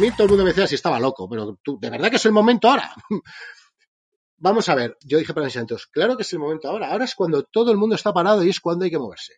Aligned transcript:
mí 0.00 0.10
todo 0.12 0.24
el 0.24 0.28
mundo 0.30 0.44
me 0.44 0.50
decía 0.50 0.66
si 0.66 0.74
estaba 0.74 0.98
loco, 0.98 1.28
pero 1.28 1.58
tú, 1.62 1.78
¿de 1.78 1.90
verdad 1.90 2.10
que 2.10 2.16
es 2.16 2.24
el 2.24 2.32
momento 2.32 2.68
ahora? 2.68 2.92
Vamos 4.38 4.68
a 4.70 4.74
ver, 4.74 4.96
yo 5.04 5.18
dije 5.18 5.34
para 5.34 5.44
mis 5.44 5.52
santos, 5.52 5.86
claro 5.86 6.16
que 6.16 6.22
es 6.22 6.32
el 6.32 6.38
momento 6.38 6.68
ahora, 6.68 6.90
ahora 6.90 7.04
es 7.04 7.14
cuando 7.14 7.42
todo 7.44 7.70
el 7.70 7.76
mundo 7.76 7.94
está 7.94 8.12
parado 8.12 8.42
y 8.42 8.48
es 8.48 8.58
cuando 8.58 8.84
hay 8.84 8.90
que 8.90 8.98
moverse. 8.98 9.34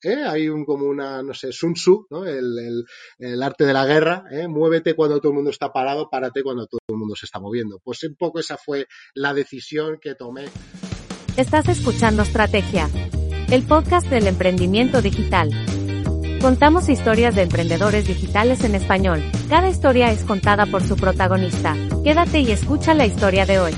¿Eh? 0.00 0.22
Hay 0.24 0.48
un, 0.48 0.64
como 0.64 0.86
una, 0.86 1.24
no 1.24 1.34
sé, 1.34 1.50
Sun 1.50 1.74
Tzu, 1.74 2.06
¿no? 2.10 2.24
el, 2.24 2.84
el, 3.18 3.42
arte 3.42 3.66
de 3.66 3.72
la 3.72 3.84
guerra, 3.84 4.26
¿eh? 4.30 4.46
muévete 4.46 4.94
cuando 4.94 5.18
todo 5.18 5.32
el 5.32 5.34
mundo 5.34 5.50
está 5.50 5.72
parado, 5.72 6.08
párate 6.08 6.44
cuando 6.44 6.68
todo 6.68 6.78
el 6.88 6.96
mundo 6.96 7.16
se 7.16 7.26
está 7.26 7.40
moviendo. 7.40 7.80
Pues 7.82 8.04
un 8.04 8.14
poco 8.14 8.38
esa 8.38 8.56
fue 8.56 8.86
la 9.14 9.34
decisión 9.34 9.98
que 10.00 10.14
tomé. 10.14 10.44
Estás 11.36 11.68
escuchando 11.68 12.22
Estrategia, 12.22 12.88
el 13.50 13.64
podcast 13.64 14.06
del 14.06 14.28
emprendimiento 14.28 15.02
digital. 15.02 15.50
Contamos 16.40 16.88
historias 16.88 17.34
de 17.34 17.42
emprendedores 17.42 18.06
digitales 18.06 18.62
en 18.62 18.76
español. 18.76 19.20
Cada 19.48 19.68
historia 19.68 20.12
es 20.12 20.22
contada 20.22 20.66
por 20.66 20.84
su 20.84 20.94
protagonista. 20.94 21.74
Quédate 22.04 22.38
y 22.38 22.52
escucha 22.52 22.94
la 22.94 23.06
historia 23.06 23.44
de 23.44 23.58
hoy. 23.58 23.72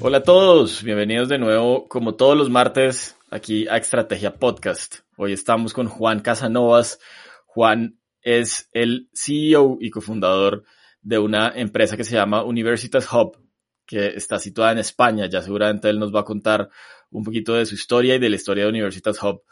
Hola 0.00 0.18
a 0.18 0.22
todos, 0.24 0.82
bienvenidos 0.82 1.28
de 1.28 1.38
nuevo, 1.38 1.86
como 1.86 2.16
todos 2.16 2.36
los 2.36 2.50
martes, 2.50 3.16
aquí 3.30 3.68
a 3.68 3.76
Estrategia 3.76 4.34
Podcast. 4.34 4.96
Hoy 5.16 5.32
estamos 5.34 5.72
con 5.72 5.86
Juan 5.86 6.18
Casanovas. 6.18 6.98
Juan 7.46 7.96
es 8.22 8.68
el 8.72 9.08
CEO 9.14 9.78
y 9.80 9.90
cofundador 9.90 10.64
de 11.00 11.20
una 11.20 11.52
empresa 11.54 11.96
que 11.96 12.02
se 12.02 12.16
llama 12.16 12.42
Universitas 12.42 13.06
Hub, 13.12 13.38
que 13.86 14.08
está 14.08 14.40
situada 14.40 14.72
en 14.72 14.78
España. 14.78 15.26
Ya 15.26 15.42
seguramente 15.42 15.88
él 15.88 16.00
nos 16.00 16.12
va 16.12 16.20
a 16.20 16.24
contar 16.24 16.70
un 17.12 17.22
poquito 17.22 17.54
de 17.54 17.66
su 17.66 17.76
historia 17.76 18.16
y 18.16 18.18
de 18.18 18.30
la 18.30 18.36
historia 18.36 18.64
de 18.64 18.70
Universitas 18.70 19.22
Hub. 19.22 19.44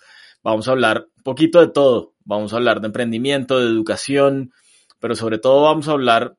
Vamos 0.42 0.68
a 0.68 0.72
hablar 0.72 1.06
un 1.16 1.22
poquito 1.22 1.60
de 1.60 1.68
todo. 1.68 2.14
Vamos 2.24 2.52
a 2.52 2.56
hablar 2.56 2.80
de 2.80 2.86
emprendimiento, 2.86 3.58
de 3.58 3.66
educación, 3.66 4.52
pero 4.98 5.14
sobre 5.14 5.38
todo 5.38 5.62
vamos 5.62 5.88
a 5.88 5.92
hablar 5.92 6.36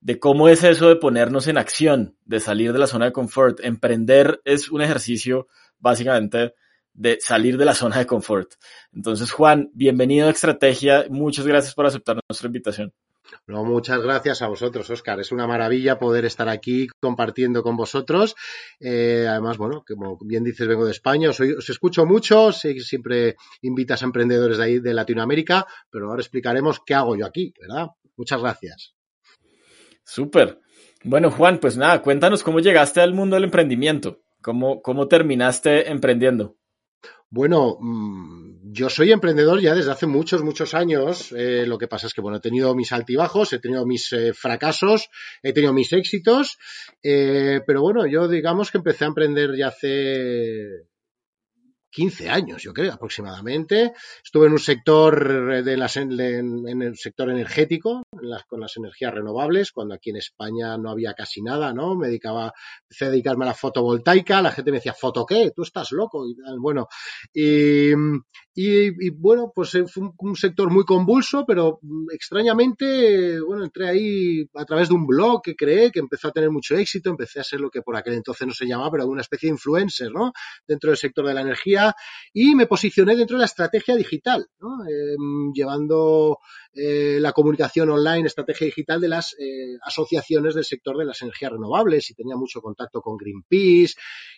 de 0.00 0.18
cómo 0.18 0.48
es 0.48 0.64
eso 0.64 0.88
de 0.88 0.96
ponernos 0.96 1.46
en 1.48 1.58
acción, 1.58 2.16
de 2.24 2.40
salir 2.40 2.72
de 2.72 2.78
la 2.78 2.86
zona 2.86 3.06
de 3.06 3.12
confort. 3.12 3.60
Emprender 3.60 4.40
es 4.44 4.70
un 4.70 4.82
ejercicio 4.82 5.48
básicamente 5.78 6.54
de 6.92 7.18
salir 7.20 7.58
de 7.58 7.64
la 7.64 7.74
zona 7.74 7.98
de 7.98 8.06
confort. 8.06 8.52
Entonces, 8.92 9.32
Juan, 9.32 9.70
bienvenido 9.74 10.28
a 10.28 10.30
Estrategia. 10.30 11.06
Muchas 11.10 11.46
gracias 11.46 11.74
por 11.74 11.86
aceptar 11.86 12.18
nuestra 12.28 12.46
invitación. 12.46 12.92
No, 13.46 13.64
muchas 13.64 14.00
gracias 14.00 14.42
a 14.42 14.48
vosotros, 14.48 14.88
Oscar. 14.90 15.20
Es 15.20 15.32
una 15.32 15.46
maravilla 15.46 15.98
poder 15.98 16.24
estar 16.24 16.48
aquí 16.48 16.88
compartiendo 17.00 17.62
con 17.62 17.76
vosotros. 17.76 18.34
Eh, 18.80 19.26
además, 19.28 19.58
bueno, 19.58 19.84
como 19.86 20.18
bien 20.20 20.44
dices, 20.44 20.66
vengo 20.66 20.84
de 20.84 20.92
España, 20.92 21.30
os, 21.30 21.40
escucho 21.40 22.06
mucho, 22.06 22.52
siempre 22.52 23.36
invitas 23.62 24.02
a 24.02 24.06
emprendedores 24.06 24.58
de 24.58 24.64
ahí 24.64 24.78
de 24.78 24.94
Latinoamérica, 24.94 25.66
pero 25.90 26.08
ahora 26.08 26.22
explicaremos 26.22 26.80
qué 26.84 26.94
hago 26.94 27.16
yo 27.16 27.26
aquí, 27.26 27.52
¿verdad? 27.60 27.88
Muchas 28.16 28.40
gracias. 28.40 28.94
Súper. 30.04 30.60
Bueno, 31.02 31.30
Juan, 31.30 31.58
pues 31.58 31.76
nada, 31.76 32.00
cuéntanos 32.02 32.42
cómo 32.42 32.60
llegaste 32.60 33.00
al 33.00 33.14
mundo 33.14 33.36
del 33.36 33.44
emprendimiento. 33.44 34.22
¿Cómo, 34.40 34.82
cómo 34.82 35.08
terminaste 35.08 35.90
emprendiendo? 35.90 36.56
Bueno, 37.34 37.78
mm, 37.80 38.70
yo 38.70 38.88
soy 38.88 39.10
emprendedor 39.10 39.60
ya 39.60 39.74
desde 39.74 39.90
hace 39.90 40.06
muchos, 40.06 40.44
muchos 40.44 40.72
años. 40.72 41.32
Eh, 41.32 41.66
lo 41.66 41.78
que 41.78 41.88
pasa 41.88 42.06
es 42.06 42.14
que, 42.14 42.20
bueno, 42.20 42.36
he 42.36 42.40
tenido 42.40 42.76
mis 42.76 42.92
altibajos, 42.92 43.52
he 43.52 43.58
tenido 43.58 43.84
mis 43.84 44.12
eh, 44.12 44.32
fracasos, 44.32 45.10
he 45.42 45.52
tenido 45.52 45.72
mis 45.72 45.92
éxitos, 45.92 46.58
eh, 47.02 47.60
pero 47.66 47.82
bueno, 47.82 48.06
yo 48.06 48.28
digamos 48.28 48.70
que 48.70 48.78
empecé 48.78 49.02
a 49.02 49.08
emprender 49.08 49.56
ya 49.56 49.66
hace 49.66 50.86
15 51.94 52.28
años, 52.28 52.62
yo 52.62 52.72
creo, 52.72 52.92
aproximadamente. 52.92 53.92
Estuve 54.22 54.46
en 54.46 54.52
un 54.52 54.58
sector 54.58 55.62
de 55.62 55.76
las, 55.76 55.96
en, 55.96 56.18
en 56.20 56.82
el 56.82 56.96
sector 56.96 57.30
energético, 57.30 58.02
las, 58.20 58.44
con 58.44 58.60
las 58.60 58.76
energías 58.76 59.14
renovables, 59.14 59.70
cuando 59.70 59.94
aquí 59.94 60.10
en 60.10 60.16
España 60.16 60.76
no 60.76 60.90
había 60.90 61.14
casi 61.14 61.40
nada, 61.40 61.72
¿no? 61.72 61.94
Me 61.94 62.08
dedicaba, 62.08 62.52
empecé 62.82 63.04
a 63.04 63.10
dedicarme 63.10 63.44
a 63.44 63.48
la 63.48 63.54
fotovoltaica, 63.54 64.42
la 64.42 64.50
gente 64.50 64.72
me 64.72 64.78
decía, 64.78 64.92
¿foto 64.92 65.24
qué? 65.24 65.52
Tú 65.54 65.62
estás 65.62 65.92
loco 65.92 66.26
y. 66.26 66.34
Bueno, 66.58 66.88
y, 68.56 69.10
bueno, 69.10 69.52
pues 69.54 69.70
fue 69.70 70.02
un, 70.04 70.14
un, 70.16 70.36
sector 70.36 70.70
muy 70.70 70.84
convulso, 70.84 71.44
pero 71.46 71.80
extrañamente, 72.12 73.40
bueno, 73.40 73.64
entré 73.64 73.88
ahí 73.88 74.48
a 74.54 74.64
través 74.64 74.88
de 74.88 74.94
un 74.94 75.06
blog 75.06 75.42
que 75.42 75.56
creé, 75.56 75.90
que 75.90 75.98
empezó 75.98 76.28
a 76.28 76.32
tener 76.32 76.50
mucho 76.50 76.76
éxito, 76.76 77.10
empecé 77.10 77.40
a 77.40 77.44
ser 77.44 77.60
lo 77.60 77.70
que 77.70 77.82
por 77.82 77.96
aquel 77.96 78.14
entonces 78.14 78.46
no 78.46 78.54
se 78.54 78.66
llamaba, 78.66 78.92
pero 78.92 79.06
una 79.08 79.22
especie 79.22 79.48
de 79.48 79.54
influencer, 79.54 80.12
¿no? 80.12 80.32
Dentro 80.68 80.90
del 80.90 80.96
sector 80.96 81.26
de 81.26 81.34
la 81.34 81.40
energía 81.40 81.83
y 82.32 82.54
me 82.54 82.66
posicioné 82.66 83.16
dentro 83.16 83.36
de 83.36 83.40
la 83.40 83.46
estrategia 83.46 83.96
digital, 83.96 84.46
eh, 84.88 85.16
llevando 85.52 86.38
eh, 86.72 87.18
la 87.20 87.32
comunicación 87.32 87.90
online, 87.90 88.26
estrategia 88.26 88.66
digital 88.66 89.00
de 89.00 89.08
las 89.08 89.34
eh, 89.38 89.76
asociaciones 89.82 90.54
del 90.54 90.64
sector 90.64 90.96
de 90.96 91.04
las 91.04 91.20
energías 91.22 91.52
renovables 91.52 92.10
y 92.10 92.14
tenía 92.14 92.36
mucho 92.36 92.60
contacto 92.60 93.00
con 93.00 93.16
Greenpeace 93.16 93.94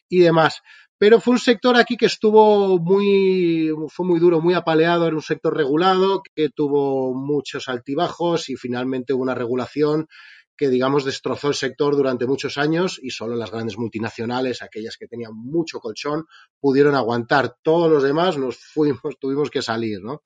y 0.08 0.20
demás. 0.20 0.62
Pero 0.98 1.20
fue 1.20 1.32
un 1.32 1.38
sector 1.38 1.76
aquí 1.76 1.98
que 1.98 2.06
estuvo 2.06 2.78
muy, 2.78 3.70
fue 3.88 4.06
muy 4.06 4.18
duro, 4.18 4.40
muy 4.40 4.54
apaleado, 4.54 5.06
era 5.06 5.14
un 5.14 5.22
sector 5.22 5.54
regulado 5.54 6.22
que 6.34 6.48
tuvo 6.48 7.12
muchos 7.12 7.68
altibajos 7.68 8.48
y 8.48 8.56
finalmente 8.56 9.12
hubo 9.12 9.22
una 9.22 9.34
regulación 9.34 10.08
que, 10.56 10.68
digamos, 10.68 11.04
destrozó 11.04 11.48
el 11.48 11.54
sector 11.54 11.94
durante 11.96 12.26
muchos 12.26 12.56
años 12.56 12.98
y 13.02 13.10
solo 13.10 13.36
las 13.36 13.50
grandes 13.50 13.76
multinacionales, 13.76 14.62
aquellas 14.62 14.96
que 14.96 15.06
tenían 15.06 15.34
mucho 15.34 15.80
colchón, 15.80 16.24
pudieron 16.58 16.94
aguantar. 16.94 17.56
Todos 17.62 17.90
los 17.90 18.02
demás 18.02 18.38
nos 18.38 18.56
fuimos, 18.56 19.00
tuvimos 19.20 19.50
que 19.50 19.62
salir, 19.62 20.00
¿no? 20.02 20.22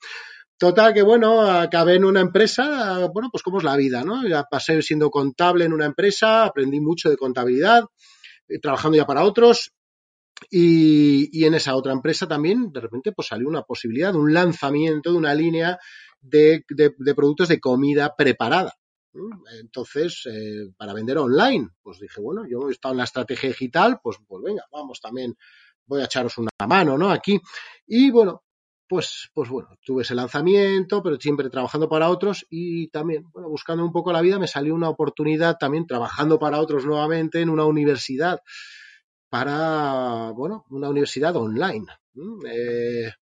Total, 0.56 0.92
que 0.92 1.02
bueno, 1.02 1.40
acabé 1.40 1.94
en 1.94 2.04
una 2.04 2.20
empresa, 2.20 3.06
bueno, 3.12 3.30
pues 3.32 3.42
como 3.42 3.58
es 3.58 3.64
la 3.64 3.76
vida, 3.76 4.04
¿no? 4.04 4.28
Ya 4.28 4.44
pasé 4.44 4.82
siendo 4.82 5.10
contable 5.10 5.64
en 5.64 5.72
una 5.72 5.86
empresa, 5.86 6.44
aprendí 6.44 6.80
mucho 6.80 7.08
de 7.08 7.16
contabilidad, 7.16 7.84
eh, 8.46 8.58
trabajando 8.58 8.98
ya 8.98 9.06
para 9.06 9.24
otros, 9.24 9.72
y, 10.50 11.44
en 11.44 11.54
esa 11.54 11.74
otra 11.76 11.92
empresa 11.92 12.28
también, 12.28 12.72
de 12.72 12.80
repente, 12.80 13.12
pues 13.12 13.28
salió 13.28 13.48
una 13.48 13.62
posibilidad 13.62 14.14
un 14.14 14.32
lanzamiento 14.32 15.12
de 15.12 15.18
una 15.18 15.34
línea 15.34 15.78
de 16.20 16.62
productos 17.16 17.48
de 17.48 17.60
comida 17.60 18.14
preparada. 18.16 18.79
Entonces, 19.60 20.26
eh, 20.26 20.72
para 20.76 20.94
vender 20.94 21.18
online, 21.18 21.68
pues 21.82 21.98
dije, 21.98 22.20
bueno, 22.20 22.44
yo 22.48 22.68
he 22.68 22.72
estado 22.72 22.92
en 22.92 22.98
la 22.98 23.04
estrategia 23.04 23.48
digital, 23.48 24.00
pues, 24.02 24.18
pues 24.26 24.42
venga, 24.42 24.64
vamos 24.70 25.00
también, 25.00 25.36
voy 25.86 26.00
a 26.00 26.04
echaros 26.04 26.38
una 26.38 26.50
mano, 26.68 26.96
¿no? 26.96 27.10
Aquí. 27.10 27.40
Y 27.86 28.10
bueno, 28.10 28.44
pues, 28.88 29.30
pues 29.34 29.48
bueno, 29.48 29.68
tuve 29.84 30.02
ese 30.02 30.14
lanzamiento, 30.14 31.02
pero 31.02 31.16
siempre 31.20 31.48
trabajando 31.48 31.88
para 31.88 32.10
otros 32.10 32.46
y 32.50 32.88
también, 32.88 33.24
bueno, 33.32 33.48
buscando 33.48 33.84
un 33.84 33.92
poco 33.92 34.12
la 34.12 34.20
vida, 34.20 34.38
me 34.38 34.48
salió 34.48 34.74
una 34.74 34.88
oportunidad 34.88 35.58
también 35.58 35.86
trabajando 35.86 36.38
para 36.38 36.60
otros 36.60 36.84
nuevamente 36.84 37.40
en 37.40 37.50
una 37.50 37.64
universidad, 37.64 38.40
para, 39.28 40.32
bueno, 40.32 40.64
una 40.70 40.88
universidad 40.88 41.36
online. 41.36 41.86
Eh, 42.46 43.12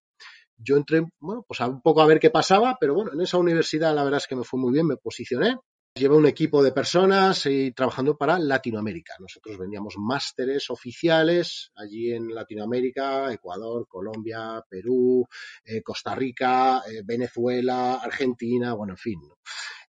yo 0.56 0.76
entré, 0.76 1.06
bueno, 1.20 1.44
pues 1.46 1.60
a 1.60 1.68
un 1.68 1.82
poco 1.82 2.00
a 2.00 2.06
ver 2.06 2.18
qué 2.18 2.30
pasaba, 2.30 2.76
pero 2.80 2.94
bueno, 2.94 3.12
en 3.12 3.20
esa 3.20 3.38
universidad 3.38 3.94
la 3.94 4.04
verdad 4.04 4.18
es 4.18 4.26
que 4.26 4.36
me 4.36 4.44
fue 4.44 4.58
muy 4.58 4.72
bien, 4.72 4.86
me 4.86 4.96
posicioné, 4.96 5.56
Lleva 5.98 6.14
un 6.14 6.26
equipo 6.26 6.62
de 6.62 6.70
personas 6.70 7.44
y 7.46 7.72
trabajando 7.72 8.16
para 8.16 8.38
Latinoamérica. 8.38 9.14
Nosotros 9.18 9.58
vendíamos 9.58 9.96
másteres 9.98 10.70
oficiales 10.70 11.72
allí 11.74 12.12
en 12.12 12.32
Latinoamérica, 12.32 13.32
Ecuador, 13.32 13.88
Colombia, 13.88 14.64
Perú, 14.70 15.26
eh, 15.64 15.82
Costa 15.82 16.14
Rica, 16.14 16.82
eh, 16.88 17.02
Venezuela, 17.04 17.94
Argentina, 17.96 18.74
bueno, 18.74 18.92
en 18.92 18.96
fin. 18.96 19.20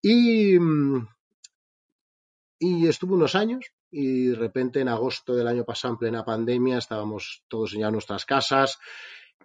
Y, 0.02 0.58
y 2.58 2.86
estuve 2.86 3.14
unos 3.14 3.34
años 3.34 3.64
y 3.90 4.26
de 4.26 4.36
repente 4.36 4.80
en 4.80 4.88
agosto 4.88 5.34
del 5.34 5.48
año 5.48 5.64
pasado, 5.64 5.94
en 5.94 5.98
plena 5.98 6.24
pandemia, 6.24 6.76
estábamos 6.76 7.44
todos 7.48 7.72
ya 7.72 7.86
en 7.86 7.92
nuestras 7.92 8.26
casas 8.26 8.78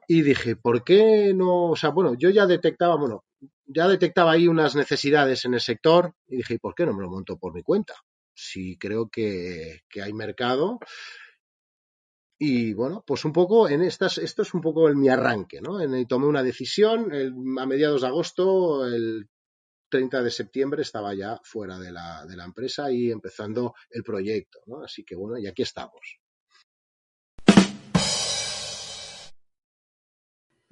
y 0.07 0.23
dije, 0.23 0.55
¿por 0.55 0.83
qué 0.83 1.33
no? 1.35 1.69
O 1.69 1.75
sea, 1.75 1.91
bueno, 1.91 2.15
yo 2.15 2.31
ya 2.31 2.47
detectaba, 2.47 2.95
bueno, 2.95 3.25
ya 3.67 3.87
detectaba 3.87 4.31
ahí 4.31 4.47
unas 4.47 4.75
necesidades 4.75 5.45
en 5.45 5.53
el 5.53 5.61
sector 5.61 6.15
y 6.27 6.37
dije, 6.37 6.55
¿y 6.55 6.57
por 6.57 6.73
qué 6.73 6.85
no 6.85 6.93
me 6.93 7.03
lo 7.03 7.11
monto 7.11 7.37
por 7.37 7.53
mi 7.53 7.61
cuenta? 7.61 7.93
Si 8.33 8.75
creo 8.77 9.09
que, 9.09 9.81
que 9.87 10.01
hay 10.01 10.13
mercado. 10.13 10.79
Y 12.39 12.73
bueno, 12.73 13.03
pues 13.05 13.23
un 13.25 13.33
poco 13.33 13.69
en 13.69 13.83
estas, 13.83 14.17
esto 14.17 14.41
es 14.41 14.53
un 14.55 14.61
poco 14.61 14.87
el, 14.87 14.95
mi 14.95 15.09
arranque, 15.09 15.61
¿no? 15.61 15.79
En, 15.79 16.07
tomé 16.07 16.25
una 16.25 16.41
decisión 16.41 17.11
a 17.59 17.65
mediados 17.67 18.01
de 18.01 18.07
agosto, 18.07 18.87
el 18.87 19.29
30 19.89 20.23
de 20.23 20.31
septiembre 20.31 20.81
estaba 20.81 21.13
ya 21.13 21.39
fuera 21.43 21.77
de 21.77 21.91
la, 21.91 22.25
de 22.25 22.35
la 22.35 22.45
empresa 22.45 22.91
y 22.91 23.11
empezando 23.11 23.75
el 23.89 24.03
proyecto, 24.03 24.59
¿no? 24.65 24.81
Así 24.81 25.03
que 25.03 25.15
bueno, 25.15 25.37
y 25.37 25.47
aquí 25.47 25.61
estamos. 25.61 26.19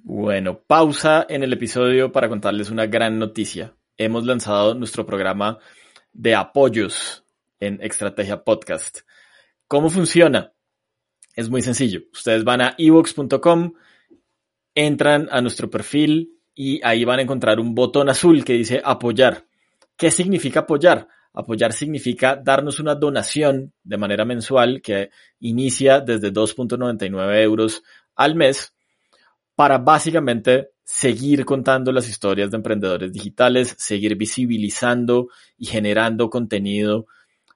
Bueno, 0.09 0.63
pausa 0.65 1.25
en 1.27 1.44
el 1.44 1.51
episodio 1.51 2.13
para 2.13 2.30
contarles 2.30 2.69
una 2.69 2.86
gran 2.86 3.19
noticia. 3.19 3.75
Hemos 3.98 4.25
lanzado 4.25 4.74
nuestro 4.74 5.06
programa 5.06 5.59
de 6.13 6.33
apoyos 6.33 7.25
en 7.59 7.77
Estrategia 7.81 8.42
Podcast. 8.45 9.00
¿Cómo 9.68 9.89
funciona? 9.89 10.54
Es 11.36 11.50
muy 11.50 11.62
sencillo. 11.62 12.04
Ustedes 12.13 12.45
van 12.45 12.62
a 12.62 12.74
evox.com, 12.77 13.74
entran 14.74 15.27
a 15.30 15.42
nuestro 15.42 15.69
perfil 15.69 16.39
y 16.56 16.80
ahí 16.86 17.04
van 17.04 17.19
a 17.19 17.24
encontrar 17.24 17.59
un 17.59 17.75
botón 17.75 18.07
azul 18.07 18.45
que 18.45 18.54
dice 18.54 18.81
apoyar. 18.81 19.44
¿Qué 19.98 20.09
significa 20.09 20.62
apoyar? 20.62 21.09
Apoyar 21.33 21.74
significa 21.74 22.38
darnos 22.38 22.80
una 22.80 22.95
donación 22.95 23.74
de 23.83 23.98
manera 23.98 24.24
mensual 24.24 24.81
que 24.81 25.09
inicia 25.42 26.00
desde 26.00 26.31
2.99 26.31 27.44
euros 27.44 27.83
al 28.15 28.36
mes 28.36 28.74
para 29.57 29.80
básicamente 29.80 30.69
seguir 30.83 31.44
contando 31.44 31.92
las 31.92 32.07
historias 32.07 32.51
de 32.51 32.57
emprendedores 32.57 33.12
digitales, 33.12 33.74
seguir 33.80 34.15
visibilizando 34.15 35.30
y 35.57 35.65
generando 35.65 36.30
contenido 36.30 37.07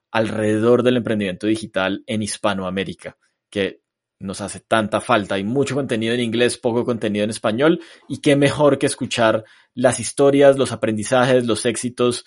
alrededor 0.09 0.81
del 0.81 0.97
emprendimiento 0.97 1.45
digital 1.45 2.03
en 2.07 2.23
Hispanoamérica, 2.23 3.17
que 3.51 3.81
nos 4.17 4.41
hace 4.41 4.61
tanta 4.61 4.99
falta. 4.99 5.35
Hay 5.35 5.43
mucho 5.43 5.75
contenido 5.75 6.15
en 6.15 6.21
inglés, 6.21 6.57
poco 6.57 6.83
contenido 6.83 7.23
en 7.23 7.29
español, 7.29 7.79
y 8.09 8.17
qué 8.17 8.35
mejor 8.35 8.79
que 8.79 8.87
escuchar 8.87 9.45
las 9.75 9.99
historias, 9.99 10.57
los 10.57 10.71
aprendizajes, 10.71 11.45
los 11.45 11.67
éxitos 11.67 12.25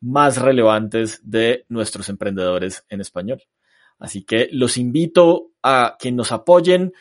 más 0.00 0.36
relevantes 0.36 1.20
de 1.22 1.64
nuestros 1.68 2.08
emprendedores 2.08 2.84
en 2.88 3.00
español. 3.00 3.40
Así 4.00 4.24
que 4.24 4.48
los 4.50 4.78
invito 4.78 5.52
a 5.62 5.96
que 5.96 6.10
nos 6.10 6.32
apoyen. 6.32 6.92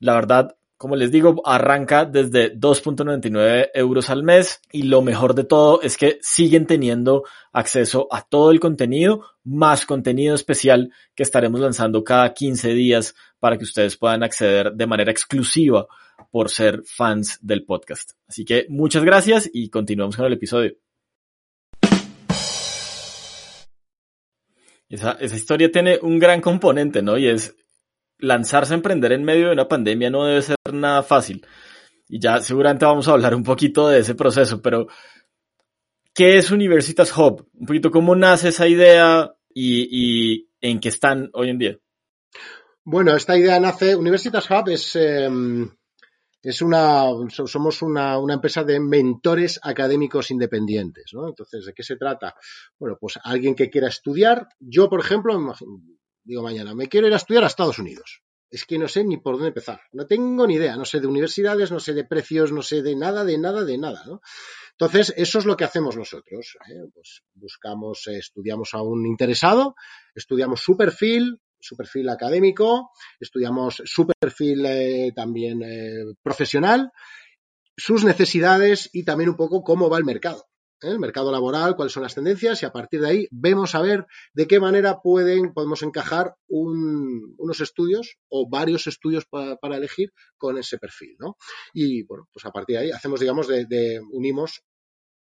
La 0.00 0.14
verdad, 0.14 0.57
como 0.78 0.94
les 0.94 1.10
digo, 1.10 1.42
arranca 1.44 2.04
desde 2.04 2.56
2.99 2.56 3.70
euros 3.74 4.10
al 4.10 4.22
mes 4.22 4.60
y 4.70 4.84
lo 4.84 5.02
mejor 5.02 5.34
de 5.34 5.42
todo 5.42 5.82
es 5.82 5.96
que 5.96 6.20
siguen 6.22 6.66
teniendo 6.66 7.24
acceso 7.52 8.06
a 8.12 8.22
todo 8.22 8.52
el 8.52 8.60
contenido, 8.60 9.24
más 9.42 9.84
contenido 9.84 10.36
especial 10.36 10.92
que 11.16 11.24
estaremos 11.24 11.60
lanzando 11.60 12.04
cada 12.04 12.32
15 12.32 12.74
días 12.74 13.16
para 13.40 13.58
que 13.58 13.64
ustedes 13.64 13.96
puedan 13.96 14.22
acceder 14.22 14.72
de 14.72 14.86
manera 14.86 15.10
exclusiva 15.10 15.88
por 16.30 16.48
ser 16.48 16.82
fans 16.84 17.40
del 17.42 17.64
podcast. 17.64 18.12
Así 18.28 18.44
que 18.44 18.66
muchas 18.68 19.02
gracias 19.02 19.50
y 19.52 19.70
continuamos 19.70 20.16
con 20.16 20.26
el 20.26 20.34
episodio. 20.34 20.76
Esa, 24.88 25.12
esa 25.20 25.36
historia 25.36 25.72
tiene 25.72 25.98
un 26.00 26.20
gran 26.20 26.40
componente, 26.40 27.02
¿no? 27.02 27.18
Y 27.18 27.26
es 27.26 27.56
lanzarse 28.18 28.74
a 28.74 28.76
emprender 28.76 29.12
en 29.12 29.24
medio 29.24 29.46
de 29.46 29.52
una 29.52 29.68
pandemia 29.68 30.10
no 30.10 30.24
debe 30.24 30.42
ser 30.42 30.56
nada 30.72 31.02
fácil. 31.02 31.46
Y 32.08 32.20
ya 32.20 32.40
seguramente 32.40 32.84
vamos 32.84 33.06
a 33.08 33.12
hablar 33.12 33.34
un 33.34 33.44
poquito 33.44 33.88
de 33.88 34.00
ese 34.00 34.14
proceso, 34.14 34.62
pero 34.62 34.88
¿qué 36.14 36.38
es 36.38 36.50
Universitas 36.50 37.16
Hub? 37.16 37.48
Un 37.54 37.66
poquito 37.66 37.90
cómo 37.90 38.16
nace 38.16 38.48
esa 38.48 38.66
idea 38.66 39.34
y, 39.52 40.48
en 40.60 40.80
qué 40.80 40.88
están 40.88 41.30
hoy 41.34 41.50
en 41.50 41.58
día. 41.58 41.78
Bueno, 42.84 43.14
esta 43.14 43.36
idea 43.36 43.60
nace, 43.60 43.94
Universitas 43.94 44.48
Hub 44.50 44.70
es, 44.70 44.96
em, 44.96 45.70
es 46.42 46.62
una, 46.62 47.04
somos 47.28 47.82
una, 47.82 48.18
una, 48.18 48.34
empresa 48.34 48.64
de 48.64 48.80
mentores 48.80 49.60
académicos 49.62 50.30
independientes, 50.30 51.10
¿no? 51.12 51.28
Entonces, 51.28 51.66
¿de 51.66 51.74
qué 51.74 51.82
se 51.82 51.96
trata? 51.96 52.34
Bueno, 52.78 52.96
pues 52.98 53.18
alguien 53.22 53.54
que 53.54 53.68
quiera 53.68 53.88
estudiar, 53.88 54.48
yo, 54.58 54.88
por 54.88 55.00
ejemplo, 55.00 55.38
digo 56.28 56.42
mañana, 56.42 56.74
me 56.74 56.88
quiero 56.88 57.06
ir 57.06 57.14
a 57.14 57.16
estudiar 57.16 57.42
a 57.44 57.46
Estados 57.46 57.78
Unidos. 57.78 58.22
Es 58.50 58.66
que 58.66 58.78
no 58.78 58.86
sé 58.86 59.02
ni 59.02 59.16
por 59.16 59.34
dónde 59.34 59.48
empezar. 59.48 59.80
No 59.92 60.06
tengo 60.06 60.46
ni 60.46 60.54
idea. 60.54 60.76
No 60.76 60.84
sé 60.84 61.00
de 61.00 61.06
universidades, 61.06 61.70
no 61.70 61.80
sé 61.80 61.94
de 61.94 62.04
precios, 62.04 62.52
no 62.52 62.62
sé 62.62 62.82
de 62.82 62.94
nada, 62.96 63.24
de 63.24 63.38
nada, 63.38 63.64
de 63.64 63.78
nada. 63.78 64.04
¿no? 64.06 64.20
Entonces, 64.72 65.12
eso 65.16 65.38
es 65.38 65.46
lo 65.46 65.56
que 65.56 65.64
hacemos 65.64 65.96
nosotros. 65.96 66.56
¿eh? 66.70 66.82
Pues 66.92 67.22
buscamos, 67.34 68.06
eh, 68.08 68.18
estudiamos 68.18 68.74
a 68.74 68.82
un 68.82 69.06
interesado, 69.06 69.74
estudiamos 70.14 70.60
su 70.60 70.76
perfil, 70.76 71.40
su 71.58 71.76
perfil 71.76 72.08
académico, 72.10 72.90
estudiamos 73.18 73.82
su 73.84 74.06
perfil 74.06 74.64
eh, 74.66 75.12
también 75.14 75.62
profesional, 76.22 76.92
sus 77.76 78.04
necesidades 78.04 78.90
y 78.92 79.04
también 79.04 79.30
un 79.30 79.36
poco 79.36 79.62
cómo 79.62 79.88
va 79.88 79.98
el 79.98 80.04
mercado. 80.04 80.47
El 80.80 80.98
mercado 80.98 81.32
laboral, 81.32 81.76
cuáles 81.76 81.92
son 81.92 82.02
las 82.02 82.14
tendencias 82.14 82.62
y 82.62 82.66
a 82.66 82.72
partir 82.72 83.00
de 83.00 83.08
ahí 83.08 83.28
vemos 83.30 83.74
a 83.74 83.82
ver 83.82 84.06
de 84.32 84.46
qué 84.46 84.60
manera 84.60 85.00
pueden, 85.00 85.52
podemos 85.52 85.82
encajar 85.82 86.34
unos 86.46 87.60
estudios 87.60 88.16
o 88.28 88.48
varios 88.48 88.86
estudios 88.86 89.24
para 89.26 89.76
elegir 89.76 90.12
con 90.36 90.58
ese 90.58 90.78
perfil, 90.78 91.16
¿no? 91.18 91.36
Y 91.72 92.04
bueno, 92.04 92.28
pues 92.32 92.44
a 92.44 92.50
partir 92.50 92.76
de 92.76 92.84
ahí 92.84 92.90
hacemos, 92.90 93.20
digamos, 93.20 93.48
de, 93.48 94.00
unimos 94.12 94.62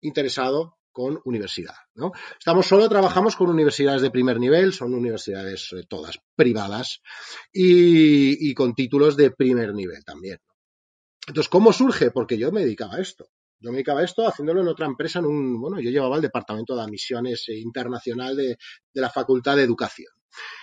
interesado 0.01 0.77
con 0.91 1.19
universidad, 1.25 1.75
¿no? 1.93 2.11
Estamos 2.37 2.67
solo 2.67 2.87
trabajamos 2.87 3.35
con 3.35 3.49
universidades 3.49 4.01
de 4.01 4.11
primer 4.11 4.39
nivel, 4.39 4.71
son 4.71 4.93
universidades 4.93 5.73
eh, 5.73 5.83
todas 5.89 6.19
privadas 6.35 7.01
y, 7.51 8.49
y 8.49 8.53
con 8.53 8.73
títulos 8.73 9.17
de 9.17 9.31
primer 9.31 9.73
nivel 9.73 10.05
también. 10.05 10.39
Entonces, 11.27 11.49
¿cómo 11.49 11.73
surge? 11.73 12.11
Porque 12.11 12.37
yo 12.37 12.51
me 12.51 12.61
dedicaba 12.61 12.95
a 12.95 13.01
esto. 13.01 13.27
Yo 13.65 13.99
esto 13.99 14.27
haciéndolo 14.27 14.61
en 14.61 14.67
otra 14.67 14.85
empresa, 14.85 15.19
en 15.19 15.25
un, 15.25 15.59
bueno, 15.59 15.79
yo 15.79 15.89
llevaba 15.89 16.17
el 16.17 16.21
departamento 16.21 16.75
de 16.75 16.83
admisiones 16.83 17.49
eh, 17.49 17.57
internacional 17.57 18.35
de, 18.35 18.57
la 18.93 19.09
Facultad 19.09 19.55
de 19.55 19.63
Educación. 19.63 20.13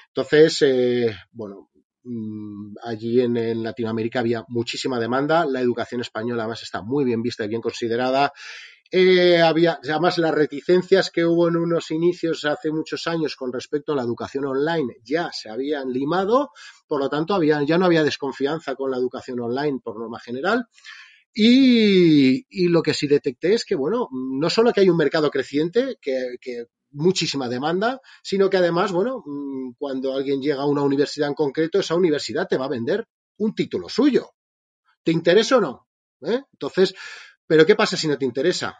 Entonces, 0.08 0.62
eh, 0.62 1.16
bueno, 1.32 1.70
mm, 2.04 2.74
allí 2.84 3.20
en, 3.20 3.62
Latinoamérica 3.62 4.20
había 4.20 4.44
muchísima 4.48 5.00
demanda, 5.00 5.44
la 5.46 5.60
educación 5.60 6.00
española 6.00 6.44
además 6.44 6.62
está 6.62 6.82
muy 6.82 7.04
bien 7.04 7.22
vista 7.22 7.44
y 7.44 7.48
bien 7.48 7.60
considerada. 7.60 8.32
Eh, 8.94 9.40
había, 9.40 9.80
además, 9.82 10.18
las 10.18 10.34
reticencias 10.34 11.10
que 11.10 11.24
hubo 11.24 11.48
en 11.48 11.56
unos 11.56 11.90
inicios 11.90 12.44
hace 12.44 12.70
muchos 12.70 13.06
años 13.06 13.36
con 13.36 13.52
respecto 13.52 13.94
a 13.94 13.96
la 13.96 14.02
educación 14.02 14.44
online 14.44 14.98
ya 15.02 15.30
se 15.32 15.48
habían 15.48 15.90
limado, 15.92 16.50
por 16.86 17.00
lo 17.00 17.08
tanto, 17.08 17.34
había, 17.34 17.62
ya 17.62 17.78
no 17.78 17.86
había 17.86 18.04
desconfianza 18.04 18.74
con 18.74 18.90
la 18.90 18.98
educación 18.98 19.40
online 19.40 19.80
por 19.82 19.98
norma 19.98 20.20
general. 20.20 20.68
Y, 21.34 22.68
lo 22.68 22.82
que 22.82 22.94
sí 22.94 23.06
detecté 23.06 23.54
es 23.54 23.64
que, 23.64 23.74
bueno, 23.74 24.08
no 24.12 24.50
solo 24.50 24.72
que 24.72 24.80
hay 24.80 24.90
un 24.90 24.96
mercado 24.96 25.30
creciente, 25.30 25.98
que, 26.00 26.66
muchísima 26.94 27.48
demanda, 27.48 28.02
sino 28.22 28.50
que 28.50 28.58
además, 28.58 28.92
bueno, 28.92 29.22
mm, 29.24 29.72
cuando 29.78 30.14
alguien 30.14 30.42
llega 30.42 30.60
a 30.60 30.66
una 30.66 30.82
universidad 30.82 31.28
en 31.30 31.34
concreto, 31.34 31.78
esa 31.78 31.94
universidad 31.94 32.46
te 32.46 32.58
va 32.58 32.66
a 32.66 32.68
vender 32.68 33.08
un 33.38 33.54
título 33.54 33.88
suyo. 33.88 34.32
¿Te 35.02 35.10
interesa 35.10 35.56
o 35.56 35.60
no? 35.62 35.88
¿Eh? 36.20 36.42
Entonces, 36.52 36.94
¿pero 37.46 37.64
qué 37.64 37.76
pasa 37.76 37.96
si 37.96 38.08
no 38.08 38.18
te 38.18 38.26
interesa? 38.26 38.76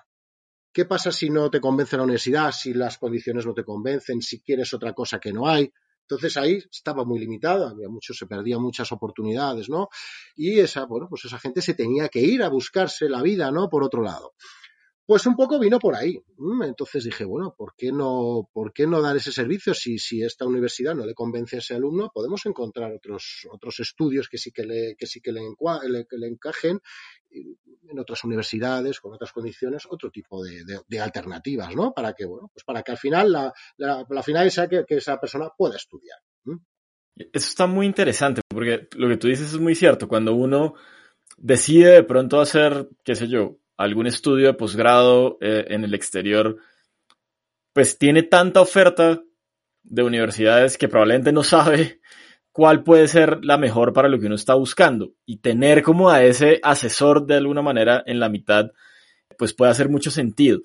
¿Qué 0.73 0.85
pasa 0.85 1.11
si 1.11 1.31
no 1.31 1.51
te 1.51 1.61
convence 1.61 1.97
la 1.97 2.03
universidad, 2.03 2.53
si 2.53 2.75
las 2.75 2.99
condiciones 2.99 3.47
no 3.47 3.55
te 3.55 3.65
convencen, 3.65 4.21
si 4.21 4.43
quieres 4.43 4.75
otra 4.75 4.93
cosa 4.93 5.19
que 5.19 5.33
no 5.33 5.49
hay? 5.49 5.73
Entonces 6.13 6.37
ahí 6.37 6.63
estaba 6.71 7.05
muy 7.05 7.19
limitado, 7.19 7.67
había 7.67 7.89
mucho, 7.89 8.13
se 8.13 8.27
perdían 8.27 8.61
muchas 8.61 8.93
oportunidades, 8.93 9.71
¿no? 9.71 9.89
Y 10.37 10.59
esa, 10.61 10.85
bueno, 10.85 11.07
pues 11.09 11.25
esa 11.25 11.39
gente 11.39 11.63
se 11.63 11.73
tenía 11.73 12.09
que 12.09 12.21
ir 12.21 12.43
a 12.43 12.49
buscarse 12.49 13.09
la 13.09 13.23
vida, 13.23 13.51
¿no? 13.51 13.71
Por 13.71 13.83
otro 13.83 14.03
lado. 14.03 14.35
Pues 15.13 15.27
un 15.27 15.37
poco 15.37 15.59
vino 15.59 15.79
por 15.79 15.95
ahí. 15.95 16.19
Mm, 16.39 16.63
entonces 16.63 17.05
dije, 17.05 17.27
bueno, 17.27 17.55
¿por 17.55 17.75
qué 17.77 17.93
no, 17.93 18.49
por 18.51 18.73
qué 18.73 18.87
no 18.87 19.03
dar 19.03 19.15
ese 19.15 19.31
servicio? 19.31 19.75
Si, 19.75 19.99
si 19.99 20.23
esta 20.23 20.47
universidad 20.47 20.95
no 20.95 21.05
le 21.05 21.13
convence 21.13 21.57
a 21.57 21.59
ese 21.59 21.75
alumno, 21.75 22.11
podemos 22.15 22.47
encontrar 22.47 22.91
otros, 22.95 23.47
otros 23.51 23.79
estudios 23.81 24.31
que 24.31 24.39
sí 24.39 24.53
que 24.53 24.65
le, 24.65 24.97
que 24.97 25.07
sí 25.07 25.21
que 25.21 25.31
le, 25.31 25.43
encajen 26.27 26.81
en 27.31 27.99
otras 27.99 28.25
universidades, 28.25 29.01
con 29.01 29.13
otras 29.13 29.33
condiciones, 29.33 29.87
otro 29.87 30.11
tipo 30.11 30.43
de, 30.43 30.99
alternativas, 30.99 31.77
¿no? 31.77 31.93
Para 31.93 32.15
que, 32.15 32.25
bueno, 32.25 32.51
pues 32.51 32.65
para 32.65 32.83
que 32.83 32.93
al 32.93 32.99
final 32.99 33.31
la, 33.33 33.53
la, 33.77 34.23
final 34.23 34.51
sea 34.51 34.67
que, 34.67 34.83
esa 34.89 35.21
persona 35.21 35.51
pueda 35.55 35.77
estudiar. 35.77 36.21
Eso 37.17 37.49
está 37.49 37.67
muy 37.67 37.85
interesante, 37.85 38.41
porque 38.49 38.89
lo 38.97 39.11
que 39.11 39.19
tú 39.19 39.29
dices 39.29 39.53
es 39.53 39.61
muy 39.61 39.75
cierto. 39.75 40.09
Cuando 40.09 40.33
uno 40.35 40.73
decide 41.37 41.91
de 41.91 42.03
pronto 42.03 42.41
hacer, 42.41 42.89
qué 43.05 43.15
sé 43.15 43.29
yo, 43.29 43.59
algún 43.83 44.07
estudio 44.07 44.47
de 44.47 44.55
posgrado 44.55 45.39
eh, 45.41 45.67
en 45.69 45.85
el 45.85 45.95
exterior, 45.95 46.57
pues 47.73 47.99
tiene 47.99 48.23
tanta 48.23 48.61
oferta 48.61 49.23
de 49.83 50.03
universidades 50.03 50.79
que 50.79 50.89
probablemente 50.89 51.33
no 51.33 51.43
sabe 51.43 52.01
cuál 52.53 52.85
puede 52.85 53.09
ser 53.09 53.45
la 53.45 53.59
mejor 53.59 53.93
para 53.93 54.09
lo 54.09 54.21
que 54.21 54.27
uno 54.27 54.37
está 54.37 54.55
buscando. 54.55 55.15
Y 55.27 55.39
tener 55.39 55.83
como 55.83 56.11
a 56.11 56.23
ese 56.23 56.61
asesor 56.63 57.27
de 57.27 57.37
alguna 57.37 57.63
manera 57.63 58.03
en 58.07 58.21
la 58.21 58.29
mitad, 58.29 58.71
pues 59.37 59.53
puede 59.53 59.73
hacer 59.73 59.89
mucho 59.89 60.11
sentido. 60.11 60.61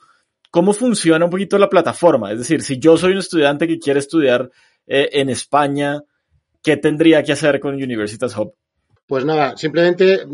¿Cómo 0.52 0.74
funciona 0.74 1.26
un 1.26 1.32
poquito 1.32 1.58
la 1.58 1.70
plataforma? 1.70 2.32
Es 2.32 2.40
decir, 2.40 2.62
si 2.62 2.80
yo 2.80 2.98
soy 2.98 3.14
un 3.14 3.20
estudiante 3.20 3.68
que 3.68 3.80
quiere 3.80 4.00
estudiar 4.00 4.50
eh, 4.86 5.10
en 5.14 5.30
España, 5.30 6.02
¿qué 6.62 6.78
tendría 6.78 7.24
que 7.24 7.34
hacer 7.34 7.60
con 7.60 7.74
Universitas 7.74 8.38
Hub? 8.38 8.54
Pues 9.08 9.24
nada, 9.24 9.56
simplemente 9.56 10.26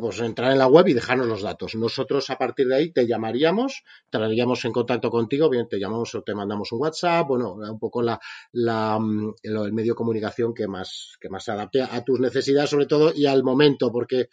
pues 0.00 0.18
entrar 0.18 0.50
en 0.50 0.58
la 0.58 0.66
web 0.66 0.88
y 0.88 0.94
dejarnos 0.94 1.28
los 1.28 1.42
datos. 1.42 1.76
Nosotros 1.76 2.28
a 2.28 2.36
partir 2.36 2.66
de 2.66 2.74
ahí 2.74 2.90
te 2.92 3.06
llamaríamos, 3.06 3.84
te 4.10 4.18
en 4.64 4.72
contacto 4.72 5.10
contigo, 5.10 5.48
bien 5.48 5.68
te 5.68 5.78
llamamos 5.78 6.12
o 6.16 6.22
te 6.22 6.34
mandamos 6.34 6.72
un 6.72 6.80
WhatsApp, 6.80 7.28
bueno, 7.28 7.52
un 7.52 7.78
poco 7.78 8.02
la, 8.02 8.18
la, 8.50 8.98
el 9.44 9.72
medio 9.72 9.92
de 9.92 9.96
comunicación 9.96 10.52
que 10.54 10.66
más, 10.66 11.16
que 11.20 11.28
más 11.28 11.44
se 11.44 11.52
adapte 11.52 11.82
a 11.82 12.02
tus 12.02 12.18
necesidades 12.18 12.70
sobre 12.70 12.86
todo 12.86 13.12
y 13.14 13.26
al 13.26 13.44
momento, 13.44 13.92
porque 13.92 14.28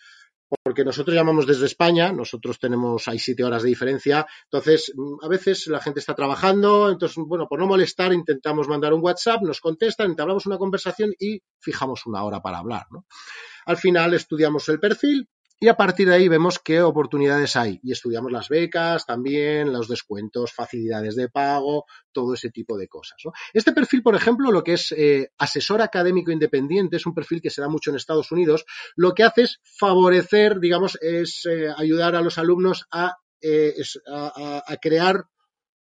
porque 0.61 0.83
nosotros 0.83 1.15
llamamos 1.15 1.47
desde 1.47 1.65
España, 1.65 2.11
nosotros 2.11 2.59
tenemos, 2.59 3.07
hay 3.07 3.19
siete 3.19 3.43
horas 3.43 3.63
de 3.63 3.69
diferencia, 3.69 4.25
entonces 4.43 4.93
a 5.21 5.27
veces 5.27 5.67
la 5.67 5.79
gente 5.79 5.99
está 5.99 6.13
trabajando, 6.15 6.89
entonces, 6.91 7.17
bueno, 7.25 7.47
por 7.47 7.59
no 7.59 7.67
molestar, 7.67 8.13
intentamos 8.13 8.67
mandar 8.67 8.93
un 8.93 9.01
WhatsApp, 9.03 9.41
nos 9.41 9.61
contestan, 9.61 10.11
entablamos 10.11 10.45
una 10.45 10.57
conversación 10.57 11.13
y 11.19 11.41
fijamos 11.59 12.05
una 12.05 12.23
hora 12.23 12.41
para 12.41 12.59
hablar, 12.59 12.85
¿no? 12.91 13.05
Al 13.65 13.77
final 13.77 14.13
estudiamos 14.13 14.67
el 14.69 14.79
perfil 14.79 15.27
y 15.63 15.69
a 15.69 15.77
partir 15.77 16.09
de 16.09 16.15
ahí 16.15 16.27
vemos 16.27 16.59
qué 16.59 16.81
oportunidades 16.81 17.55
hay 17.55 17.79
y 17.81 17.93
estudiamos 17.93 18.33
las 18.33 18.49
becas 18.49 19.05
también, 19.05 19.71
los 19.71 19.87
descuentos, 19.87 20.51
facilidades 20.51 21.15
de 21.15 21.29
pago, 21.29 21.85
todo 22.11 22.33
ese 22.33 22.49
tipo 22.49 22.77
de 22.77 22.89
cosas. 22.89 23.15
Este 23.53 23.71
perfil, 23.71 24.03
por 24.03 24.13
ejemplo, 24.13 24.51
lo 24.51 24.61
que 24.61 24.73
es 24.73 24.91
eh, 24.91 25.31
asesor 25.37 25.81
académico 25.81 26.31
independiente, 26.31 26.97
es 26.97 27.05
un 27.05 27.13
perfil 27.13 27.41
que 27.41 27.49
se 27.49 27.61
da 27.61 27.69
mucho 27.69 27.91
en 27.91 27.95
Estados 27.95 28.29
Unidos, 28.33 28.65
lo 28.97 29.13
que 29.13 29.23
hace 29.23 29.43
es 29.43 29.61
favorecer, 29.63 30.59
digamos, 30.59 30.97
es 31.01 31.45
eh, 31.45 31.69
ayudar 31.77 32.17
a 32.17 32.21
los 32.21 32.37
alumnos 32.37 32.85
a, 32.91 33.15
eh, 33.39 33.73
a 34.05 34.77
crear 34.81 35.27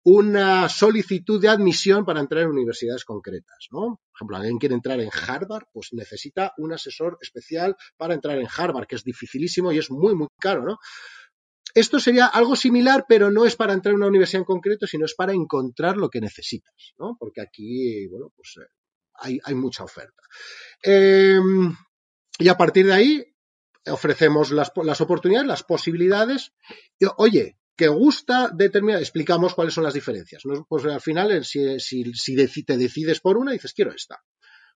una 0.04 0.68
solicitud 0.68 1.42
de 1.42 1.48
admisión 1.48 2.06
para 2.06 2.20
entrar 2.20 2.44
en 2.44 2.50
universidades 2.50 3.06
concretas, 3.06 3.68
¿no? 3.72 4.02
Por 4.12 4.18
ejemplo, 4.18 4.38
alguien 4.38 4.58
quiere 4.58 4.76
entrar 4.76 5.00
en 5.00 5.10
Harvard, 5.10 5.64
pues 5.72 5.90
necesita 5.94 6.54
un 6.58 6.74
asesor 6.74 7.18
especial 7.22 7.76
para 7.96 8.14
entrar 8.14 8.38
en 8.38 8.48
Harvard, 8.54 8.86
que 8.86 8.96
es 8.96 9.04
dificilísimo 9.04 9.72
y 9.72 9.78
es 9.78 9.90
muy, 9.90 10.14
muy 10.14 10.28
caro, 10.40 10.64
¿no? 10.66 10.78
Esto 11.74 12.00
sería 12.00 12.28
algo 12.28 12.56
similar, 12.56 13.06
pero 13.08 13.32
no 13.32 13.46
es 13.46 13.56
para 13.56 13.74
entrar 13.74 13.94
en 13.94 13.98
una 13.98 14.08
universidad 14.08 14.42
en 14.42 14.46
concreto, 14.46 14.86
sino 14.86 15.06
es 15.06 15.16
para 15.16 15.34
encontrar 15.34 15.98
lo 15.98 16.10
que 16.10 16.22
necesitas, 16.22 16.94
¿no? 16.98 17.16
Porque 17.18 17.42
aquí, 17.42 18.06
bueno, 18.08 18.32
pues 18.36 18.58
eh, 18.58 19.40
hay, 19.44 19.56
mucha 19.56 19.84
oferta. 19.84 20.22
Em, 20.82 21.76
y 22.38 22.48
a 22.48 22.58
partir 22.58 22.86
de 22.86 22.94
ahí 22.94 23.36
ofrecemos 23.88 24.52
las, 24.52 24.72
las 24.84 25.02
oportunidades, 25.02 25.48
las 25.48 25.64
posibilidades. 25.64 26.52
Oye, 27.18 27.58
que 27.76 27.88
gusta 27.88 28.50
determinar, 28.54 29.00
explicamos 29.00 29.54
cuáles 29.54 29.74
son 29.74 29.84
las 29.84 29.94
diferencias. 29.94 30.44
Pues 30.68 30.86
al 30.86 31.02
final, 31.02 31.44
si, 31.44 31.80
si, 31.80 32.64
te 32.66 32.78
decides 32.78 33.20
por 33.20 33.38
una, 33.38 33.52
dices, 33.52 33.74
quiero 33.74 33.92
esta. 33.92 34.24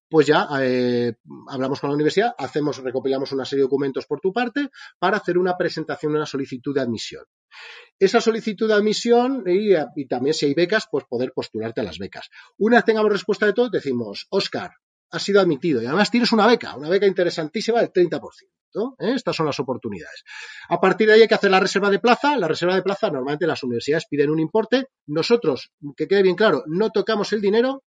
Pues 0.10 0.26
ya 0.26 0.48
eh, 0.62 1.16
hablamos 1.50 1.82
con 1.82 1.90
la 1.90 1.96
universidad, 1.96 2.34
hacemos, 2.38 2.78
recopilamos 2.78 3.34
una 3.34 3.44
serie 3.44 3.62
de 3.62 3.66
documentos 3.66 4.06
por 4.06 4.22
tu 4.22 4.32
parte 4.32 4.70
para 5.00 5.18
hacer 5.18 5.38
una 5.38 5.58
presentación, 5.58 6.16
una 6.16 6.26
solicitud 6.26 6.74
de 6.74 6.82
admisión. 6.82 7.26
Esa 8.00 8.22
solicitud 8.22 8.70
de 8.70 8.76
admisión 8.76 9.44
y, 9.46 9.74
y 9.96 10.08
también 10.08 10.34
si 10.34 10.46
hay 10.46 10.54
becas, 10.54 10.88
pues 10.90 11.04
poder 11.10 11.34
postularte 11.34 11.82
a 11.82 11.84
las 11.84 11.98
becas. 11.98 12.30
Una 12.58 12.78
vez 12.78 12.86
tengamos 12.86 13.12
respuesta 13.12 13.46
de 13.46 13.54
todo, 13.54 13.70
decimos, 13.70 14.28
Oscar, 14.30 14.72
has 15.12 15.24
sido 15.24 15.42
admitido 15.42 15.82
y 15.82 15.86
además 15.86 16.10
tienes 16.10 16.32
una 16.32 16.48
beca, 16.48 16.76
una 16.78 16.90
beca 16.90 17.06
interesantísima 17.06 17.80
del 17.80 17.92
30%. 17.92 18.22
¿Eh? 18.76 19.14
Estas 19.16 19.36
son 19.36 19.46
las 19.46 19.60
oportunidades. 19.60 20.24
A 20.70 20.80
partir 20.80 21.08
de 21.08 21.14
ahí 21.14 21.22
hay 21.22 21.28
que 21.28 21.36
hacer 21.36 21.52
la 21.52 21.60
reserva 21.60 21.90
de 21.90 22.00
plaza. 22.00 22.38
La 22.38 22.48
reserva 22.48 22.76
de 22.76 22.82
plaza, 22.82 23.10
normalmente 23.10 23.48
las 23.48 23.64
universidades 23.64 24.06
piden 24.10 24.30
un 24.30 24.40
importe. 24.40 24.88
Nosotros, 25.08 25.72
que 25.96 26.08
quede 26.08 26.24
bien 26.24 26.36
claro, 26.36 26.64
no 26.68 26.92
tocamos 26.92 27.34
el 27.34 27.42
dinero, 27.42 27.84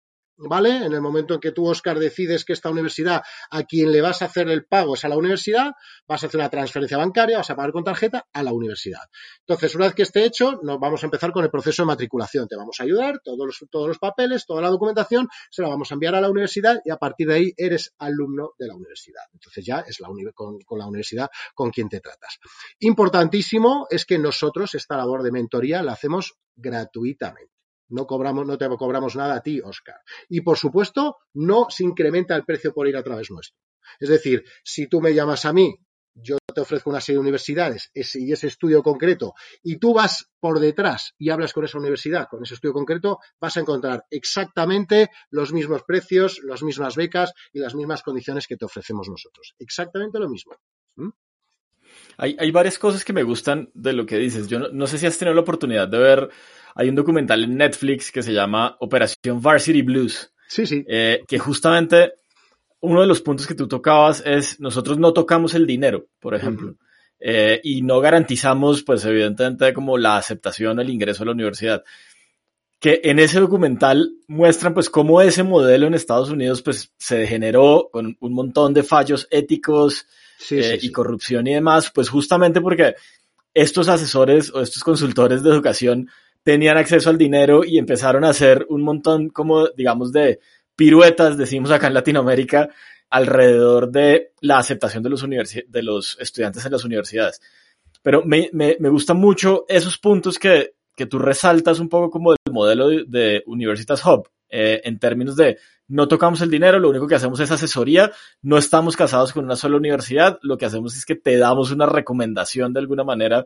¿vale? 0.47 0.85
En 0.85 0.93
el 0.93 1.01
momento 1.01 1.33
en 1.33 1.39
que 1.39 1.51
tú, 1.51 1.67
Oscar, 1.67 1.99
decides 1.99 2.45
que 2.45 2.53
esta 2.53 2.69
universidad 2.69 3.21
a 3.51 3.63
quien 3.63 3.91
le 3.91 4.01
vas 4.01 4.21
a 4.21 4.25
hacer 4.25 4.49
el 4.49 4.65
pago 4.65 4.95
es 4.95 5.05
a 5.05 5.09
la 5.09 5.17
universidad, 5.17 5.73
vas 6.07 6.23
a 6.23 6.27
hacer 6.27 6.39
una 6.39 6.49
transferencia 6.49 6.97
bancaria, 6.97 7.37
vas 7.37 7.49
a 7.49 7.55
pagar 7.55 7.71
con 7.71 7.83
tarjeta 7.83 8.27
a 8.31 8.43
la 8.43 8.53
universidad. 8.53 9.01
Entonces, 9.39 9.75
una 9.75 9.85
vez 9.85 9.95
que 9.95 10.03
esté 10.03 10.23
hecho, 10.25 10.59
nos 10.63 10.79
vamos 10.79 11.03
a 11.03 11.07
empezar 11.07 11.31
con 11.31 11.43
el 11.43 11.51
proceso 11.51 11.83
de 11.83 11.87
matriculación. 11.87 12.47
Te 12.47 12.55
vamos 12.55 12.79
a 12.79 12.83
ayudar, 12.83 13.19
todos 13.23 13.45
los, 13.45 13.65
todos 13.69 13.87
los 13.87 13.99
papeles, 13.99 14.45
toda 14.45 14.61
la 14.61 14.69
documentación, 14.69 15.27
se 15.49 15.61
la 15.61 15.69
vamos 15.69 15.91
a 15.91 15.95
enviar 15.95 16.15
a 16.15 16.21
la 16.21 16.29
universidad 16.29 16.79
y 16.85 16.91
a 16.91 16.97
partir 16.97 17.27
de 17.27 17.35
ahí 17.35 17.53
eres 17.57 17.93
alumno 17.97 18.53
de 18.57 18.67
la 18.67 18.75
universidad. 18.75 19.23
Entonces 19.33 19.65
ya 19.65 19.79
es 19.79 19.99
la 19.99 20.09
con, 20.33 20.59
con 20.61 20.79
la 20.79 20.87
universidad 20.87 21.29
con 21.53 21.71
quien 21.71 21.89
te 21.89 21.99
tratas. 21.99 22.39
Importantísimo 22.79 23.87
es 23.89 24.05
que 24.05 24.17
nosotros 24.17 24.75
esta 24.75 24.97
labor 24.97 25.23
de 25.23 25.31
mentoría 25.31 25.83
la 25.83 25.93
hacemos 25.93 26.33
gratuitamente. 26.55 27.58
No 27.89 28.05
cobramos, 28.05 28.45
no 28.45 28.57
te 28.57 28.67
cobramos 28.69 29.15
nada 29.15 29.35
a 29.35 29.41
ti, 29.41 29.59
Oscar. 29.61 29.97
Y 30.29 30.41
por 30.41 30.57
supuesto, 30.57 31.17
no 31.33 31.67
se 31.69 31.83
incrementa 31.83 32.35
el 32.35 32.45
precio 32.45 32.73
por 32.73 32.87
ir 32.87 32.97
a 32.97 33.03
través 33.03 33.31
nuestro. 33.31 33.59
Es 33.99 34.09
decir, 34.09 34.43
si 34.63 34.87
tú 34.87 35.01
me 35.01 35.13
llamas 35.13 35.45
a 35.45 35.53
mí, 35.53 35.75
yo 36.21 36.37
te 36.53 36.61
ofrezco 36.61 36.89
una 36.89 37.01
serie 37.01 37.17
de 37.17 37.21
universidades 37.21 37.91
y 37.93 38.31
ese 38.31 38.47
estudio 38.47 38.83
concreto, 38.83 39.33
y 39.63 39.77
tú 39.77 39.93
vas 39.93 40.29
por 40.39 40.59
detrás 40.59 41.13
y 41.17 41.29
hablas 41.29 41.53
con 41.53 41.65
esa 41.65 41.77
universidad, 41.77 42.27
con 42.29 42.43
ese 42.43 42.55
estudio 42.55 42.73
concreto, 42.73 43.19
vas 43.39 43.57
a 43.57 43.61
encontrar 43.61 44.05
exactamente 44.09 45.09
los 45.29 45.53
mismos 45.53 45.83
precios, 45.83 46.39
las 46.43 46.63
mismas 46.63 46.95
becas 46.95 47.33
y 47.53 47.59
las 47.59 47.75
mismas 47.75 48.03
condiciones 48.03 48.47
que 48.47 48.57
te 48.57 48.65
ofrecemos 48.65 49.07
nosotros. 49.09 49.55
Exactamente 49.59 50.19
lo 50.19 50.29
mismo. 50.29 50.55
¿Mm? 50.95 51.09
Hay, 52.17 52.51
varias 52.51 52.77
cosas 52.77 53.05
que 53.05 53.13
me 53.13 53.23
gustan 53.23 53.69
de 53.73 53.93
lo 53.93 54.05
que 54.05 54.17
dices. 54.17 54.47
Yo 54.47 54.59
no 54.59 54.87
sé 54.87 54.97
si 54.97 55.05
has 55.05 55.17
tenido 55.17 55.33
la 55.33 55.41
oportunidad 55.41 55.87
de 55.87 55.97
ver 55.97 56.29
hay 56.75 56.89
un 56.89 56.95
documental 56.95 57.43
en 57.43 57.57
Netflix 57.57 58.11
que 58.11 58.23
se 58.23 58.33
llama 58.33 58.77
Operación 58.79 59.41
Varsity 59.41 59.81
Blues. 59.81 60.31
Sí, 60.47 60.65
sí. 60.65 60.85
Eh, 60.87 61.23
que 61.27 61.39
justamente 61.39 62.13
uno 62.81 63.01
de 63.01 63.07
los 63.07 63.21
puntos 63.21 63.47
que 63.47 63.55
tú 63.55 63.67
tocabas 63.67 64.23
es 64.25 64.59
nosotros 64.59 64.97
no 64.97 65.13
tocamos 65.13 65.53
el 65.55 65.67
dinero, 65.67 66.07
por 66.19 66.35
ejemplo. 66.35 66.75
Eh, 67.19 67.59
y 67.63 67.81
no 67.81 67.99
garantizamos, 67.99 68.83
pues 68.83 69.03
evidentemente, 69.03 69.73
como 69.73 69.97
la 69.97 70.15
aceptación, 70.15 70.79
el 70.79 70.89
ingreso 70.89 71.23
a 71.23 71.25
la 71.25 71.33
universidad. 71.33 71.83
Que 72.79 73.01
en 73.03 73.19
ese 73.19 73.41
documental 73.41 74.11
muestran, 74.27 74.73
pues, 74.73 74.89
cómo 74.89 75.21
ese 75.21 75.43
modelo 75.43 75.85
en 75.87 75.95
Estados 75.95 76.29
Unidos, 76.29 76.61
pues, 76.61 76.93
se 76.97 77.17
degeneró 77.17 77.89
con 77.91 78.15
un 78.21 78.33
montón 78.33 78.73
de 78.73 78.83
fallos 78.83 79.27
éticos 79.31 80.07
eh, 80.51 80.79
y 80.81 80.91
corrupción 80.91 81.47
y 81.47 81.53
demás, 81.53 81.91
pues, 81.93 82.09
justamente 82.09 82.61
porque 82.61 82.95
estos 83.53 83.89
asesores 83.89 84.53
o 84.53 84.61
estos 84.61 84.83
consultores 84.83 85.43
de 85.43 85.49
educación 85.49 86.09
tenían 86.43 86.77
acceso 86.77 87.09
al 87.09 87.17
dinero 87.17 87.63
y 87.65 87.77
empezaron 87.77 88.23
a 88.23 88.29
hacer 88.29 88.65
un 88.69 88.83
montón 88.83 89.29
como, 89.29 89.67
digamos, 89.69 90.11
de 90.11 90.39
piruetas, 90.75 91.37
decimos 91.37 91.71
acá 91.71 91.87
en 91.87 91.93
Latinoamérica, 91.93 92.69
alrededor 93.09 93.91
de 93.91 94.33
la 94.41 94.59
aceptación 94.59 95.03
de 95.03 95.09
los, 95.09 95.21
de 95.23 95.83
los 95.83 96.17
estudiantes 96.19 96.65
en 96.65 96.71
las 96.71 96.85
universidades. 96.85 97.41
Pero 98.01 98.23
me, 98.23 98.49
me, 98.53 98.77
me 98.79 98.89
gustan 98.89 99.17
mucho 99.17 99.65
esos 99.67 99.97
puntos 99.97 100.39
que, 100.39 100.75
que, 100.95 101.05
tú 101.05 101.19
resaltas 101.19 101.79
un 101.79 101.89
poco 101.89 102.09
como 102.09 102.31
del 102.31 102.53
modelo 102.53 102.87
de, 102.87 103.43
Universitas 103.45 104.05
Hub, 104.05 104.29
eh, 104.49 104.81
en 104.85 104.99
términos 104.99 105.35
de 105.35 105.57
no 105.89 106.07
tocamos 106.07 106.41
el 106.41 106.51
dinero, 106.51 106.79
lo 106.79 106.89
único 106.89 107.07
que 107.07 107.15
hacemos 107.15 107.39
es 107.39 107.51
asesoría, 107.51 108.11
no 108.41 108.57
estamos 108.57 108.95
casados 108.95 109.33
con 109.33 109.43
una 109.43 109.55
sola 109.55 109.75
universidad, 109.75 110.39
lo 110.43 110.57
que 110.57 110.65
hacemos 110.65 110.95
es 110.95 111.05
que 111.05 111.15
te 111.15 111.37
damos 111.37 111.71
una 111.71 111.87
recomendación 111.87 112.73
de 112.73 112.79
alguna 112.79 113.03
manera 113.03 113.45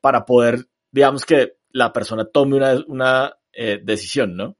para 0.00 0.24
poder, 0.24 0.66
digamos 0.90 1.24
que 1.24 1.56
la 1.70 1.92
persona 1.92 2.24
tome 2.24 2.56
una, 2.56 2.82
una 2.88 3.36
eh, 3.52 3.80
decisión, 3.82 4.36
¿no? 4.36 4.56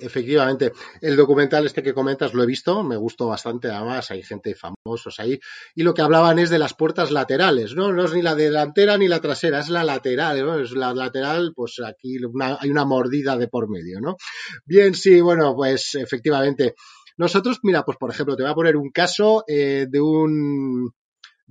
Efectivamente, 0.00 0.72
el 1.00 1.16
documental 1.16 1.66
este 1.66 1.82
que 1.82 1.94
comentas 1.94 2.34
lo 2.34 2.42
he 2.42 2.46
visto, 2.46 2.82
me 2.82 2.96
gustó 2.96 3.28
bastante, 3.28 3.70
además 3.70 4.10
hay 4.10 4.22
gente 4.22 4.54
famosos 4.54 5.18
ahí, 5.18 5.38
y 5.74 5.82
lo 5.82 5.94
que 5.94 6.02
hablaban 6.02 6.38
es 6.38 6.50
de 6.50 6.58
las 6.58 6.74
puertas 6.74 7.10
laterales, 7.10 7.74
¿no? 7.74 7.92
No 7.92 8.04
es 8.04 8.12
ni 8.12 8.22
la 8.22 8.34
delantera 8.34 8.98
ni 8.98 9.08
la 9.08 9.20
trasera, 9.20 9.60
es 9.60 9.68
la 9.68 9.84
lateral, 9.84 10.44
¿no? 10.44 10.58
Es 10.58 10.72
la 10.72 10.92
lateral, 10.94 11.52
pues 11.54 11.80
aquí 11.84 12.18
hay 12.60 12.70
una 12.70 12.84
mordida 12.84 13.36
de 13.36 13.48
por 13.48 13.68
medio, 13.68 14.00
¿no? 14.00 14.16
Bien, 14.64 14.94
sí, 14.94 15.20
bueno, 15.20 15.54
pues 15.54 15.94
efectivamente. 15.94 16.74
Nosotros, 17.16 17.60
mira, 17.62 17.84
pues 17.84 17.98
por 17.98 18.10
ejemplo, 18.10 18.36
te 18.36 18.42
voy 18.42 18.52
a 18.52 18.54
poner 18.54 18.76
un 18.76 18.90
caso 18.90 19.44
eh, 19.46 19.86
de 19.88 20.00
un 20.00 20.92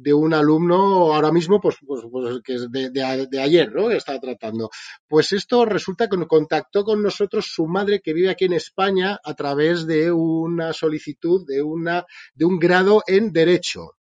de 0.01 0.13
un 0.13 0.33
alumno 0.33 1.13
ahora 1.13 1.31
mismo, 1.31 1.59
pues, 1.61 1.77
pues, 1.85 2.01
pues 2.11 2.41
que 2.43 2.55
es 2.55 2.71
de, 2.71 2.89
de, 2.89 3.41
ayer, 3.41 3.71
¿no? 3.73 3.89
Que 3.89 3.97
estaba 3.97 4.19
tratando. 4.19 4.69
Pues 5.07 5.31
esto 5.31 5.65
resulta 5.65 6.07
que 6.07 6.17
contactó 6.27 6.83
con 6.83 7.01
nosotros 7.01 7.45
su 7.53 7.67
madre 7.67 8.01
que 8.01 8.13
vive 8.13 8.29
aquí 8.29 8.45
en 8.45 8.53
España 8.53 9.19
a 9.23 9.33
través 9.33 9.85
de 9.85 10.11
una 10.11 10.73
solicitud 10.73 11.45
de 11.45 11.61
una, 11.61 12.05
de 12.33 12.45
un 12.45 12.59
grado 12.59 13.03
en 13.07 13.31
Derecho. 13.31 13.91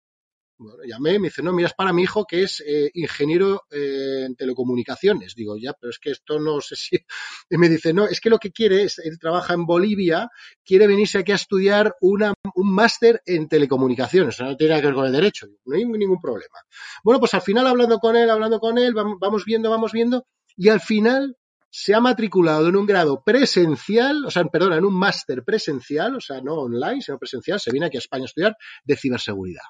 Bueno, 0.62 0.76
llamé, 0.86 1.18
me 1.18 1.28
dice, 1.28 1.42
no, 1.42 1.54
mira, 1.54 1.68
es 1.68 1.74
para 1.74 1.90
mi 1.94 2.02
hijo 2.02 2.26
que 2.26 2.42
es 2.42 2.62
eh, 2.66 2.90
ingeniero 2.92 3.62
eh, 3.70 4.24
en 4.26 4.36
telecomunicaciones. 4.36 5.34
Digo, 5.34 5.56
ya, 5.56 5.72
pero 5.72 5.88
es 5.88 5.98
que 5.98 6.10
esto 6.10 6.38
no 6.38 6.60
sé 6.60 6.76
si... 6.76 6.98
Y 7.50 7.56
me 7.56 7.70
dice, 7.70 7.94
no, 7.94 8.06
es 8.06 8.20
que 8.20 8.28
lo 8.28 8.38
que 8.38 8.52
quiere 8.52 8.82
es, 8.82 8.98
él 8.98 9.18
trabaja 9.18 9.54
en 9.54 9.64
Bolivia, 9.64 10.28
quiere 10.62 10.86
venirse 10.86 11.16
aquí 11.16 11.32
a 11.32 11.36
estudiar 11.36 11.96
una, 12.02 12.34
un 12.54 12.74
máster 12.74 13.22
en 13.24 13.48
telecomunicaciones. 13.48 14.34
O 14.34 14.36
sea, 14.36 14.46
no 14.48 14.56
tiene 14.58 14.72
nada 14.72 14.82
que 14.82 14.88
ver 14.88 14.94
con 14.96 15.06
el 15.06 15.12
derecho. 15.12 15.46
No 15.64 15.76
hay 15.76 15.86
ningún 15.86 16.20
problema. 16.20 16.58
Bueno, 17.02 17.20
pues 17.20 17.32
al 17.32 17.40
final 17.40 17.66
hablando 17.66 17.98
con 17.98 18.14
él, 18.14 18.28
hablando 18.28 18.60
con 18.60 18.76
él, 18.76 18.92
vamos 18.94 19.46
viendo, 19.46 19.70
vamos 19.70 19.92
viendo, 19.92 20.26
y 20.58 20.68
al 20.68 20.80
final 20.80 21.38
se 21.70 21.94
ha 21.94 22.00
matriculado 22.00 22.68
en 22.68 22.76
un 22.76 22.84
grado 22.84 23.22
presencial, 23.24 24.26
o 24.26 24.30
sea, 24.30 24.44
perdona, 24.44 24.76
en 24.76 24.84
un 24.84 24.94
máster 24.94 25.42
presencial, 25.42 26.16
o 26.16 26.20
sea, 26.20 26.42
no 26.42 26.56
online, 26.56 27.00
sino 27.00 27.18
presencial, 27.18 27.58
se 27.58 27.70
viene 27.70 27.86
aquí 27.86 27.96
a 27.96 28.00
España 28.00 28.24
a 28.24 28.26
estudiar 28.26 28.56
de 28.84 28.96
ciberseguridad. 28.96 29.62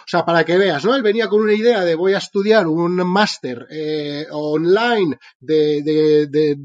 O 0.00 0.06
sea, 0.06 0.24
para 0.24 0.44
que 0.44 0.56
veas, 0.56 0.84
¿no? 0.84 0.94
Él 0.94 1.02
venía 1.02 1.28
con 1.28 1.42
una 1.42 1.54
idea 1.54 1.84
de 1.84 1.94
voy 1.94 2.14
a 2.14 2.18
estudiar 2.18 2.66
un 2.66 2.94
máster 2.96 3.66
eh, 3.70 4.26
online 4.30 5.18
de, 5.38 5.82
de, 5.82 6.26
de, 6.26 6.56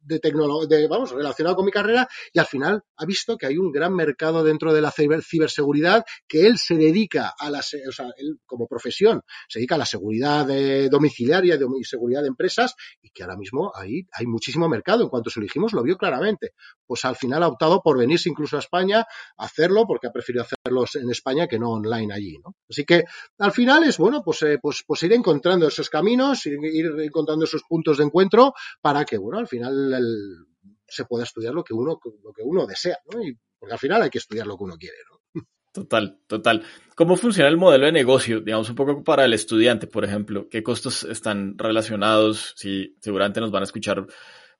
de 0.00 0.88
vamos, 0.88 1.10
relacionado 1.10 1.56
con 1.56 1.64
mi 1.64 1.70
carrera 1.72 2.08
y 2.32 2.38
al 2.38 2.46
final 2.46 2.82
ha 2.96 3.04
visto 3.04 3.36
que 3.36 3.46
hay 3.46 3.56
un 3.56 3.70
gran 3.70 3.94
mercado 3.94 4.44
dentro 4.44 4.72
de 4.72 4.80
la 4.80 4.90
ciberseguridad 4.90 6.04
que 6.26 6.46
él 6.46 6.58
se 6.58 6.76
dedica 6.76 7.34
a 7.38 7.50
la, 7.50 7.60
o 7.60 7.92
sea, 7.92 8.06
él 8.16 8.38
como 8.46 8.66
profesión 8.66 9.22
se 9.48 9.58
dedica 9.58 9.74
a 9.74 9.78
la 9.78 9.86
seguridad 9.86 10.48
eh, 10.50 10.88
domiciliaria 10.90 11.58
y 11.78 11.84
seguridad 11.84 12.22
de 12.22 12.28
empresas 12.28 12.74
y 13.02 13.10
que 13.10 13.22
ahora 13.22 13.36
mismo 13.36 13.72
ahí 13.74 14.06
hay 14.12 14.26
muchísimo 14.26 14.68
mercado. 14.68 15.02
En 15.02 15.08
cuanto 15.08 15.30
se 15.30 15.40
dijimos, 15.40 15.72
lo 15.72 15.82
vio 15.82 15.96
claramente. 15.96 16.52
Pues 16.86 17.04
al 17.04 17.16
final 17.16 17.42
ha 17.42 17.48
optado 17.48 17.82
por 17.82 17.98
venirse 17.98 18.28
incluso 18.28 18.56
a 18.56 18.60
España 18.60 19.00
a 19.00 19.44
hacerlo 19.44 19.86
porque 19.86 20.06
ha 20.06 20.12
preferido 20.12 20.44
hacerlo 20.44 20.84
en 20.94 21.10
España 21.10 21.46
que 21.46 21.58
no 21.58 21.70
online 21.70 22.12
allí, 22.12 22.38
¿no? 22.38 22.54
Así 22.68 22.84
que 22.84 23.04
al 23.38 23.52
final 23.52 23.84
es 23.84 23.96
bueno, 23.98 24.22
pues, 24.22 24.42
eh, 24.42 24.58
pues, 24.60 24.82
pues 24.86 25.02
ir 25.02 25.12
encontrando 25.12 25.68
esos 25.68 25.88
caminos, 25.88 26.44
ir, 26.46 26.58
ir, 26.62 26.92
encontrando 27.00 27.44
esos 27.44 27.62
puntos 27.68 27.98
de 27.98 28.04
encuentro 28.04 28.52
para 28.80 29.04
que, 29.04 29.16
bueno, 29.16 29.38
al 29.38 29.48
final 29.48 29.94
el, 29.94 30.46
se 30.86 31.04
pueda 31.04 31.24
estudiar 31.24 31.54
lo 31.54 31.64
que 31.64 31.74
uno, 31.74 31.98
lo 32.22 32.32
que 32.32 32.42
uno 32.42 32.66
desea, 32.66 32.98
¿no? 33.12 33.22
Y, 33.22 33.36
porque 33.58 33.72
al 33.72 33.78
final 33.78 34.02
hay 34.02 34.10
que 34.10 34.18
estudiar 34.18 34.46
lo 34.46 34.56
que 34.56 34.64
uno 34.64 34.76
quiere, 34.76 34.96
¿no? 35.10 35.42
Total, 35.72 36.18
total. 36.26 36.64
¿Cómo 36.96 37.16
funciona 37.16 37.48
el 37.48 37.56
modelo 37.56 37.86
de 37.86 37.92
negocio? 37.92 38.40
Digamos 38.40 38.68
un 38.70 38.74
poco 38.74 39.04
para 39.04 39.24
el 39.24 39.34
estudiante, 39.34 39.86
por 39.86 40.04
ejemplo. 40.04 40.48
¿Qué 40.48 40.62
costos 40.62 41.04
están 41.04 41.56
relacionados? 41.56 42.54
Si 42.56 42.96
seguramente 43.00 43.40
nos 43.40 43.50
van 43.50 43.62
a 43.62 43.64
escuchar 43.64 44.06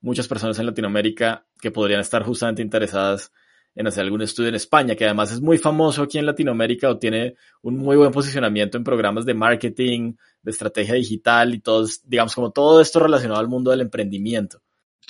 muchas 0.00 0.28
personas 0.28 0.58
en 0.58 0.66
Latinoamérica 0.66 1.46
que 1.60 1.70
podrían 1.70 2.00
estar 2.00 2.22
justamente 2.22 2.62
interesadas 2.62 3.32
en 3.74 3.86
hacer 3.86 4.04
algún 4.04 4.22
estudio 4.22 4.48
en 4.48 4.56
España, 4.56 4.94
que 4.94 5.04
además 5.04 5.32
es 5.32 5.40
muy 5.40 5.58
famoso 5.58 6.02
aquí 6.02 6.18
en 6.18 6.26
Latinoamérica 6.26 6.90
o 6.90 6.98
tiene 6.98 7.36
un 7.62 7.76
muy 7.76 7.96
buen 7.96 8.10
posicionamiento 8.10 8.76
en 8.76 8.84
programas 8.84 9.24
de 9.24 9.34
marketing, 9.34 10.14
de 10.42 10.50
estrategia 10.50 10.94
digital 10.94 11.54
y 11.54 11.60
todo, 11.60 11.86
digamos, 12.04 12.34
como 12.34 12.50
todo 12.50 12.80
esto 12.80 13.00
relacionado 13.00 13.40
al 13.40 13.48
mundo 13.48 13.70
del 13.70 13.82
emprendimiento. 13.82 14.60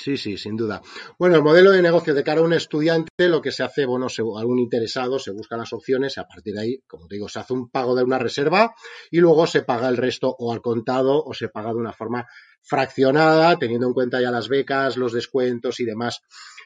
Sí, 0.00 0.16
sí, 0.16 0.36
sin 0.36 0.56
duda. 0.56 0.80
Bueno, 1.18 1.34
el 1.34 1.42
modelo 1.42 1.72
de 1.72 1.82
negocio 1.82 2.14
de 2.14 2.22
cara 2.22 2.40
a 2.40 2.44
un 2.44 2.52
estudiante, 2.52 3.10
lo 3.18 3.42
que 3.42 3.50
se 3.50 3.64
hace, 3.64 3.84
bueno, 3.84 4.08
se, 4.08 4.22
algún 4.22 4.60
interesado 4.60 5.18
se 5.18 5.32
busca 5.32 5.56
las 5.56 5.72
opciones 5.72 6.16
y 6.16 6.20
a 6.20 6.24
partir 6.24 6.54
de 6.54 6.60
ahí, 6.60 6.82
como 6.86 7.08
digo, 7.08 7.28
se 7.28 7.40
hace 7.40 7.52
un 7.52 7.68
pago 7.68 7.96
de 7.96 8.04
una 8.04 8.16
reserva 8.16 8.76
y 9.10 9.18
luego 9.18 9.48
se 9.48 9.62
paga 9.62 9.88
el 9.88 9.96
resto 9.96 10.32
o 10.38 10.52
al 10.52 10.62
contado 10.62 11.20
o 11.24 11.34
se 11.34 11.48
paga 11.48 11.70
de 11.70 11.78
una 11.78 11.92
forma 11.92 12.28
fraccionada, 12.62 13.58
teniendo 13.58 13.88
en 13.88 13.92
cuenta 13.92 14.20
ya 14.20 14.30
las 14.30 14.48
becas, 14.48 14.96
los 14.96 15.12
descuentos 15.12 15.80
y 15.80 15.84
demás 15.84 16.22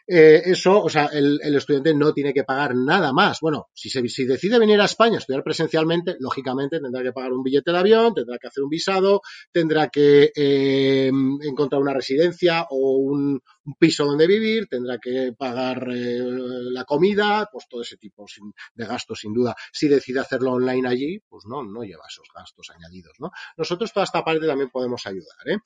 eh, 0.06 0.42
eso, 0.46 0.82
o 0.82 0.88
sea, 0.88 1.06
el, 1.06 1.40
el, 1.42 1.54
estudiante 1.56 1.94
no 1.94 2.12
tiene 2.12 2.34
que 2.34 2.44
pagar 2.44 2.74
nada 2.74 3.12
más. 3.12 3.38
Bueno, 3.40 3.68
si, 3.72 3.88
se, 3.88 4.06
si 4.08 4.24
decide 4.24 4.58
venir 4.58 4.80
a 4.80 4.86
España 4.86 5.16
a 5.16 5.18
estudiar 5.18 5.42
presencialmente, 5.44 6.16
lógicamente 6.18 6.80
tendrá 6.80 7.02
que 7.02 7.12
pagar 7.12 7.32
un 7.32 7.42
billete 7.42 7.70
de 7.70 7.78
avión, 7.78 8.14
tendrá 8.14 8.38
que 8.38 8.48
hacer 8.48 8.64
un 8.64 8.70
visado, 8.70 9.20
tendrá 9.52 9.88
que 9.88 10.32
eh, 10.34 11.10
encontrar 11.42 11.80
una 11.80 11.94
residencia 11.94 12.66
o 12.70 12.96
un, 12.96 13.40
un, 13.64 13.74
piso 13.74 14.04
donde 14.04 14.26
vivir, 14.26 14.66
tendrá 14.68 14.98
que 14.98 15.32
pagar 15.36 15.88
eh, 15.90 16.20
la 16.20 16.84
comida, 16.84 17.48
pues 17.50 17.66
todo 17.68 17.82
ese 17.82 17.96
tipo 17.96 18.26
de 18.74 18.86
gastos, 18.86 19.20
sin 19.20 19.32
duda. 19.32 19.54
Si 19.72 19.88
decide 19.88 20.20
hacerlo 20.20 20.52
online 20.52 20.88
allí, 20.88 21.18
pues 21.28 21.44
no, 21.46 21.62
no 21.62 21.82
lleva 21.82 22.04
esos 22.08 22.28
gastos 22.34 22.70
añadidos, 22.70 23.14
¿no? 23.18 23.30
Nosotros 23.56 23.92
toda 23.92 24.04
esta 24.04 24.24
parte 24.24 24.46
también 24.46 24.70
podemos 24.70 25.06
ayudar, 25.06 25.36
¿eh? 25.46 25.58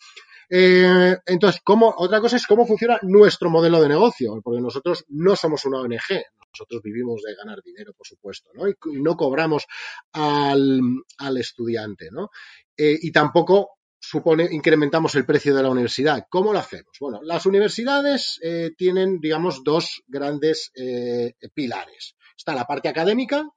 Eh, 0.49 1.17
entonces, 1.27 1.61
¿cómo, 1.65 1.93
otra 1.97 2.21
cosa 2.21 2.37
es 2.37 2.47
cómo 2.47 2.67
funciona 2.67 2.99
nuestro 3.03 3.51
modelo 3.51 3.81
de 3.81 3.89
negocio, 3.89 4.41
porque 4.43 4.61
nosotros 4.61 5.05
no 5.09 5.35
somos 5.35 5.65
una 5.65 5.81
ONG, 5.81 6.23
nosotros 6.53 6.83
vivimos 6.83 7.23
de 7.23 7.35
ganar 7.35 7.63
dinero, 7.63 7.93
por 7.93 8.07
supuesto, 8.07 8.51
¿no? 8.55 8.69
Y, 8.69 8.75
no 9.01 9.17
cobramos 9.17 9.67
al, 10.13 10.81
al 11.19 11.37
estudiante, 11.37 12.09
¿no? 12.11 12.31
Eh, 12.77 12.97
y 13.01 13.13
tampoco 13.13 13.77
supone 14.09 14.49
incrementamos 14.51 15.15
el 15.15 15.27
precio 15.27 15.55
de 15.55 15.63
la 15.63 15.71
universidad. 15.71 16.27
¿Cómo 16.31 16.53
lo 16.53 16.59
hacemos? 16.59 16.97
Bueno, 17.01 17.21
las 17.23 17.47
universidades 17.47 18.39
eh, 18.43 18.71
tienen, 18.77 19.21
digamos, 19.21 19.65
dos 19.65 20.03
grandes 20.07 20.71
eh, 20.75 21.35
pilares. 21.55 22.17
Está 22.37 22.55
la 22.55 22.65
parte 22.65 22.89
académica, 22.89 23.49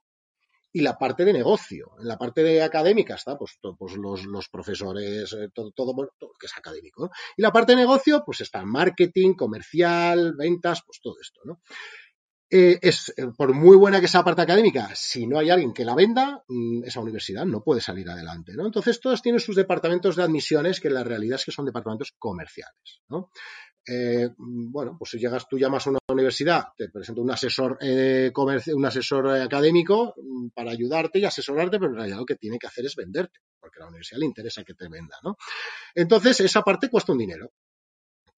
y 0.72 0.80
la 0.80 0.96
parte 0.96 1.24
de 1.24 1.32
negocio. 1.32 1.92
En 2.00 2.08
la 2.08 2.16
parte 2.16 2.42
de 2.42 2.62
académica 2.62 3.14
está 3.14 3.36
pues, 3.36 3.58
pues 3.78 3.96
los, 3.96 4.24
los, 4.24 4.48
profesores, 4.48 5.32
eh, 5.32 5.48
todo, 5.52 5.72
todo, 5.72 5.92
todo, 6.18 6.32
que 6.38 6.46
es 6.46 6.56
académico. 6.56 7.10
Y 7.36 7.42
la 7.42 7.50
parte 7.50 7.72
de 7.72 7.76
negocio, 7.76 8.22
pues 8.24 8.40
está 8.40 8.64
marketing, 8.64 9.34
comercial, 9.34 10.34
ventas, 10.36 10.82
pues 10.86 11.00
todo 11.00 11.16
esto. 11.20 11.40
¿no? 11.44 11.60
Eh, 12.52 12.80
es, 12.82 13.14
eh, 13.16 13.28
por 13.36 13.54
muy 13.54 13.76
buena 13.76 14.00
que 14.00 14.08
sea 14.08 14.24
parte 14.24 14.42
académica, 14.42 14.90
si 14.94 15.26
no 15.26 15.38
hay 15.38 15.50
alguien 15.50 15.72
que 15.72 15.84
la 15.84 15.94
venda, 15.94 16.42
mmm, 16.48 16.82
esa 16.84 17.00
universidad 17.00 17.46
no 17.46 17.62
puede 17.62 17.80
salir 17.80 18.10
adelante. 18.10 18.54
¿no? 18.56 18.66
Entonces, 18.66 19.00
todos 19.00 19.22
tienen 19.22 19.40
sus 19.40 19.54
departamentos 19.54 20.16
de 20.16 20.24
admisiones, 20.24 20.80
que 20.80 20.90
la 20.90 21.04
realidad 21.04 21.36
es 21.36 21.44
que 21.44 21.52
son 21.52 21.64
departamentos 21.64 22.12
comerciales. 22.18 23.02
¿no? 23.08 23.30
Eh, 23.86 24.28
bueno, 24.36 24.96
pues 24.98 25.12
si 25.12 25.18
llegas 25.18 25.48
tú 25.48 25.58
llamas 25.58 25.86
a 25.86 25.90
una 25.90 25.98
universidad, 26.08 26.64
te 26.76 26.88
presenta 26.90 27.22
un 27.22 27.30
asesor 27.30 27.78
eh, 27.80 28.30
un 28.74 28.84
asesor 28.84 29.28
académico 29.28 30.14
mm, 30.16 30.48
para 30.54 30.70
ayudarte 30.70 31.18
y 31.18 31.24
asesorarte, 31.24 31.78
pero 31.78 31.90
en 31.90 31.96
realidad 31.96 32.18
lo 32.18 32.26
que 32.26 32.36
tiene 32.36 32.58
que 32.58 32.66
hacer 32.66 32.84
es 32.84 32.94
venderte, 32.94 33.40
porque 33.58 33.78
a 33.78 33.82
la 33.82 33.88
universidad 33.88 34.20
le 34.20 34.26
interesa 34.26 34.64
que 34.64 34.74
te 34.74 34.88
venda, 34.88 35.16
¿no? 35.22 35.36
Entonces, 35.94 36.40
esa 36.40 36.62
parte 36.62 36.88
cuesta 36.90 37.12
un 37.12 37.18
dinero. 37.18 37.52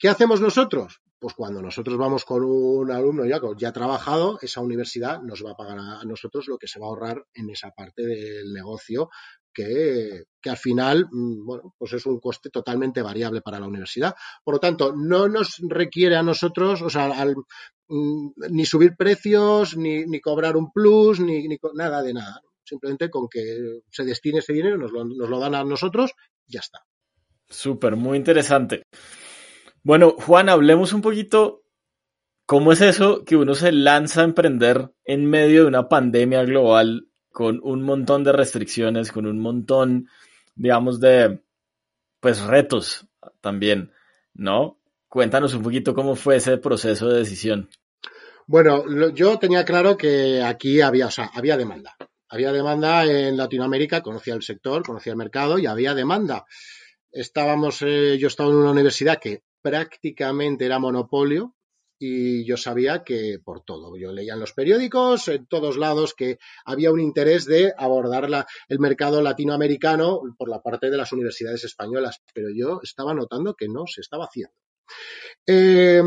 ¿Qué 0.02 0.08
hacemos 0.08 0.40
nosotros? 0.40 1.00
Pues 1.20 1.32
cuando 1.34 1.62
nosotros 1.62 1.96
vamos 1.96 2.24
con 2.24 2.42
un 2.42 2.90
alumno 2.90 3.24
ya, 3.24 3.40
ya 3.56 3.72
trabajado, 3.72 4.36
esa 4.42 4.60
universidad 4.60 5.22
nos 5.22 5.44
va 5.46 5.52
a 5.52 5.56
pagar 5.56 5.78
a 5.78 6.04
nosotros 6.04 6.48
lo 6.48 6.58
que 6.58 6.66
se 6.66 6.80
va 6.80 6.86
a 6.86 6.88
ahorrar 6.88 7.24
en 7.34 7.48
esa 7.50 7.70
parte 7.70 8.02
del 8.02 8.52
negocio 8.52 9.10
que, 9.54 10.24
que, 10.40 10.50
al 10.50 10.56
final, 10.56 11.06
mm, 11.08 11.46
bueno, 11.46 11.72
pues 11.78 11.92
es 11.92 12.04
un 12.06 12.18
coste 12.18 12.50
totalmente 12.50 13.00
variable 13.00 13.42
para 13.42 13.60
la 13.60 13.68
universidad. 13.68 14.12
Por 14.42 14.54
lo 14.54 14.58
tanto, 14.58 14.92
no 14.92 15.28
nos 15.28 15.58
requiere 15.68 16.16
a 16.16 16.24
nosotros, 16.24 16.82
o 16.82 16.90
sea, 16.90 17.06
mm, 17.86 18.30
ni 18.50 18.66
subir 18.66 18.96
precios, 18.96 19.76
ni, 19.76 20.04
ni 20.04 20.20
cobrar 20.20 20.56
un 20.56 20.72
plus, 20.72 21.20
ni, 21.20 21.46
nada 21.74 22.02
de 22.02 22.12
nada. 22.12 22.42
Simplemente 22.64 23.08
con 23.08 23.28
que 23.28 23.82
se 23.88 24.02
destine 24.02 24.40
ese 24.40 24.52
dinero, 24.52 24.78
nos 24.78 24.90
lo, 24.90 25.04
nos 25.04 25.30
lo 25.30 25.38
dan 25.38 25.54
a 25.54 25.62
nosotros, 25.62 26.10
ya 26.48 26.58
está. 26.58 26.80
Súper, 27.48 27.94
muy 27.94 28.16
interesante. 28.16 28.82
Bueno, 29.84 30.14
Juan, 30.16 30.48
hablemos 30.48 30.92
un 30.92 31.02
poquito 31.02 31.64
cómo 32.46 32.72
es 32.72 32.80
eso 32.80 33.24
que 33.24 33.34
uno 33.34 33.54
se 33.54 33.72
lanza 33.72 34.20
a 34.20 34.24
emprender 34.24 34.92
en 35.04 35.26
medio 35.26 35.62
de 35.62 35.68
una 35.68 35.88
pandemia 35.88 36.44
global 36.44 37.08
con 37.32 37.60
un 37.64 37.82
montón 37.82 38.22
de 38.22 38.32
restricciones, 38.32 39.10
con 39.10 39.26
un 39.26 39.40
montón, 39.40 40.08
digamos, 40.54 41.00
de, 41.00 41.40
pues, 42.20 42.40
retos 42.42 43.08
también, 43.40 43.90
¿no? 44.34 44.78
Cuéntanos 45.08 45.52
un 45.54 45.62
poquito 45.62 45.94
cómo 45.94 46.14
fue 46.14 46.36
ese 46.36 46.58
proceso 46.58 47.08
de 47.08 47.18
decisión. 47.18 47.68
Bueno, 48.46 48.84
yo 49.10 49.38
tenía 49.38 49.64
claro 49.64 49.96
que 49.96 50.42
aquí 50.42 50.80
había, 50.80 51.06
o 51.06 51.10
sea, 51.10 51.30
había 51.34 51.56
demanda. 51.56 51.96
Había 52.28 52.52
demanda 52.52 53.04
en 53.04 53.36
Latinoamérica, 53.36 54.00
conocía 54.00 54.34
el 54.34 54.42
sector, 54.42 54.84
conocía 54.84 55.12
el 55.12 55.18
mercado 55.18 55.58
y 55.58 55.66
había 55.66 55.94
demanda. 55.94 56.46
Estábamos, 57.10 57.82
eh, 57.82 58.16
yo 58.18 58.28
estaba 58.28 58.50
en 58.50 58.56
una 58.56 58.70
universidad 58.70 59.18
que 59.18 59.42
prácticamente 59.62 60.66
era 60.66 60.78
monopolio 60.78 61.54
y 61.98 62.44
yo 62.44 62.56
sabía 62.56 63.04
que 63.04 63.38
por 63.42 63.64
todo, 63.64 63.96
yo 63.96 64.10
leía 64.10 64.34
en 64.34 64.40
los 64.40 64.52
periódicos, 64.52 65.28
en 65.28 65.46
todos 65.46 65.76
lados, 65.76 66.14
que 66.14 66.38
había 66.64 66.90
un 66.90 66.98
interés 66.98 67.44
de 67.44 67.72
abordar 67.78 68.28
la, 68.28 68.44
el 68.68 68.80
mercado 68.80 69.22
latinoamericano 69.22 70.20
por 70.36 70.48
la 70.48 70.60
parte 70.60 70.90
de 70.90 70.96
las 70.96 71.12
universidades 71.12 71.62
españolas, 71.62 72.20
pero 72.34 72.48
yo 72.52 72.80
estaba 72.82 73.14
notando 73.14 73.54
que 73.54 73.68
no 73.68 73.86
se 73.86 74.00
estaba 74.00 74.24
haciendo. 74.24 74.54
Eh, 75.46 76.02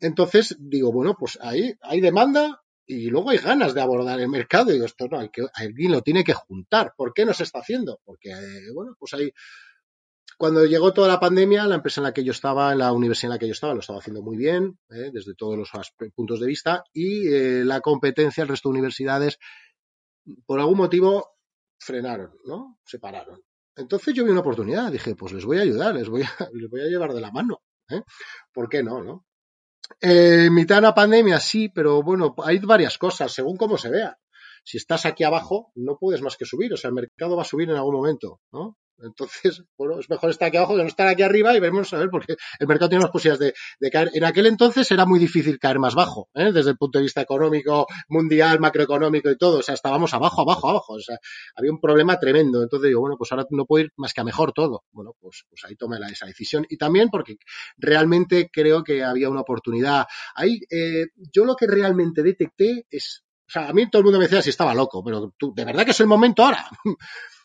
entonces 0.00 0.56
digo, 0.60 0.92
bueno, 0.92 1.16
pues 1.18 1.38
ahí 1.40 1.74
hay 1.80 2.02
demanda, 2.02 2.62
y 2.90 3.08
luego 3.08 3.30
hay 3.30 3.38
ganas 3.38 3.72
de 3.72 3.80
abordar 3.80 4.18
el 4.20 4.28
mercado. 4.28 4.74
Y 4.74 4.84
esto 4.84 5.06
no, 5.08 5.20
hay 5.20 5.28
que, 5.28 5.46
alguien 5.54 5.92
lo 5.92 6.02
tiene 6.02 6.24
que 6.24 6.34
juntar. 6.34 6.92
¿Por 6.96 7.14
qué 7.14 7.24
no 7.24 7.32
se 7.32 7.44
está 7.44 7.60
haciendo? 7.60 8.00
Porque, 8.04 8.30
eh, 8.30 8.72
bueno, 8.74 8.96
pues 8.98 9.14
hay 9.14 9.32
cuando 10.38 10.64
llegó 10.64 10.92
toda 10.92 11.08
la 11.08 11.20
pandemia, 11.20 11.66
la 11.66 11.76
empresa 11.76 12.00
en 12.00 12.04
la 12.04 12.12
que 12.12 12.24
yo 12.24 12.32
estaba, 12.32 12.72
en 12.72 12.78
la 12.78 12.92
universidad 12.92 13.30
en 13.30 13.34
la 13.34 13.38
que 13.38 13.46
yo 13.46 13.52
estaba, 13.52 13.74
lo 13.74 13.80
estaba 13.80 13.98
haciendo 13.98 14.22
muy 14.22 14.36
bien, 14.36 14.78
¿eh? 14.90 15.10
desde 15.12 15.34
todos 15.34 15.56
los 15.56 15.70
puntos 16.14 16.40
de 16.40 16.46
vista, 16.46 16.84
y 16.92 17.28
eh, 17.28 17.64
la 17.64 17.80
competencia, 17.80 18.42
el 18.42 18.48
resto 18.48 18.68
de 18.68 18.74
universidades, 18.74 19.38
por 20.46 20.60
algún 20.60 20.78
motivo, 20.78 21.36
frenaron, 21.78 22.32
¿no? 22.44 22.78
Se 22.84 22.98
pararon. 22.98 23.42
Entonces 23.76 24.14
yo 24.14 24.24
vi 24.24 24.30
una 24.30 24.40
oportunidad, 24.40 24.92
dije, 24.92 25.14
pues 25.14 25.32
les 25.32 25.44
voy 25.44 25.58
a 25.58 25.62
ayudar, 25.62 25.94
les 25.94 26.08
voy 26.08 26.22
a, 26.22 26.28
les 26.52 26.70
voy 26.70 26.82
a 26.82 26.86
llevar 26.86 27.12
de 27.12 27.20
la 27.20 27.30
mano. 27.30 27.62
¿eh? 27.88 28.02
¿Por 28.52 28.68
qué 28.68 28.82
no, 28.82 29.02
no? 29.02 29.26
Eh, 30.00 30.48
mitad 30.50 30.76
de 30.76 30.82
la 30.82 30.94
pandemia, 30.94 31.40
sí, 31.40 31.68
pero 31.68 32.02
bueno, 32.02 32.34
hay 32.44 32.58
varias 32.58 32.96
cosas, 32.98 33.32
según 33.32 33.56
cómo 33.56 33.76
se 33.76 33.90
vea. 33.90 34.16
Si 34.62 34.76
estás 34.76 35.06
aquí 35.06 35.24
abajo, 35.24 35.72
no 35.74 35.96
puedes 35.98 36.22
más 36.22 36.36
que 36.36 36.44
subir, 36.44 36.72
o 36.72 36.76
sea, 36.76 36.88
el 36.88 36.94
mercado 36.94 37.36
va 37.36 37.42
a 37.42 37.46
subir 37.46 37.70
en 37.70 37.76
algún 37.76 37.96
momento, 37.96 38.40
¿no? 38.52 38.76
Entonces, 39.02 39.62
bueno, 39.78 39.98
es 39.98 40.08
mejor 40.08 40.30
estar 40.30 40.48
aquí 40.48 40.56
abajo 40.56 40.76
que 40.76 40.82
no 40.82 40.88
estar 40.88 41.08
aquí 41.08 41.22
arriba 41.22 41.54
y 41.56 41.60
veremos 41.60 41.92
a 41.92 41.98
ver, 41.98 42.10
porque 42.10 42.36
el 42.58 42.66
mercado 42.66 42.90
tiene 42.90 43.02
las 43.02 43.10
posibilidades 43.10 43.54
de, 43.78 43.90
caer. 43.90 44.10
En 44.14 44.24
aquel 44.24 44.46
entonces 44.46 44.90
era 44.90 45.06
muy 45.06 45.18
difícil 45.18 45.58
caer 45.58 45.78
más 45.78 45.94
bajo, 45.94 46.28
¿eh? 46.34 46.52
desde 46.52 46.70
el 46.70 46.76
punto 46.76 46.98
de 46.98 47.04
vista 47.04 47.20
económico, 47.20 47.86
mundial, 48.08 48.60
macroeconómico 48.60 49.30
y 49.30 49.36
todo. 49.36 49.58
O 49.58 49.62
sea, 49.62 49.74
estábamos 49.74 50.14
abajo, 50.14 50.42
abajo, 50.42 50.70
abajo. 50.70 50.92
O 50.94 51.00
sea, 51.00 51.18
había 51.56 51.70
un 51.70 51.80
problema 51.80 52.18
tremendo. 52.18 52.62
Entonces 52.62 52.88
digo, 52.88 53.00
bueno, 53.00 53.16
pues 53.16 53.30
ahora 53.32 53.44
no 53.50 53.66
puedo 53.66 53.84
ir 53.84 53.92
más 53.96 54.12
que 54.12 54.20
a 54.20 54.24
mejor 54.24 54.52
todo. 54.52 54.84
Bueno, 54.92 55.14
pues, 55.20 55.44
pues 55.48 55.64
ahí 55.64 55.76
tomé 55.76 55.96
esa 56.10 56.26
decisión. 56.26 56.66
Y 56.68 56.76
también 56.76 57.08
porque 57.10 57.36
realmente 57.76 58.50
creo 58.52 58.82
que 58.82 59.02
había 59.02 59.28
una 59.28 59.40
oportunidad. 59.40 60.06
Ahí, 60.34 60.60
eh, 60.70 61.06
yo 61.32 61.44
lo 61.44 61.56
que 61.56 61.66
realmente 61.66 62.22
detecté 62.22 62.86
es 62.90 63.24
o 63.50 63.52
sea, 63.52 63.68
a 63.68 63.72
mí 63.72 63.90
todo 63.90 63.98
el 63.98 64.04
mundo 64.04 64.20
me 64.20 64.26
decía 64.26 64.40
si 64.42 64.50
estaba 64.50 64.72
loco, 64.74 65.02
pero 65.02 65.34
tú, 65.36 65.52
¿de 65.52 65.64
verdad 65.64 65.84
que 65.84 65.90
es 65.90 65.98
el 65.98 66.06
momento 66.06 66.44
ahora? 66.44 66.68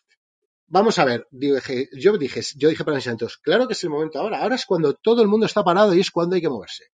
Vamos 0.75 0.99
a 0.99 1.05
ver, 1.05 1.25
yo 1.31 2.17
dije, 2.17 2.43
yo 2.57 2.67
dije 2.67 2.83
para 2.83 2.95
mis 2.95 3.05
santos, 3.05 3.37
claro 3.37 3.65
que 3.65 3.71
es 3.71 3.83
el 3.85 3.91
momento 3.91 4.19
ahora, 4.19 4.41
ahora 4.41 4.55
es 4.55 4.65
cuando 4.65 4.93
todo 4.93 5.21
el 5.21 5.29
mundo 5.29 5.45
está 5.45 5.63
parado 5.63 5.93
y 5.95 6.01
es 6.01 6.11
cuando 6.11 6.35
hay 6.35 6.41
que 6.41 6.49
moverse. 6.49 6.87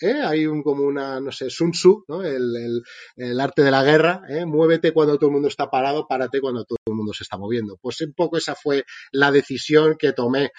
¿Eh? 0.00 0.22
Hay 0.24 0.46
un, 0.46 0.62
como 0.62 0.84
una, 0.84 1.20
no 1.20 1.30
sé, 1.30 1.50
Sun 1.50 1.72
Tzu, 1.72 2.06
¿no? 2.08 2.22
el, 2.22 2.82
el, 3.16 3.40
arte 3.40 3.62
de 3.62 3.70
la 3.70 3.84
guerra, 3.84 4.22
¿eh? 4.26 4.46
muévete 4.46 4.94
cuando 4.94 5.18
todo 5.18 5.28
el 5.28 5.34
mundo 5.34 5.48
está 5.48 5.68
parado, 5.68 6.08
párate 6.08 6.40
cuando 6.40 6.64
todo 6.64 6.78
el 6.86 6.94
mundo 6.94 7.12
se 7.12 7.24
está 7.24 7.36
moviendo. 7.36 7.76
Pues 7.82 8.00
un 8.00 8.14
poco 8.14 8.38
esa 8.38 8.54
fue 8.54 8.86
la 9.12 9.30
decisión 9.30 9.96
que 9.98 10.14
tomé. 10.14 10.52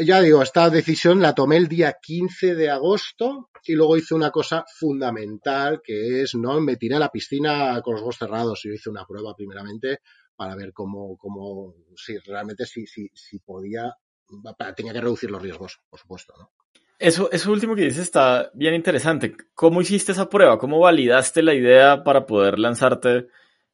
Ya 0.00 0.20
digo, 0.20 0.42
esta 0.42 0.70
decisión 0.70 1.20
la 1.20 1.34
tomé 1.34 1.56
el 1.56 1.66
día 1.66 1.96
15 2.00 2.54
de 2.54 2.70
agosto 2.70 3.50
y 3.64 3.74
luego 3.74 3.96
hice 3.96 4.14
una 4.14 4.30
cosa 4.30 4.64
fundamental 4.78 5.80
que 5.82 6.22
es, 6.22 6.36
no, 6.36 6.60
me 6.60 6.76
tiré 6.76 6.94
a 6.94 7.00
la 7.00 7.10
piscina 7.10 7.82
con 7.82 7.94
los 7.94 8.02
ojos 8.02 8.18
cerrados. 8.18 8.60
Yo 8.62 8.70
hice 8.70 8.90
una 8.90 9.04
prueba 9.04 9.34
primeramente 9.34 9.98
para 10.36 10.56
ver 10.56 10.72
cómo, 10.72 11.16
cómo 11.16 11.74
si 11.96 12.18
realmente 12.18 12.66
si, 12.66 12.86
si, 12.86 13.08
si 13.14 13.38
podía, 13.38 13.94
tenía 14.76 14.92
que 14.92 15.00
reducir 15.00 15.30
los 15.30 15.42
riesgos, 15.42 15.80
por 15.88 15.98
supuesto, 15.98 16.34
¿no? 16.38 16.50
Eso, 16.98 17.28
eso 17.32 17.50
último 17.50 17.74
que 17.74 17.82
dices 17.82 18.02
está 18.02 18.50
bien 18.54 18.72
interesante. 18.74 19.36
¿Cómo 19.54 19.82
hiciste 19.82 20.12
esa 20.12 20.28
prueba? 20.28 20.58
¿Cómo 20.58 20.78
validaste 20.78 21.42
la 21.42 21.52
idea 21.52 22.04
para 22.04 22.24
poder 22.24 22.58
lanzarte 22.58 23.26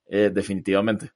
eh, 0.07 0.31
definitivamente? 0.33 1.12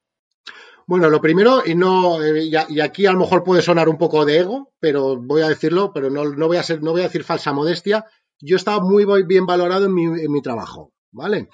Bueno, 0.86 1.08
lo 1.08 1.20
primero, 1.20 1.62
y 1.64 1.74
no, 1.74 2.22
eh, 2.22 2.44
y 2.44 2.80
aquí 2.80 3.06
a 3.06 3.12
lo 3.12 3.20
mejor 3.20 3.42
puede 3.42 3.62
sonar 3.62 3.88
un 3.88 3.96
poco 3.96 4.26
de 4.26 4.38
ego, 4.38 4.74
pero 4.78 5.16
voy 5.16 5.40
a 5.40 5.48
decirlo, 5.48 5.92
pero 5.94 6.10
no, 6.10 6.24
no 6.24 6.46
voy 6.46 6.58
a 6.58 6.62
ser, 6.62 6.82
no 6.82 6.92
voy 6.92 7.00
a 7.00 7.04
decir 7.04 7.24
falsa 7.24 7.54
modestia. 7.54 8.04
Yo 8.38 8.56
estaba 8.56 8.80
muy 8.80 9.06
bien 9.24 9.46
valorado 9.46 9.86
en 9.86 9.94
mi, 9.94 10.04
en 10.04 10.30
mi 10.30 10.42
trabajo, 10.42 10.92
¿vale? 11.10 11.48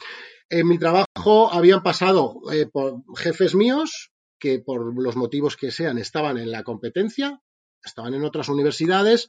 En 0.51 0.67
mi 0.67 0.79
trabajo 0.79 1.53
habían 1.53 1.83
pasado 1.83 2.41
eh, 2.53 2.67
por 2.67 3.03
jefes 3.17 3.55
míos 3.55 4.11
que 4.39 4.59
por 4.59 5.01
los 5.01 5.15
motivos 5.15 5.57
que 5.57 5.71
sean 5.71 5.99
estaban 5.99 6.39
en 6.39 6.51
la 6.51 6.65
competencia, 6.65 7.41
estaban 7.85 8.15
en 8.15 8.25
otras 8.25 8.49
universidades, 8.49 9.29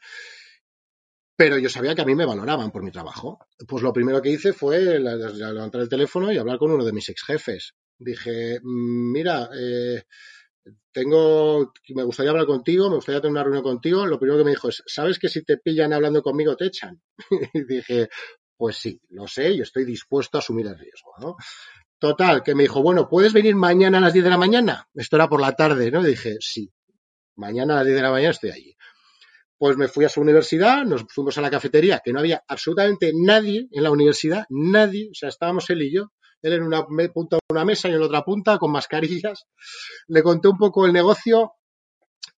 pero 1.36 1.58
yo 1.58 1.70
sabía 1.70 1.94
que 1.94 2.02
a 2.02 2.06
mí 2.06 2.16
me 2.16 2.26
valoraban 2.26 2.72
por 2.72 2.84
mi 2.84 2.92
trabajo. 2.92 3.40
Pues 3.68 3.84
lo 3.84 3.94
primero 3.94 4.22
que 4.22 4.30
hice 4.30 4.54
fue 4.54 5.00
levantar 5.00 5.82
el 5.82 5.90
teléfono 5.90 6.32
y 6.32 6.38
hablar 6.38 6.58
con 6.58 6.72
uno 6.72 6.86
de 6.86 6.94
mis 6.94 7.10
ex 7.10 7.24
jefes. 7.24 7.74
Dije, 8.00 8.60
mira, 8.64 9.50
eh, 9.56 10.04
tengo, 10.92 11.74
me 11.90 12.04
gustaría 12.04 12.32
hablar 12.32 12.46
contigo, 12.46 12.90
me 12.90 12.96
gustaría 12.96 13.22
tener 13.22 13.32
una 13.32 13.44
reunión 13.44 13.64
contigo. 13.64 14.06
Lo 14.06 14.20
primero 14.20 14.40
que 14.40 14.46
me 14.46 14.52
dijo 14.52 14.70
es, 14.70 14.84
¿sabes 14.86 15.20
que 15.20 15.30
si 15.30 15.44
te 15.44 15.58
pillan 15.58 15.94
hablando 15.94 16.22
conmigo 16.22 16.56
te 16.56 16.66
echan? 16.66 17.02
y 17.54 17.64
dije, 17.66 18.10
pues 18.62 18.78
sí, 18.78 19.02
lo 19.10 19.28
sé 19.28 19.50
y 19.54 19.62
estoy 19.62 19.86
dispuesto 19.86 20.38
a 20.38 20.40
asumir 20.40 20.68
el 20.68 20.78
riesgo, 20.78 21.16
¿no? 21.18 21.36
Total, 21.98 22.44
que 22.44 22.54
me 22.54 22.62
dijo, 22.62 22.84
bueno, 22.84 23.10
¿puedes 23.10 23.34
venir 23.34 23.56
mañana 23.56 23.98
a 23.98 24.02
las 24.02 24.14
10 24.14 24.24
de 24.24 24.30
la 24.30 24.38
mañana? 24.38 24.88
Esto 24.94 25.16
era 25.16 25.28
por 25.28 25.42
la 25.42 25.54
tarde, 25.54 25.90
¿no? 25.90 26.04
dije, 26.04 26.38
sí, 26.42 26.72
mañana 27.38 27.74
a 27.74 27.78
las 27.78 27.86
10 27.88 27.96
de 27.96 28.04
la 28.04 28.12
mañana 28.12 28.30
estoy 28.30 28.52
allí. 28.52 28.78
Pues 29.58 29.78
me 29.78 29.88
fui 29.88 30.06
a 30.06 30.10
su 30.10 30.22
universidad, 30.22 30.86
nos 30.86 31.06
fuimos 31.10 31.40
a 31.40 31.42
la 31.42 31.50
cafetería, 31.50 32.04
que 32.06 32.14
no 32.14 32.20
había 32.20 32.44
absolutamente 32.48 33.12
nadie 33.16 33.68
en 33.72 33.82
la 33.82 33.90
universidad, 33.90 34.46
nadie, 34.50 35.10
o 35.10 35.16
sea, 35.16 35.30
estábamos 35.30 35.68
él 35.72 35.82
y 35.82 35.96
yo, 35.96 36.12
él 36.44 36.54
en 36.54 36.62
una 36.62 36.86
punta 36.86 37.38
de 37.38 37.42
una 37.50 37.66
mesa 37.66 37.90
y 37.90 37.94
en 37.94 38.00
la 38.00 38.06
otra 38.06 38.24
punta 38.24 38.60
con 38.60 38.72
mascarillas. 38.72 39.48
Le 40.08 40.22
conté 40.22 40.50
un 40.50 40.60
poco 40.60 40.86
el 40.86 40.94
negocio 40.94 41.54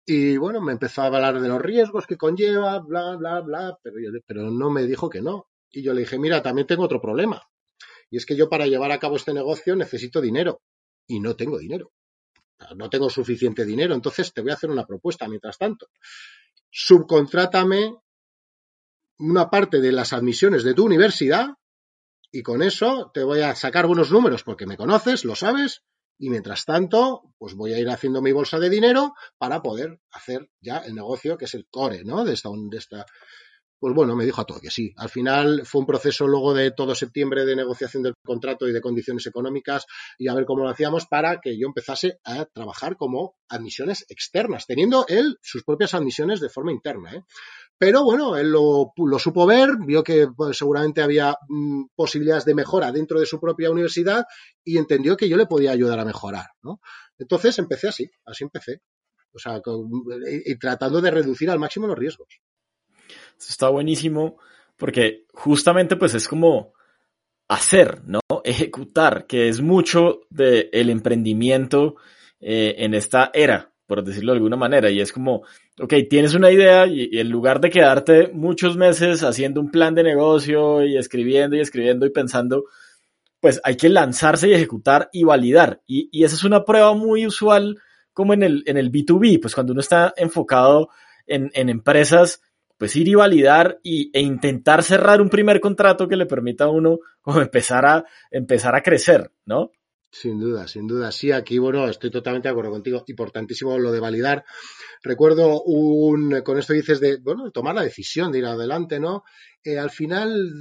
y 0.06 0.38
bueno, 0.38 0.62
me 0.62 0.72
empezó 0.72 1.02
a 1.02 1.08
hablar 1.08 1.42
de 1.42 1.50
los 1.50 1.62
riesgos 1.62 2.08
que 2.08 2.16
conlleva, 2.16 2.80
bla, 2.80 3.18
bla, 3.18 3.42
bla, 3.42 3.78
pero, 3.84 3.98
pero 4.26 4.50
no 4.50 4.70
me 4.70 4.84
dijo 4.84 5.10
que 5.10 5.22
no. 5.22 5.48
Y 5.74 5.82
yo 5.82 5.94
le 5.94 6.02
dije, 6.02 6.20
mira, 6.20 6.42
también 6.42 6.68
tengo 6.68 6.84
otro 6.84 7.02
problema. 7.02 7.42
Y 8.10 8.18
es 8.18 8.26
que 8.26 8.38
yo 8.38 8.48
para 8.48 8.68
llevar 8.68 8.92
a 8.92 9.00
cabo 9.00 9.16
este 9.16 9.34
negocio 9.34 9.76
necesito 9.76 10.22
dinero. 10.22 10.62
Y 11.08 11.20
no 11.20 11.36
tengo 11.36 11.58
dinero. 11.58 11.92
No 12.78 12.90
tengo 12.90 13.10
suficiente 13.10 13.66
dinero. 13.66 13.96
Entonces 13.96 14.32
te 14.32 14.42
voy 14.42 14.52
a 14.52 14.54
hacer 14.54 14.70
una 14.70 14.86
propuesta 14.86 15.28
mientras 15.28 15.58
tanto. 15.58 15.88
Subcontrátame 16.70 17.98
una 19.18 19.50
parte 19.50 19.82
de 19.82 19.92
las 19.92 20.14
admisiones 20.14 20.64
de 20.64 20.76
tu 20.76 20.86
universidad 20.86 21.56
y 22.32 22.44
con 22.44 22.62
eso 22.62 23.12
te 23.14 23.24
voy 23.24 23.42
a 23.42 23.56
sacar 23.56 23.88
buenos 23.88 24.12
números 24.12 24.44
porque 24.44 24.66
me 24.66 24.78
conoces, 24.78 25.26
lo 25.26 25.36
sabes, 25.36 25.84
y 26.18 26.30
mientras 26.30 26.66
tanto, 26.66 27.34
pues 27.38 27.54
voy 27.54 27.74
a 27.74 27.80
ir 27.80 27.90
haciendo 27.90 28.22
mi 28.22 28.32
bolsa 28.32 28.60
de 28.60 28.70
dinero 28.70 29.14
para 29.38 29.62
poder 29.62 30.00
hacer 30.12 30.50
ya 30.62 30.78
el 30.78 30.96
negocio 30.96 31.38
que 31.38 31.46
es 31.46 31.54
el 31.54 31.68
core, 31.70 32.04
¿no? 32.04 32.24
De 32.24 32.34
esta, 32.34 32.50
de 32.52 32.78
esta, 32.78 33.06
pues 33.84 33.96
bueno, 33.96 34.16
me 34.16 34.24
dijo 34.24 34.40
a 34.40 34.46
todo 34.46 34.62
que 34.62 34.72
sí. 34.72 34.94
Al 34.96 35.10
final 35.10 35.64
fue 35.66 35.82
un 35.82 35.86
proceso 35.86 36.26
luego 36.26 36.54
de 36.54 36.72
todo 36.72 36.96
septiembre 36.96 37.44
de 37.44 37.54
negociación 37.54 38.02
del 38.02 38.14
contrato 38.24 38.66
y 38.66 38.72
de 38.72 38.80
condiciones 38.80 39.28
económicas 39.28 39.86
y 40.18 40.30
a 40.30 40.34
ver 40.34 40.46
cómo 40.46 40.64
lo 40.64 40.70
hacíamos 40.70 41.06
para 41.06 41.42
que 41.42 41.60
yo 41.60 41.68
empezase 41.68 42.18
a 42.24 42.46
trabajar 42.46 42.96
como 42.96 43.36
admisiones 43.50 44.06
externas, 44.08 44.68
teniendo 44.68 45.06
él 45.10 45.38
sus 45.42 45.66
propias 45.66 45.94
admisiones 45.96 46.40
de 46.40 46.48
forma 46.48 46.72
interna. 46.72 47.14
¿eh? 47.14 47.24
Pero 47.78 48.06
bueno, 48.06 48.38
él 48.38 48.52
lo, 48.52 48.94
supo 49.20 49.46
ver, 49.46 49.72
vio 49.86 50.02
que 50.02 50.30
pues, 50.34 50.58
seguramente 50.58 51.02
había 51.02 51.36
mm, 51.50 51.88
posibilidades 51.94 52.46
de 52.46 52.56
mejora 52.56 52.90
dentro 52.90 53.20
de 53.20 53.26
su 53.26 53.38
propia 53.38 53.70
universidad 53.70 54.24
y 54.64 54.78
entendió 54.78 55.18
que 55.18 55.28
yo 55.28 55.36
le 55.36 55.46
podía 55.46 55.72
ayudar 55.74 56.00
a 56.00 56.06
mejorar. 56.06 56.52
Entonces 57.18 57.60
empecé 57.60 57.90
así, 57.90 58.10
así 58.26 58.46
empecé. 58.46 58.80
O 59.34 59.40
sea, 59.40 59.62
y 60.46 60.58
tratando 60.58 61.02
de 61.02 61.12
reducir 61.12 61.50
al 61.50 61.60
máximo 61.60 61.86
los 61.86 61.98
riesgos 61.98 62.30
está 63.50 63.70
buenísimo 63.70 64.38
porque 64.78 65.26
justamente 65.34 65.96
pues 65.96 66.14
es 66.16 66.28
como 66.28 66.74
hacer, 67.48 68.02
¿no? 68.06 68.20
Ejecutar, 68.44 69.26
que 69.28 69.48
es 69.48 69.62
mucho 69.62 70.22
del 70.30 70.70
el 70.72 70.90
emprendimiento 70.90 71.96
eh, 72.40 72.76
en 72.80 72.94
esta 72.94 73.32
era, 73.34 73.72
por 73.86 74.04
decirlo 74.04 74.32
de 74.32 74.38
alguna 74.38 74.56
manera. 74.56 74.90
Y 74.90 75.00
es 75.00 75.14
como, 75.14 75.44
ok, 75.80 75.94
tienes 76.10 76.34
una 76.36 76.52
idea 76.52 76.88
y, 76.88 77.10
en 77.20 77.30
lugar 77.30 77.62
de 77.62 77.70
quedarte 77.70 78.30
muchos 78.34 78.76
meses 78.76 79.24
haciendo 79.24 79.62
un 79.62 79.72
plan 79.72 79.96
de 79.96 80.04
negocio 80.04 80.84
y 80.84 80.98
escribiendo 80.98 81.56
y 81.56 81.60
escribiendo 81.60 82.06
y 82.06 82.10
pensando, 82.10 82.66
pues 83.40 83.62
hay 83.64 83.78
que 83.78 83.90
lanzarse 83.90 84.48
y 84.50 84.54
ejecutar 84.54 85.10
y 85.14 85.24
validar. 85.24 85.82
Y, 85.86 86.10
y 86.12 86.24
esa 86.24 86.36
es 86.36 86.44
una 86.44 86.66
prueba 86.66 86.94
muy 86.94 87.28
usual 87.28 87.78
como 88.14 88.34
en 88.34 88.44
el, 88.44 88.64
en 88.68 88.78
el 88.78 88.92
B2B, 88.92 89.42
pues 89.42 89.54
cuando 89.56 89.74
uno 89.74 89.82
está 89.82 90.14
enfocado 90.18 90.90
en, 91.28 91.52
en 91.54 91.70
empresas 91.70 92.42
pues 92.84 92.98
ir 92.98 93.08
y 93.08 93.16
validar 93.16 93.80
y, 93.82 94.12
e 94.12 94.20
intentar 94.20 94.84
cerrar 94.84 95.22
un 95.22 95.30
primer 95.30 95.62
contrato 95.62 96.06
que 96.06 96.18
le 96.18 96.26
permita 96.26 96.66
a 96.66 96.70
uno 96.70 97.00
empezar 97.26 97.86
a, 97.86 98.04
empezar 98.30 98.76
a 98.76 98.84
crecer, 98.84 99.32
¿no? 99.46 99.72
Sin 100.12 100.38
duda, 100.38 100.68
sin 100.68 100.86
duda. 100.86 101.10
Sí, 101.14 101.32
aquí, 101.32 101.60
bueno, 101.60 101.88
estoy 101.88 102.12
totalmente 102.12 102.50
de 102.50 102.52
acuerdo 102.52 102.72
contigo. 102.72 103.06
Importantísimo 103.08 103.80
lo 103.80 103.94
de 103.94 104.02
validar. 104.02 104.44
Recuerdo 105.02 105.64
un, 105.64 106.42
con 106.42 106.58
esto 106.58 106.74
dices 106.74 107.00
de, 107.00 107.20
bueno, 107.22 107.50
tomar 107.52 107.74
la 107.74 107.84
decisión 107.84 108.34
de 108.34 108.40
ir 108.40 108.46
adelante, 108.48 109.00
¿no? 109.00 109.24
Eh, 109.64 109.80
al 109.80 109.90
final, 109.90 110.52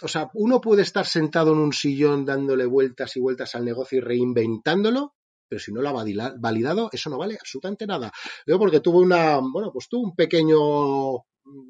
o 0.00 0.08
sea, 0.08 0.30
uno 0.32 0.62
puede 0.62 0.80
estar 0.80 1.04
sentado 1.04 1.52
en 1.52 1.58
un 1.58 1.74
sillón 1.74 2.24
dándole 2.24 2.64
vueltas 2.64 3.14
y 3.18 3.20
vueltas 3.20 3.54
al 3.54 3.66
negocio 3.66 3.98
y 3.98 4.00
reinventándolo, 4.00 5.14
pero 5.46 5.60
si 5.60 5.74
no 5.74 5.82
lo 5.82 5.90
ha 5.90 6.04
validado, 6.38 6.88
eso 6.90 7.10
no 7.10 7.18
vale 7.18 7.36
absolutamente 7.38 7.86
nada. 7.86 8.10
Yo 8.46 8.58
porque 8.58 8.80
tuve 8.80 9.00
una, 9.00 9.40
bueno, 9.40 9.70
pues 9.70 9.90
tuve 9.90 10.06
un 10.06 10.16
pequeño 10.16 11.22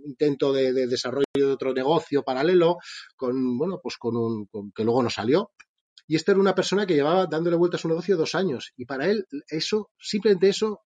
intento 0.05 0.53
de, 0.53 0.73
desarrollo 0.87 1.25
de 1.35 1.45
otro 1.45 1.73
negocio 1.73 2.23
paralelo 2.23 2.79
con, 3.17 3.59
bueno, 3.59 3.81
pues 3.83 3.97
con 3.97 4.17
un, 4.17 4.49
que 4.75 4.85
luego 4.85 5.03
no 5.03 5.11
salió. 5.11 5.53
Y 6.07 6.17
este 6.17 6.33
era 6.33 6.41
una 6.41 6.55
persona 6.55 6.87
que 6.87 6.95
llevaba 6.95 7.27
dándole 7.27 7.57
vueltas 7.57 7.81
a 7.81 7.83
su 7.83 7.89
negocio 7.89 8.17
dos 8.17 8.35
años 8.35 8.73
y 8.77 8.85
para 8.85 9.07
él 9.07 9.27
eso, 9.49 9.91
simplemente 9.99 10.49
eso, 10.49 10.83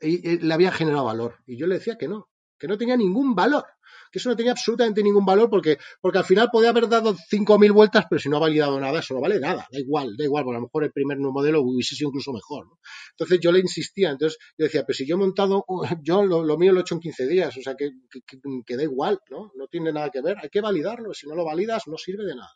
le 0.00 0.54
había 0.54 0.72
generado 0.72 1.04
valor. 1.04 1.36
Y 1.46 1.56
yo 1.56 1.66
le 1.66 1.76
decía 1.76 1.96
que 1.96 2.08
no, 2.08 2.28
que 2.58 2.68
no 2.68 2.76
tenía 2.76 2.96
ningún 2.96 3.34
valor 3.34 3.64
que 4.10 4.18
eso 4.18 4.28
no 4.28 4.36
tenía 4.36 4.52
absolutamente 4.52 5.02
ningún 5.02 5.24
valor 5.24 5.50
porque, 5.50 5.78
porque 6.00 6.18
al 6.18 6.24
final 6.24 6.48
podía 6.50 6.70
haber 6.70 6.88
dado 6.88 7.14
5.000 7.14 7.72
vueltas, 7.72 8.06
pero 8.08 8.20
si 8.20 8.28
no 8.28 8.36
ha 8.36 8.40
validado 8.40 8.78
nada, 8.80 9.00
eso 9.00 9.14
no 9.14 9.20
vale 9.20 9.40
nada, 9.40 9.66
da 9.70 9.78
igual, 9.78 10.16
da 10.16 10.24
igual, 10.24 10.44
porque 10.44 10.56
a 10.56 10.60
lo 10.60 10.66
mejor 10.66 10.84
el 10.84 10.92
primer 10.92 11.18
modelo 11.18 11.62
hubiese 11.62 11.94
sido 11.94 12.08
incluso 12.08 12.32
mejor. 12.32 12.66
Entonces 13.12 13.40
yo 13.40 13.52
le 13.52 13.60
insistía, 13.60 14.10
entonces 14.10 14.38
yo 14.58 14.64
decía, 14.64 14.84
pero 14.86 14.96
si 14.96 15.06
yo 15.06 15.16
he 15.16 15.18
montado, 15.18 15.64
yo 16.02 16.24
lo, 16.24 16.58
mío 16.58 16.72
lo 16.72 16.80
he 16.80 16.82
hecho 16.82 16.94
en 16.94 17.00
15 17.00 17.26
días, 17.26 17.56
o 17.56 17.62
sea 17.62 17.74
que, 17.74 17.90
que, 18.66 18.76
da 18.76 18.82
igual, 18.82 19.20
¿no? 19.30 19.52
No 19.56 19.66
tiene 19.68 19.92
nada 19.92 20.10
que 20.10 20.20
ver, 20.20 20.36
hay 20.40 20.48
que 20.48 20.60
validarlo, 20.60 21.14
si 21.14 21.26
no 21.26 21.34
lo 21.34 21.44
validas 21.44 21.86
no 21.86 21.96
sirve 21.96 22.24
de 22.24 22.34
nada. 22.34 22.52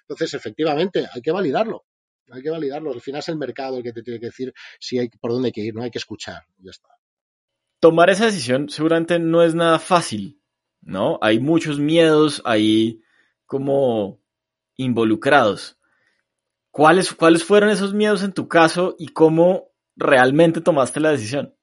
Entonces 0.00 0.34
efectivamente 0.34 1.06
hay 1.12 1.22
que 1.22 1.32
validarlo, 1.32 1.84
hay 2.30 2.42
que 2.42 2.50
validarlos. 2.50 2.94
Al 2.94 3.00
final 3.00 3.20
es 3.20 3.28
el 3.28 3.36
mercado 3.36 3.78
el 3.78 3.82
que 3.82 3.92
te 3.92 4.02
tiene 4.02 4.20
que 4.20 4.26
decir 4.26 4.52
si 4.78 4.98
hay 4.98 5.08
por 5.08 5.32
dónde 5.32 5.48
hay 5.48 5.52
que 5.52 5.62
ir, 5.62 5.74
no 5.74 5.82
hay 5.82 5.90
que 5.90 5.98
escuchar, 5.98 6.42
ya 6.58 6.70
está. 6.70 6.88
Tomar 7.80 8.10
esa 8.10 8.26
decisión 8.26 8.68
seguramente 8.68 9.18
no 9.18 9.42
es 9.42 9.54
nada 9.54 9.78
fácil, 9.78 10.41
¿no? 10.82 11.18
Hay 11.22 11.40
muchos 11.40 11.78
miedos 11.78 12.42
ahí 12.44 13.02
como 13.46 14.20
involucrados. 14.76 15.78
¿Cuáles, 16.70 17.12
¿Cuáles 17.12 17.44
fueron 17.44 17.70
esos 17.70 17.94
miedos 17.94 18.22
en 18.22 18.32
tu 18.32 18.48
caso 18.48 18.94
y 18.98 19.08
cómo 19.08 19.72
realmente 19.96 20.60
tomaste 20.60 21.00
la 21.00 21.10
decisión? 21.10 21.54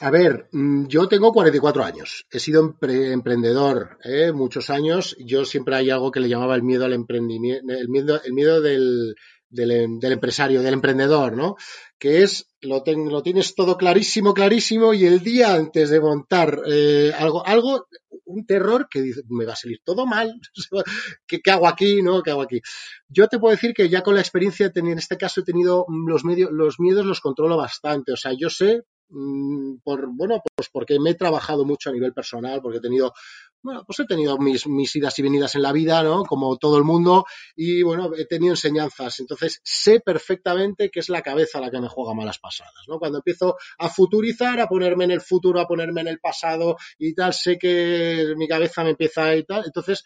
A 0.00 0.10
ver, 0.10 0.48
mm, 0.52 0.86
yo 0.86 1.08
tengo 1.08 1.32
44 1.32 1.84
años. 1.84 2.26
He 2.30 2.38
sido 2.38 2.76
emprendedor 2.80 3.98
¿eh? 4.04 4.30
muchos 4.32 4.70
años. 4.70 5.16
Yo 5.18 5.44
siempre 5.44 5.74
hay 5.74 5.90
algo 5.90 6.12
que 6.12 6.20
le 6.20 6.28
llamaba 6.28 6.54
el 6.54 6.62
miedo 6.62 6.84
al 6.84 6.92
emprendimiento, 6.92 7.72
el 7.72 7.88
miedo, 7.88 8.20
el 8.22 8.32
miedo 8.32 8.60
del, 8.60 9.16
del, 9.50 9.98
empresario, 10.02 10.62
del 10.62 10.74
emprendedor, 10.74 11.36
¿no? 11.36 11.56
Que 11.98 12.22
es, 12.22 12.48
lo, 12.60 12.82
lo, 12.84 13.22
tienes 13.22 13.54
todo 13.54 13.76
clarísimo, 13.76 14.34
clarísimo, 14.34 14.94
y 14.94 15.04
el 15.04 15.20
día 15.20 15.54
antes 15.54 15.90
de 15.90 16.00
montar 16.00 16.60
eh, 16.66 17.12
algo, 17.16 17.46
algo, 17.46 17.88
un 18.24 18.46
terror 18.46 18.88
que 18.90 19.02
dice, 19.02 19.22
me 19.28 19.46
va 19.46 19.54
a 19.54 19.56
salir 19.56 19.80
todo 19.84 20.06
mal, 20.06 20.40
¿Qué, 21.26 21.40
¿qué, 21.40 21.50
hago 21.50 21.66
aquí, 21.66 22.02
no? 22.02 22.22
¿Qué 22.22 22.30
hago 22.30 22.42
aquí? 22.42 22.60
Yo 23.08 23.28
te 23.28 23.38
puedo 23.38 23.54
decir 23.54 23.72
que 23.74 23.88
ya 23.88 24.02
con 24.02 24.14
la 24.14 24.20
experiencia, 24.20 24.70
en 24.74 24.98
este 24.98 25.16
caso 25.16 25.40
he 25.40 25.44
tenido 25.44 25.86
los, 26.06 26.24
medios, 26.24 26.50
los 26.52 26.78
miedos 26.78 27.06
los 27.06 27.20
controlo 27.20 27.56
bastante, 27.56 28.12
o 28.12 28.16
sea, 28.16 28.32
yo 28.38 28.50
sé 28.50 28.82
Mm, 29.10 29.78
por, 29.82 30.06
bueno, 30.14 30.42
pues 30.54 30.68
porque 30.70 30.98
me 31.00 31.10
he 31.10 31.14
trabajado 31.14 31.64
mucho 31.64 31.88
a 31.88 31.92
nivel 31.92 32.12
personal, 32.12 32.60
porque 32.60 32.78
he 32.78 32.80
tenido, 32.80 33.14
bueno, 33.62 33.84
pues 33.84 34.00
he 34.00 34.04
tenido 34.04 34.38
mis, 34.38 34.66
idas 34.96 35.18
y 35.18 35.22
venidas 35.22 35.54
en 35.54 35.62
la 35.62 35.72
vida, 35.72 36.02
¿no? 36.02 36.24
Como 36.24 36.56
todo 36.56 36.78
el 36.78 36.84
mundo, 36.84 37.24
y 37.56 37.82
bueno, 37.82 38.10
he 38.16 38.26
tenido 38.26 38.52
enseñanzas. 38.52 39.20
Entonces, 39.20 39.60
sé 39.64 40.00
perfectamente 40.00 40.90
que 40.90 41.00
es 41.00 41.08
la 41.08 41.22
cabeza 41.22 41.60
la 41.60 41.70
que 41.70 41.80
me 41.80 41.88
juega 41.88 42.14
malas 42.14 42.38
pasadas, 42.38 42.84
¿no? 42.86 42.98
Cuando 42.98 43.18
empiezo 43.18 43.56
a 43.78 43.88
futurizar, 43.88 44.60
a 44.60 44.68
ponerme 44.68 45.04
en 45.04 45.10
el 45.10 45.20
futuro, 45.20 45.60
a 45.60 45.66
ponerme 45.66 46.02
en 46.02 46.08
el 46.08 46.20
pasado 46.20 46.76
y 46.98 47.14
tal, 47.14 47.34
sé 47.34 47.58
que 47.58 48.34
mi 48.36 48.46
cabeza 48.46 48.84
me 48.84 48.90
empieza 48.90 49.34
y 49.34 49.44
tal. 49.44 49.64
Entonces, 49.66 50.04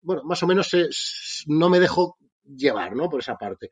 bueno, 0.00 0.22
más 0.24 0.42
o 0.42 0.46
menos 0.46 0.70
no 1.46 1.68
me 1.68 1.80
dejo 1.80 2.16
llevar, 2.44 2.94
¿no? 2.94 3.08
Por 3.08 3.20
esa 3.20 3.36
parte. 3.36 3.70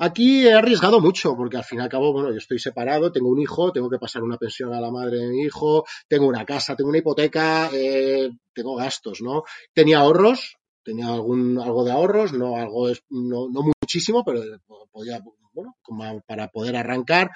Aquí 0.00 0.46
he 0.46 0.52
arriesgado 0.52 1.00
mucho, 1.00 1.36
porque 1.36 1.56
al 1.56 1.64
fin 1.64 1.80
y 1.80 1.82
al 1.82 1.88
cabo, 1.88 2.12
bueno, 2.12 2.30
yo 2.30 2.38
estoy 2.38 2.60
separado, 2.60 3.10
tengo 3.10 3.28
un 3.28 3.40
hijo, 3.40 3.72
tengo 3.72 3.90
que 3.90 3.98
pasar 3.98 4.22
una 4.22 4.38
pensión 4.38 4.72
a 4.72 4.80
la 4.80 4.92
madre 4.92 5.18
de 5.18 5.28
mi 5.28 5.42
hijo, 5.42 5.84
tengo 6.06 6.26
una 6.28 6.44
casa, 6.44 6.76
tengo 6.76 6.90
una 6.90 6.98
hipoteca, 6.98 7.68
eh, 7.72 8.30
tengo 8.52 8.76
gastos, 8.76 9.20
¿no? 9.20 9.42
Tenía 9.72 9.98
ahorros, 9.98 10.56
tenía 10.84 11.08
algún 11.08 11.58
algo 11.58 11.84
de 11.84 11.90
ahorros, 11.90 12.32
no 12.32 12.56
algo 12.56 12.88
no, 13.10 13.48
no 13.50 13.62
muchísimo, 13.80 14.24
pero 14.24 14.40
podía, 14.92 15.20
bueno, 15.52 15.76
como 15.82 16.20
para 16.20 16.48
poder 16.48 16.76
arrancar. 16.76 17.32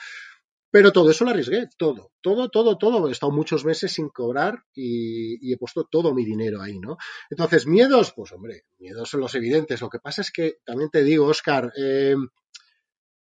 Pero 0.73 0.91
todo 0.91 1.11
eso 1.11 1.27
lo 1.27 1.33
arriesgué, 1.33 1.69
todo, 1.77 2.13
todo, 2.23 2.49
todo, 2.49 2.79
todo. 2.79 3.07
He 3.07 3.13
estado 3.13 3.31
muchos 3.31 3.63
meses 3.67 3.93
sin 3.93 4.09
cobrar 4.09 4.65
y, 4.75 5.53
he 5.53 5.59
puesto 5.59 5.85
todo 5.85 6.15
mi 6.15 6.25
dinero 6.25 6.63
ahí, 6.63 6.79
¿no? 6.79 6.97
Entonces, 7.29 7.67
miedos, 7.67 8.15
pues 8.17 8.33
hombre, 8.33 8.65
miedos 8.79 9.11
son 9.11 9.21
los 9.21 9.35
evidentes. 9.35 9.83
Lo 9.83 9.91
que 9.91 9.99
pasa 9.99 10.23
es 10.23 10.33
que 10.33 10.61
también 10.65 10.89
te 10.89 11.05
digo, 11.05 11.27
Oscar, 11.27 11.71
eh, 11.77 12.17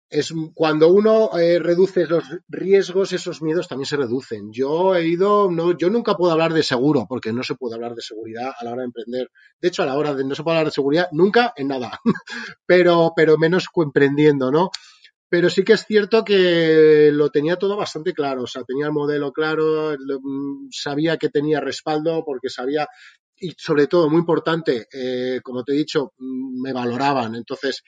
es 0.10 0.34
cuando 0.54 0.94
uno 0.94 1.38
eh, 1.38 1.60
reduce 1.60 2.06
los 2.06 2.24
riesgos, 2.48 3.12
esos 3.12 3.42
miedos 3.42 3.68
también 3.68 3.86
se 3.86 3.98
reducen. 3.98 4.54
Yo 4.54 4.96
he 4.96 5.06
ido, 5.06 5.52
no, 5.52 5.78
yo 5.78 5.90
nunca 5.90 6.16
puedo 6.16 6.32
hablar 6.32 6.54
de 6.54 6.64
seguro, 6.64 7.06
porque 7.10 7.34
no 7.34 7.44
se 7.44 7.56
puede 7.56 7.76
hablar 7.76 7.96
de 7.96 8.02
seguridad 8.02 8.54
a 8.58 8.64
la 8.64 8.72
hora 8.72 8.82
de 8.84 8.86
emprender. 8.86 9.30
De 9.60 9.68
hecho, 9.68 9.84
a 9.84 9.88
la 9.88 9.98
hora 9.98 10.14
de 10.14 10.24
no 10.24 10.36
se 10.36 10.44
puede 10.44 10.58
hablar 10.58 10.72
de 10.72 10.76
seguridad 10.76 11.10
nunca 11.12 11.52
en 11.58 11.68
nada, 11.68 12.00
pero, 12.66 13.12
pero 13.14 13.38
menos 13.38 13.66
emprendiendo, 13.76 14.52
¿no? 14.52 14.72
Pero 15.30 15.50
sí 15.50 15.64
que 15.64 15.74
es 15.74 15.86
cierto 15.86 16.24
que 16.24 17.10
lo 17.12 17.30
tenía 17.30 17.58
todo 17.58 17.76
bastante 17.76 18.14
claro, 18.14 18.44
o 18.44 18.48
sea, 18.48 18.64
tenía 18.64 18.86
el 18.88 18.92
modelo 18.92 19.32
claro, 19.34 19.96
mm, 19.98 20.68
sabía 20.72 21.18
que 21.18 21.30
tenía 21.30 21.60
respaldo 21.60 22.24
porque 22.24 22.50
sabía, 22.50 22.88
y 23.38 23.52
sobre 23.58 23.88
todo, 23.88 24.10
muy 24.10 24.20
importante, 24.20 24.88
eh, 24.92 25.42
como 25.44 25.64
te 25.64 25.74
he 25.74 25.76
dicho, 25.78 26.14
mm, 26.18 26.62
me 26.62 26.74
valoraban. 26.74 27.36
Entonces, 27.36 27.84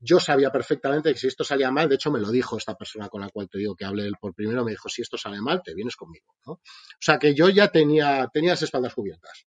yo 0.00 0.20
sabía 0.20 0.50
perfectamente 0.50 1.12
que 1.12 1.18
si 1.18 1.26
esto 1.26 1.44
salía 1.44 1.70
mal, 1.70 1.88
de 1.88 1.96
hecho 1.96 2.10
me 2.10 2.20
lo 2.20 2.30
dijo 2.30 2.56
esta 2.56 2.74
persona 2.76 3.08
con 3.08 3.20
la 3.20 3.28
cual 3.30 3.48
te 3.48 3.58
digo 3.58 3.74
que 3.74 3.84
hablé 3.84 4.10
por 4.20 4.34
primero, 4.34 4.64
me 4.64 4.70
dijo, 4.72 4.88
si 4.88 5.02
esto 5.02 5.18
sale 5.18 5.40
mal, 5.40 5.60
te 5.62 5.74
vienes 5.74 5.96
conmigo. 5.96 6.26
¿no? 6.46 6.52
O 6.52 6.60
sea 7.00 7.18
que 7.18 7.34
yo 7.34 7.48
ya 7.48 7.68
tenía, 7.68 8.28
tenía 8.32 8.50
las 8.50 8.62
espaldas 8.62 8.94
cubiertas. 8.94 9.46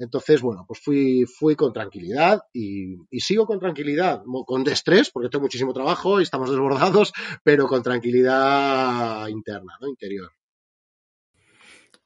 Entonces, 0.00 0.40
bueno, 0.40 0.64
pues 0.66 0.80
fui, 0.80 1.26
fui 1.26 1.54
con 1.54 1.74
tranquilidad 1.74 2.40
y, 2.54 2.96
sigo 3.20 3.46
con 3.46 3.60
tranquilidad, 3.60 4.22
con 4.46 4.66
estrés, 4.66 5.10
porque 5.10 5.28
tengo 5.28 5.42
muchísimo 5.42 5.74
trabajo 5.74 6.18
y 6.18 6.22
estamos 6.22 6.50
desbordados, 6.50 7.12
pero 7.44 7.66
con 7.66 7.82
tranquilidad 7.82 9.28
interna, 9.28 9.74
¿no? 9.78 9.88
Interior. 9.88 10.30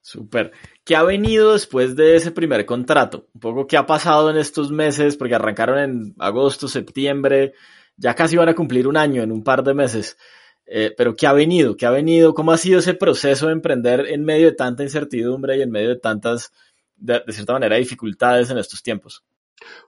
Súper. 0.00 0.52
¿Qué 0.84 0.96
ha 0.96 1.04
venido 1.04 1.52
después 1.52 1.94
de 1.94 2.16
ese 2.16 2.32
primer 2.32 2.66
contrato? 2.66 3.28
Un 3.32 3.40
poco 3.40 3.66
qué 3.68 3.76
ha 3.76 3.86
pasado 3.86 4.28
en 4.28 4.38
estos 4.38 4.72
meses, 4.72 5.16
porque 5.16 5.36
arrancaron 5.36 5.78
en 5.78 6.14
agosto, 6.18 6.66
septiembre, 6.66 7.54
ya 7.96 8.14
casi 8.14 8.36
van 8.36 8.48
a 8.48 8.54
cumplir 8.54 8.88
un 8.88 8.96
año 8.96 9.22
en 9.22 9.30
un 9.30 9.44
par 9.44 9.62
de 9.62 9.72
meses. 9.72 10.18
Eh, 10.66 10.92
pero 10.96 11.14
¿qué 11.14 11.28
ha 11.28 11.32
venido? 11.32 11.76
¿Qué 11.76 11.86
ha 11.86 11.90
venido? 11.90 12.34
¿Cómo 12.34 12.50
ha 12.50 12.58
sido 12.58 12.80
ese 12.80 12.94
proceso 12.94 13.46
de 13.46 13.52
emprender 13.52 14.06
en 14.08 14.24
medio 14.24 14.46
de 14.46 14.56
tanta 14.56 14.82
incertidumbre 14.82 15.56
y 15.56 15.62
en 15.62 15.70
medio 15.70 15.90
de 15.90 16.00
tantas, 16.00 16.52
de, 16.96 17.22
cierta 17.30 17.52
manera, 17.54 17.76
dificultades 17.76 18.50
en 18.50 18.58
estos 18.58 18.82
tiempos? 18.82 19.24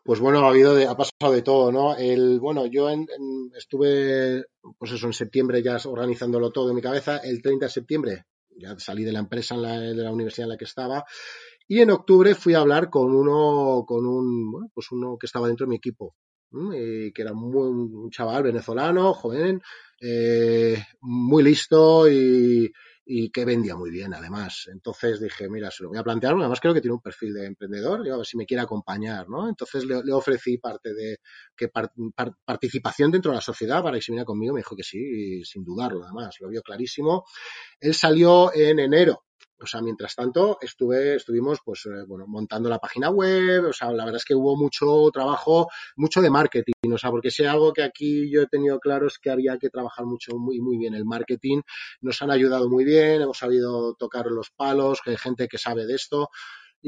Pues 0.04 0.20
bueno, 0.20 0.44
ha 0.44 0.48
habido, 0.48 0.74
de, 0.74 0.86
ha 0.86 0.96
pasado 0.96 1.32
de 1.32 1.42
todo, 1.42 1.72
¿no? 1.72 1.96
El, 1.96 2.40
bueno, 2.40 2.66
yo 2.66 2.88
en, 2.88 3.00
en, 3.00 3.50
estuve, 3.56 4.44
pues 4.78 4.92
eso, 4.92 5.06
en 5.06 5.12
septiembre 5.12 5.62
ya 5.62 5.76
organizándolo 5.84 6.50
todo 6.50 6.70
en 6.70 6.76
mi 6.76 6.82
cabeza. 6.82 7.18
El 7.18 7.42
30 7.42 7.66
de 7.66 7.70
septiembre 7.70 8.24
ya 8.56 8.78
salí 8.78 9.04
de 9.04 9.12
la 9.12 9.18
empresa 9.18 9.56
de 9.56 9.94
la 9.94 10.12
universidad 10.12 10.46
en 10.46 10.50
la 10.50 10.56
que 10.56 10.64
estaba. 10.64 11.04
Y 11.68 11.80
en 11.80 11.90
octubre 11.90 12.34
fui 12.34 12.54
a 12.54 12.60
hablar 12.60 12.90
con 12.90 13.14
uno, 13.14 13.84
con 13.86 14.06
un, 14.06 14.70
pues 14.72 14.92
uno 14.92 15.16
que 15.18 15.26
estaba 15.26 15.48
dentro 15.48 15.66
de 15.66 15.70
mi 15.70 15.76
equipo, 15.76 16.14
que 16.50 17.12
era 17.16 17.32
un 17.32 18.08
chaval 18.10 18.44
venezolano, 18.44 19.12
joven, 19.14 19.60
eh, 20.00 20.82
muy 21.00 21.42
listo 21.42 22.08
y, 22.08 22.72
y, 23.06 23.30
que 23.30 23.44
vendía 23.44 23.76
muy 23.76 23.90
bien 23.90 24.12
además. 24.12 24.68
Entonces 24.70 25.20
dije, 25.20 25.48
mira, 25.48 25.70
se 25.70 25.84
lo 25.84 25.90
voy 25.90 25.98
a 25.98 26.02
plantear, 26.02 26.34
además 26.34 26.60
creo 26.60 26.74
que 26.74 26.80
tiene 26.80 26.94
un 26.94 27.00
perfil 27.00 27.32
de 27.32 27.46
emprendedor, 27.46 28.06
y 28.06 28.10
a 28.10 28.16
ver 28.16 28.26
si 28.26 28.36
me 28.36 28.44
quiere 28.44 28.62
acompañar, 28.62 29.28
¿no? 29.28 29.48
Entonces 29.48 29.84
le, 29.84 30.12
ofrecí 30.12 30.58
parte 30.58 30.92
de 30.92 31.18
que 31.56 31.68
par, 31.68 31.90
participación 32.44 33.10
dentro 33.10 33.30
de 33.30 33.36
la 33.36 33.40
sociedad 33.40 33.82
para 33.82 33.96
que 33.96 34.02
se 34.02 34.12
viniera 34.12 34.26
conmigo, 34.26 34.54
me 34.54 34.60
dijo 34.60 34.74
que 34.74 34.82
sí, 34.82 35.44
sin 35.44 35.64
dudarlo 35.64 36.04
además, 36.04 36.36
lo 36.40 36.48
vio 36.48 36.62
clarísimo. 36.62 37.24
Él 37.80 37.94
salió 37.94 38.52
en 38.54 38.80
enero 38.80 39.22
o 39.60 39.66
sea, 39.66 39.80
mientras 39.80 40.14
tanto, 40.14 40.58
estuve, 40.60 41.16
estuvimos, 41.16 41.60
pues, 41.64 41.86
eh, 41.86 42.04
bueno, 42.06 42.26
montando 42.26 42.68
la 42.68 42.78
página 42.78 43.10
web, 43.10 43.66
o 43.66 43.72
sea, 43.72 43.90
la 43.92 44.04
verdad 44.04 44.18
es 44.18 44.24
que 44.24 44.34
hubo 44.34 44.56
mucho 44.56 45.10
trabajo, 45.12 45.68
mucho 45.96 46.20
de 46.20 46.30
marketing, 46.30 46.92
o 46.92 46.98
sea, 46.98 47.10
porque 47.10 47.30
si 47.30 47.44
algo 47.44 47.72
que 47.72 47.82
aquí 47.82 48.30
yo 48.30 48.42
he 48.42 48.46
tenido 48.46 48.78
claro 48.78 49.06
es 49.06 49.18
que 49.18 49.30
había 49.30 49.58
que 49.58 49.70
trabajar 49.70 50.04
mucho, 50.04 50.36
muy, 50.36 50.60
muy 50.60 50.76
bien 50.78 50.94
el 50.94 51.04
marketing, 51.04 51.62
nos 52.00 52.20
han 52.22 52.30
ayudado 52.30 52.68
muy 52.68 52.84
bien, 52.84 53.22
hemos 53.22 53.38
sabido 53.38 53.94
tocar 53.94 54.26
los 54.26 54.50
palos, 54.50 55.00
que 55.02 55.10
hay 55.10 55.16
gente 55.16 55.48
que 55.48 55.58
sabe 55.58 55.86
de 55.86 55.94
esto, 55.94 56.30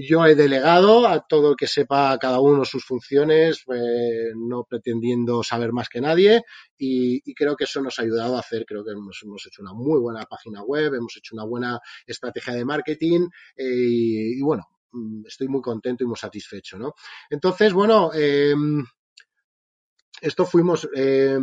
yo 0.07 0.25
he 0.27 0.37
delegado 0.37 1.09
a 1.09 1.27
todo 1.27 1.51
el 1.51 1.57
que 1.57 1.67
sepa 1.67 2.17
cada 2.19 2.41
uno 2.41 2.65
sus 2.65 2.85
funciones, 2.85 3.65
eh, 3.75 4.33
no 4.37 4.65
pretendiendo 4.65 5.43
saber 5.43 5.73
más 5.73 5.89
que 5.89 6.01
nadie, 6.01 6.43
y, 6.77 7.35
creo 7.35 7.57
que 7.57 7.65
eso 7.65 7.83
nos 7.83 7.99
ha 7.99 8.03
ayudado 8.03 8.37
a 8.37 8.41
hacer, 8.41 8.65
creo 8.65 8.85
que 8.85 8.93
hemos, 8.93 9.21
hemos, 9.25 9.45
hecho 9.47 9.63
una 9.63 9.73
muy 9.73 9.99
buena 9.99 10.25
página 10.25 10.63
web, 10.63 10.95
hemos 10.95 11.17
hecho 11.17 11.35
una 11.35 11.45
buena 11.45 11.81
estrategia 12.07 12.55
de 12.55 12.65
marketing, 12.65 13.29
eh, 13.57 13.65
y, 13.65 14.39
y, 14.39 14.41
bueno, 14.41 14.69
mm, 14.93 15.27
estoy 15.27 15.49
muy 15.49 15.61
contento 15.61 16.05
y 16.05 16.07
muy 16.07 16.17
satisfecho, 16.17 16.79
¿no? 16.79 16.95
Entonces, 17.31 17.73
bueno, 17.73 18.11
eh, 18.15 18.55
esto 20.21 20.47
fuimos, 20.47 20.89
eh, 20.95 21.39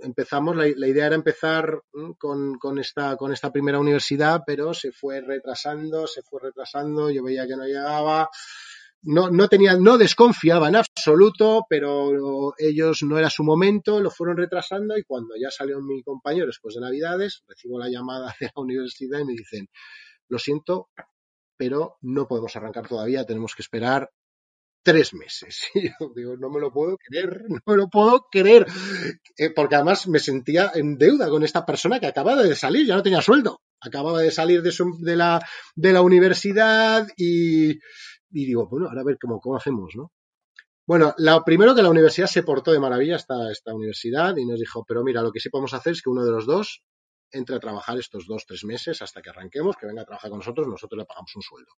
empezamos, 0.00 0.56
la, 0.56 0.66
la, 0.76 0.88
idea 0.88 1.06
era 1.06 1.14
empezar 1.14 1.82
con, 2.18 2.58
con, 2.58 2.78
esta, 2.78 3.16
con 3.16 3.32
esta 3.32 3.50
primera 3.50 3.78
universidad, 3.78 4.42
pero 4.46 4.74
se 4.74 4.92
fue 4.92 5.20
retrasando, 5.20 6.06
se 6.06 6.22
fue 6.22 6.40
retrasando, 6.42 7.10
yo 7.10 7.22
veía 7.22 7.46
que 7.46 7.56
no 7.56 7.64
llegaba, 7.64 8.28
no, 9.04 9.30
no 9.30 9.48
tenía, 9.48 9.76
no 9.76 9.98
desconfiaba 9.98 10.68
en 10.68 10.76
absoluto, 10.76 11.66
pero 11.68 12.54
ellos 12.58 13.02
no 13.02 13.18
era 13.18 13.28
su 13.28 13.44
momento, 13.44 14.00
lo 14.00 14.10
fueron 14.10 14.36
retrasando 14.36 14.96
y 14.96 15.04
cuando 15.04 15.34
ya 15.40 15.50
salió 15.50 15.80
mi 15.80 16.02
compañero 16.02 16.46
después 16.46 16.74
de 16.74 16.80
Navidades, 16.80 17.42
recibo 17.46 17.78
la 17.78 17.88
llamada 17.88 18.34
de 18.40 18.46
la 18.46 18.62
universidad 18.62 19.20
y 19.20 19.24
me 19.24 19.32
dicen, 19.32 19.68
lo 20.28 20.38
siento, 20.38 20.88
pero 21.56 21.96
no 22.00 22.26
podemos 22.26 22.56
arrancar 22.56 22.88
todavía, 22.88 23.24
tenemos 23.24 23.54
que 23.54 23.62
esperar 23.62 24.10
tres 24.84 25.14
meses. 25.14 25.66
Y 25.74 25.88
yo 25.88 26.12
digo, 26.14 26.36
no 26.36 26.50
me 26.50 26.60
lo 26.60 26.72
puedo 26.72 26.96
creer, 26.96 27.42
no 27.48 27.58
me 27.66 27.76
lo 27.76 27.88
puedo 27.88 28.28
creer. 28.30 28.66
Eh, 29.36 29.50
porque 29.50 29.74
además 29.74 30.06
me 30.06 30.20
sentía 30.20 30.70
en 30.74 30.96
deuda 30.96 31.28
con 31.28 31.42
esta 31.42 31.66
persona 31.66 31.98
que 31.98 32.06
acababa 32.06 32.42
de 32.42 32.54
salir, 32.54 32.86
ya 32.86 32.94
no 32.94 33.02
tenía 33.02 33.22
sueldo. 33.22 33.62
Acababa 33.80 34.20
de 34.20 34.30
salir 34.30 34.62
de, 34.62 34.70
su, 34.70 34.96
de, 35.00 35.16
la, 35.16 35.44
de 35.74 35.92
la 35.92 36.02
universidad 36.02 37.08
y, 37.16 37.72
y, 37.72 38.46
digo, 38.46 38.68
bueno, 38.68 38.86
ahora 38.86 39.00
a 39.00 39.04
ver 39.04 39.18
cómo, 39.20 39.40
cómo 39.40 39.56
hacemos, 39.56 39.94
¿no? 39.96 40.12
Bueno, 40.86 41.14
lo 41.16 41.42
primero 41.44 41.74
que 41.74 41.82
la 41.82 41.88
universidad 41.88 42.26
se 42.26 42.42
portó 42.42 42.70
de 42.70 42.78
maravilla 42.78 43.16
esta, 43.16 43.50
esta 43.50 43.74
universidad 43.74 44.36
y 44.36 44.44
nos 44.44 44.60
dijo, 44.60 44.84
pero 44.86 45.02
mira, 45.02 45.22
lo 45.22 45.32
que 45.32 45.40
sí 45.40 45.48
podemos 45.48 45.72
hacer 45.72 45.94
es 45.94 46.02
que 46.02 46.10
uno 46.10 46.24
de 46.24 46.30
los 46.30 46.46
dos 46.46 46.82
entre 47.34 47.56
a 47.56 47.60
trabajar 47.60 47.98
estos 47.98 48.26
dos, 48.26 48.44
tres 48.46 48.64
meses 48.64 49.02
hasta 49.02 49.20
que 49.20 49.30
arranquemos, 49.30 49.76
que 49.76 49.86
venga 49.86 50.02
a 50.02 50.04
trabajar 50.04 50.30
con 50.30 50.38
nosotros, 50.38 50.68
nosotros 50.68 50.98
le 50.98 51.04
pagamos 51.04 51.34
un 51.34 51.42
sueldo. 51.42 51.72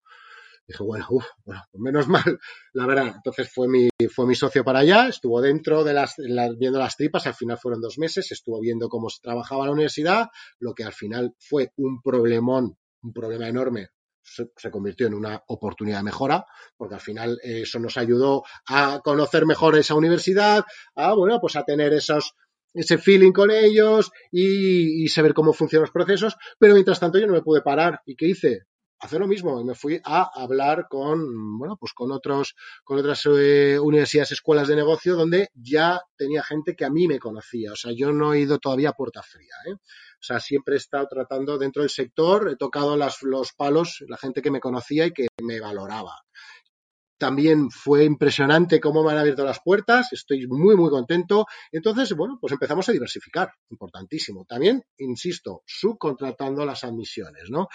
Dije, 0.68 0.84
bueno, 0.84 1.06
uf, 1.10 1.26
bueno, 1.44 1.62
pues 1.72 1.82
menos 1.82 2.08
mal, 2.08 2.40
la 2.74 2.86
verdad. 2.86 3.14
Entonces 3.16 3.52
fue 3.54 3.68
mi, 3.68 3.90
fue 4.10 4.26
mi 4.26 4.36
socio 4.36 4.64
para 4.64 4.80
allá, 4.80 5.08
estuvo 5.08 5.42
dentro 5.42 5.84
de 5.84 5.94
las, 5.94 6.16
viendo 6.58 6.80
las 6.80 6.98
tripas, 6.98 7.28
al 7.28 7.36
final 7.36 7.58
fueron 7.58 7.82
dos 7.82 7.98
meses, 7.98 8.32
estuvo 8.32 8.60
viendo 8.60 8.90
cómo 8.90 9.10
se 9.10 9.22
trabajaba 9.22 9.66
la 9.66 9.72
universidad, 9.72 10.30
lo 10.60 10.74
que 10.74 10.84
al 10.84 10.94
final 10.94 11.36
fue 11.40 11.72
un 11.78 12.02
problemón, 12.02 12.78
un 13.02 13.14
problema 13.14 13.48
enorme 13.48 13.90
se, 14.26 14.72
convirtió 14.72 15.08
en 15.08 15.14
una 15.14 15.44
oportunidad 15.48 15.98
de 15.98 16.04
mejora, 16.04 16.46
porque 16.78 16.96
al 16.96 17.02
final 17.02 17.40
eh, 17.44 17.62
eso 17.62 17.80
nos 17.80 17.98
ayudó 17.98 18.44
a 18.68 19.02
conocer 19.04 19.46
mejor 19.46 19.78
esa 19.78 19.96
universidad, 19.96 20.66
a, 20.96 21.14
bueno, 21.14 21.40
pues 21.40 21.56
a 21.56 21.64
tener 21.64 21.94
esos, 21.94 22.34
ese 22.74 22.98
feeling 22.98 23.32
con 23.32 23.52
ellos 23.52 24.12
y, 24.32 25.04
y, 25.04 25.08
saber 25.10 25.34
cómo 25.34 25.54
funcionan 25.54 25.84
los 25.84 25.92
procesos, 25.92 26.36
pero 26.60 26.74
mientras 26.74 27.00
tanto 27.00 27.20
yo 27.20 27.28
no 27.28 27.34
me 27.34 27.42
pude 27.42 27.62
parar. 27.62 28.02
¿Y 28.06 28.16
qué 28.16 28.28
hice? 28.28 28.66
Hacer 29.00 29.20
lo 29.20 29.28
mismo. 29.28 29.64
Me 29.64 29.76
fui 29.76 30.00
a 30.04 30.30
hablar 30.34 30.88
con, 30.90 31.58
bueno, 31.58 31.78
pues 31.78 31.94
con 31.94 32.12
otros, 32.12 32.56
con 32.84 33.00
otras 33.00 33.26
eh, 33.26 33.78
universidades, 33.80 34.32
escuelas 34.34 34.68
de 34.68 34.76
negocio, 34.76 35.16
donde 35.16 35.50
ya 35.54 36.02
tenía 36.18 36.44
gente 36.44 36.76
que 36.76 36.86
a 36.86 36.90
mí 36.90 37.08
me 37.08 37.20
conocía. 37.20 37.74
O 37.74 37.76
sea, 37.76 37.92
yo 37.92 38.12
no 38.12 38.34
he 38.34 38.42
ido 38.42 38.60
todavía 38.60 38.90
a 38.90 38.94
puerta 38.94 39.22
fría. 39.22 39.56
¿eh? 39.68 39.74
O 39.74 40.24
sea, 40.24 40.40
siempre 40.40 40.76
he 40.76 40.78
estado 40.78 41.08
tratando 41.10 41.58
dentro 41.58 41.82
del 41.82 41.90
sector, 41.90 42.50
he 42.50 42.56
tocado 42.56 42.98
los 42.98 43.54
palos, 43.54 44.04
la 44.08 44.18
gente 44.18 44.42
que 44.42 44.52
me 44.52 44.60
conocía 44.60 45.06
y 45.06 45.12
que 45.12 45.28
me 45.42 45.60
valoraba. 45.60 46.16
También 47.18 47.72
fue 47.72 48.04
impresionante 48.04 48.82
cómo 48.82 49.02
me 49.02 49.12
han 49.12 49.20
abierto 49.20 49.46
las 49.46 49.62
puertas, 49.64 50.12
estoy 50.12 50.48
muy, 50.48 50.76
muy 50.76 50.90
contento. 50.90 51.46
Entonces, 51.72 52.14
bueno, 52.14 52.38
pues 52.42 52.52
empezamos 52.52 52.90
a 52.90 52.92
diversificar, 52.92 53.54
importantísimo. 53.70 54.46
También, 54.46 54.84
insisto, 54.98 55.64
subcontratando 55.66 56.66
las 56.66 56.84
admisiones, 56.84 57.50
¿no? 57.50 57.70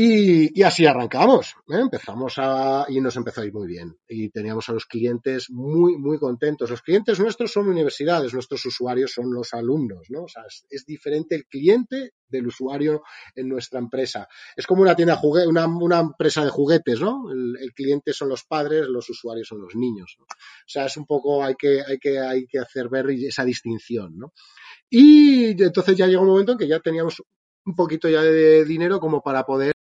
Y, 0.00 0.62
así 0.62 0.86
arrancamos. 0.86 1.56
¿eh? 1.68 1.80
Empezamos 1.80 2.34
a, 2.36 2.86
y 2.88 3.00
nos 3.00 3.16
empezó 3.16 3.42
muy 3.52 3.66
bien. 3.66 3.98
Y 4.08 4.28
teníamos 4.28 4.68
a 4.68 4.72
los 4.72 4.86
clientes 4.86 5.50
muy, 5.50 5.96
muy 5.96 6.20
contentos. 6.20 6.70
Los 6.70 6.82
clientes 6.82 7.18
nuestros 7.18 7.50
son 7.50 7.68
universidades, 7.68 8.32
nuestros 8.32 8.64
usuarios 8.64 9.10
son 9.10 9.34
los 9.34 9.52
alumnos, 9.54 10.06
¿no? 10.10 10.22
O 10.22 10.28
sea, 10.28 10.44
es, 10.70 10.86
diferente 10.86 11.34
el 11.34 11.46
cliente 11.46 12.12
del 12.28 12.46
usuario 12.46 13.02
en 13.34 13.48
nuestra 13.48 13.80
empresa. 13.80 14.28
Es 14.56 14.68
como 14.68 14.82
una 14.82 14.94
tienda 14.94 15.20
una, 15.20 15.66
una 15.66 15.98
empresa 15.98 16.44
de 16.44 16.50
juguetes, 16.50 17.00
¿no? 17.00 17.32
El, 17.32 17.72
cliente 17.74 18.12
son 18.12 18.28
los 18.28 18.44
padres, 18.44 18.86
los 18.86 19.10
usuarios 19.10 19.48
son 19.48 19.62
los 19.62 19.74
niños. 19.74 20.16
O 20.20 20.24
sea, 20.64 20.86
es 20.86 20.96
un 20.96 21.06
poco, 21.06 21.42
hay 21.42 21.56
que, 21.56 21.82
hay 21.82 21.98
que, 21.98 22.20
hay 22.20 22.46
que 22.46 22.60
hacer 22.60 22.88
ver 22.88 23.10
esa 23.10 23.44
distinción, 23.44 24.16
¿no? 24.16 24.32
Y 24.88 25.60
entonces 25.60 25.96
ya 25.96 26.06
llegó 26.06 26.22
un 26.22 26.28
momento 26.28 26.52
en 26.52 26.58
que 26.58 26.68
ya 26.68 26.78
teníamos 26.78 27.20
un 27.68 27.74
poquito 27.74 28.08
ya 28.08 28.22
de 28.22 28.64
dinero 28.64 28.98
como 28.98 29.22
para 29.22 29.44
poder 29.44 29.74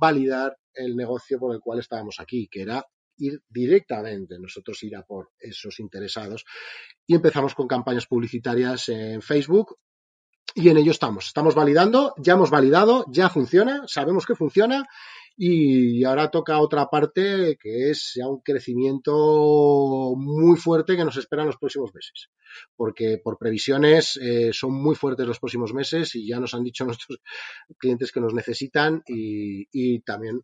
validar 0.00 0.56
el 0.72 0.94
negocio 0.94 1.38
por 1.40 1.52
el 1.52 1.60
cual 1.60 1.80
estábamos 1.80 2.20
aquí, 2.20 2.46
que 2.48 2.62
era 2.62 2.86
ir 3.16 3.42
directamente, 3.48 4.38
nosotros 4.38 4.80
ir 4.84 4.94
a 4.94 5.02
por 5.02 5.30
esos 5.40 5.80
interesados. 5.80 6.44
Y 7.08 7.16
empezamos 7.16 7.56
con 7.56 7.66
campañas 7.66 8.06
publicitarias 8.06 8.88
en 8.88 9.20
Facebook 9.20 9.76
y 10.54 10.68
en 10.68 10.76
ello 10.76 10.92
estamos. 10.92 11.26
Estamos 11.26 11.56
validando, 11.56 12.14
ya 12.18 12.34
hemos 12.34 12.50
validado, 12.50 13.04
ya 13.08 13.28
funciona, 13.28 13.82
sabemos 13.88 14.26
que 14.26 14.36
funciona 14.36 14.86
y 15.36 16.04
ahora 16.04 16.30
toca 16.30 16.60
otra 16.60 16.88
parte 16.88 17.58
que 17.60 17.90
es 17.90 18.12
ya 18.14 18.28
un 18.28 18.40
crecimiento 18.40 20.14
muy 20.16 20.56
fuerte 20.56 20.96
que 20.96 21.04
nos 21.04 21.16
espera 21.16 21.42
en 21.42 21.48
los 21.48 21.56
próximos 21.56 21.92
meses. 21.92 22.30
Porque 22.76 23.18
por 23.22 23.36
previsiones 23.36 24.16
eh, 24.18 24.50
son 24.52 24.72
muy 24.74 24.94
fuertes 24.94 25.26
los 25.26 25.40
próximos 25.40 25.74
meses 25.74 26.14
y 26.14 26.28
ya 26.28 26.38
nos 26.38 26.54
han 26.54 26.62
dicho 26.62 26.84
nuestros 26.84 27.18
clientes 27.78 28.12
que 28.12 28.20
nos 28.20 28.32
necesitan 28.32 29.02
y, 29.06 30.00
también 30.00 30.40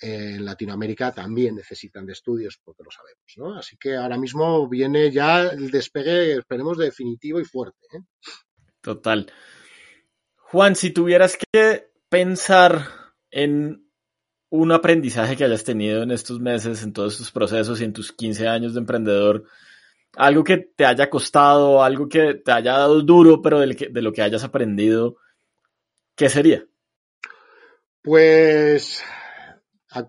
en 0.00 0.44
Latinoamérica 0.44 1.12
también 1.12 1.54
necesitan 1.54 2.04
de 2.04 2.12
estudios, 2.12 2.58
porque 2.62 2.82
lo 2.82 2.90
sabemos, 2.90 3.24
¿no? 3.36 3.58
Así 3.58 3.76
que 3.76 3.94
ahora 3.94 4.18
mismo 4.18 4.68
viene 4.68 5.10
ya 5.10 5.46
el 5.48 5.70
despegue, 5.70 6.38
esperemos, 6.38 6.76
definitivo 6.76 7.40
y 7.40 7.44
fuerte. 7.44 7.78
¿eh? 7.92 8.00
Total. 8.80 9.32
Juan, 10.36 10.74
si 10.74 10.90
tuvieras 10.90 11.38
que 11.52 11.90
pensar 12.08 12.88
en 13.30 13.83
un 14.54 14.70
aprendizaje 14.70 15.36
que 15.36 15.44
hayas 15.44 15.64
tenido 15.64 16.04
en 16.04 16.12
estos 16.12 16.38
meses, 16.38 16.84
en 16.84 16.92
todos 16.92 17.14
estos 17.14 17.32
procesos 17.32 17.80
y 17.80 17.84
en 17.84 17.92
tus 17.92 18.12
15 18.12 18.46
años 18.46 18.74
de 18.74 18.80
emprendedor, 18.80 19.44
algo 20.16 20.44
que 20.44 20.58
te 20.58 20.86
haya 20.86 21.10
costado, 21.10 21.82
algo 21.82 22.08
que 22.08 22.34
te 22.34 22.52
haya 22.52 22.74
dado 22.74 23.02
duro, 23.02 23.42
pero 23.42 23.58
de, 23.58 23.90
lo 24.00 24.12
que 24.12 24.22
hayas 24.22 24.44
aprendido, 24.44 25.16
¿qué 26.14 26.28
sería? 26.28 26.64
Pues 28.00 29.02
a, 29.90 30.06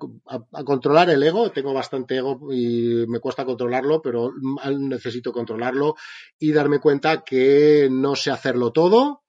controlar 0.63 1.09
el 1.09 1.23
ego, 1.23 1.51
tengo 1.51 1.73
bastante 1.73 2.17
ego 2.17 2.53
y 2.53 3.03
me 3.07 3.19
cuesta 3.19 3.45
controlarlo, 3.45 3.99
pero 4.03 4.31
necesito 4.77 5.31
controlarlo 5.31 5.95
y 6.37 6.51
darme 6.51 6.79
cuenta 6.79 7.23
que 7.23 7.87
no 7.91 8.15
sé 8.15 8.29
hacerlo 8.29 8.71
todo, 8.71 9.23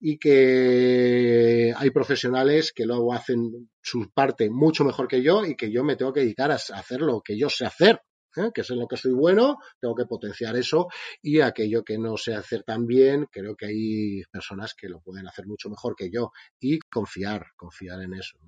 y 0.00 0.18
que 0.18 1.72
hay 1.76 1.90
profesionales 1.90 2.72
que 2.72 2.86
luego 2.86 3.12
hacen 3.12 3.70
su 3.82 4.10
parte 4.12 4.50
mucho 4.50 4.84
mejor 4.84 5.08
que 5.08 5.22
yo 5.22 5.44
y 5.44 5.56
que 5.56 5.70
yo 5.70 5.84
me 5.84 5.96
tengo 5.96 6.12
que 6.12 6.20
dedicar 6.20 6.50
a 6.50 6.54
hacer 6.54 7.00
lo 7.00 7.20
que 7.20 7.38
yo 7.38 7.48
sé 7.50 7.66
hacer. 7.66 8.00
¿Eh? 8.38 8.50
que 8.54 8.62
es 8.62 8.70
en 8.70 8.78
lo 8.78 8.86
que 8.86 8.96
soy 8.96 9.12
bueno, 9.12 9.58
tengo 9.80 9.94
que 9.94 10.06
potenciar 10.06 10.56
eso 10.56 10.88
y 11.22 11.40
aquello 11.40 11.84
que 11.84 11.98
no 11.98 12.16
sé 12.16 12.34
hacer 12.34 12.62
tan 12.62 12.86
bien, 12.86 13.26
creo 13.30 13.56
que 13.56 13.66
hay 13.66 14.22
personas 14.30 14.74
que 14.74 14.88
lo 14.88 15.00
pueden 15.00 15.26
hacer 15.26 15.46
mucho 15.46 15.68
mejor 15.68 15.94
que 15.96 16.10
yo 16.10 16.32
y 16.60 16.78
confiar, 16.78 17.46
confiar 17.56 18.02
en 18.02 18.14
eso. 18.14 18.38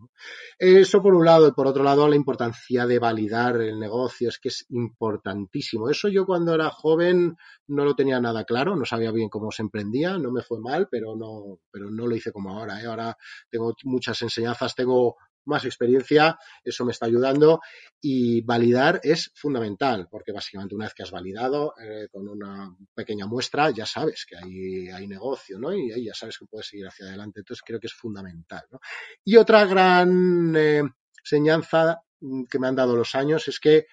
Eso 0.58 1.02
por 1.02 1.14
un 1.14 1.24
lado 1.24 1.48
y 1.48 1.52
por 1.52 1.66
otro 1.66 1.82
lado 1.82 2.08
la 2.08 2.16
importancia 2.16 2.86
de 2.86 2.98
validar 2.98 3.60
el 3.60 3.78
negocio 3.78 4.28
es 4.28 4.38
que 4.38 4.48
es 4.48 4.66
importantísimo. 4.70 5.88
Eso 5.88 6.08
yo 6.08 6.26
cuando 6.26 6.54
era 6.54 6.70
joven 6.70 7.36
no 7.66 7.84
lo 7.84 7.94
tenía 7.94 8.20
nada 8.20 8.44
claro, 8.44 8.76
no 8.76 8.84
sabía 8.84 9.10
bien 9.12 9.28
cómo 9.28 9.50
se 9.50 9.62
emprendía, 9.62 10.18
no 10.18 10.30
me 10.30 10.42
fue 10.42 10.60
mal, 10.60 10.88
pero 10.90 11.16
no, 11.16 11.60
pero 11.70 11.90
no 11.90 12.06
lo 12.06 12.16
hice 12.16 12.32
como 12.32 12.50
ahora. 12.50 12.80
¿eh? 12.80 12.86
Ahora 12.86 13.16
tengo 13.50 13.74
muchas 13.84 14.20
enseñanzas, 14.22 14.74
tengo 14.74 15.16
más 15.44 15.64
experiencia, 15.64 16.38
eso 16.62 16.84
me 16.84 16.92
está 16.92 17.06
ayudando 17.06 17.60
y 18.00 18.40
validar 18.42 19.00
es 19.02 19.30
fundamental, 19.34 20.08
porque 20.10 20.32
básicamente 20.32 20.74
una 20.74 20.86
vez 20.86 20.94
que 20.94 21.02
has 21.02 21.10
validado 21.10 21.74
eh, 21.82 22.08
con 22.10 22.28
una 22.28 22.74
pequeña 22.94 23.26
muestra, 23.26 23.70
ya 23.70 23.86
sabes 23.86 24.26
que 24.28 24.36
hay, 24.36 24.88
hay 24.88 25.06
negocio, 25.06 25.58
¿no? 25.58 25.72
Y 25.72 25.92
ahí 25.92 26.04
ya 26.04 26.14
sabes 26.14 26.38
que 26.38 26.46
puedes 26.46 26.66
seguir 26.68 26.86
hacia 26.86 27.06
adelante. 27.06 27.40
Entonces 27.40 27.62
creo 27.64 27.80
que 27.80 27.86
es 27.86 27.94
fundamental, 27.94 28.62
¿no? 28.70 28.80
Y 29.24 29.36
otra 29.36 29.64
gran 29.64 30.54
eh, 30.56 30.82
enseñanza 31.22 32.02
que 32.48 32.58
me 32.58 32.68
han 32.68 32.76
dado 32.76 32.96
los 32.96 33.14
años 33.14 33.48
es 33.48 33.58
que 33.58 33.86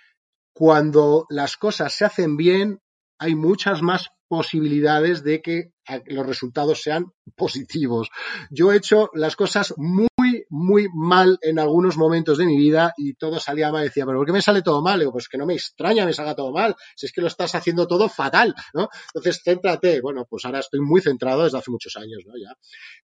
cuando 0.54 1.26
las 1.30 1.56
cosas 1.56 1.94
se 1.94 2.06
hacen 2.06 2.36
bien, 2.36 2.82
hay 3.20 3.36
muchas 3.36 3.82
más 3.82 4.10
posibilidades 4.28 5.24
de 5.24 5.42
que 5.42 5.72
los 6.08 6.26
resultados 6.26 6.82
sean 6.82 7.14
positivos. 7.36 8.10
Yo 8.50 8.72
he 8.72 8.78
hecho 8.78 9.10
las 9.14 9.36
cosas 9.36 9.74
muy 9.78 10.08
muy 10.50 10.88
mal 10.94 11.38
en 11.42 11.60
algunos 11.60 11.98
momentos 11.98 12.38
de 12.38 12.46
mi 12.46 12.58
vida 12.58 12.94
y 12.98 13.14
todo 13.14 13.40
salía 13.40 13.72
mal. 13.72 13.84
Decía, 13.84 14.06
pero 14.06 14.20
¿por 14.20 14.28
qué 14.28 14.34
me 14.34 14.42
sale 14.42 14.62
todo 14.62 14.82
mal? 14.82 15.00
Digo, 15.00 15.12
pues 15.12 15.28
que 15.30 15.38
no 15.38 15.46
me 15.46 15.54
extraña 15.54 16.06
me 16.06 16.14
salga 16.14 16.36
todo 16.36 16.52
mal, 16.52 16.76
si 16.96 17.06
es 17.06 17.12
que 17.12 17.22
lo 17.22 17.28
estás 17.28 17.56
haciendo 17.56 17.88
todo 17.88 18.10
fatal, 18.10 18.54
¿no? 18.74 18.90
Entonces, 19.14 19.42
céntrate. 19.44 20.02
Bueno, 20.02 20.26
pues 20.30 20.46
ahora 20.46 20.60
estoy 20.60 20.80
muy 20.82 21.02
centrado 21.02 21.44
desde 21.44 21.58
hace 21.58 21.72
muchos 21.72 21.96
años, 21.98 22.24
¿no? 22.26 22.34
Ya. 22.38 22.56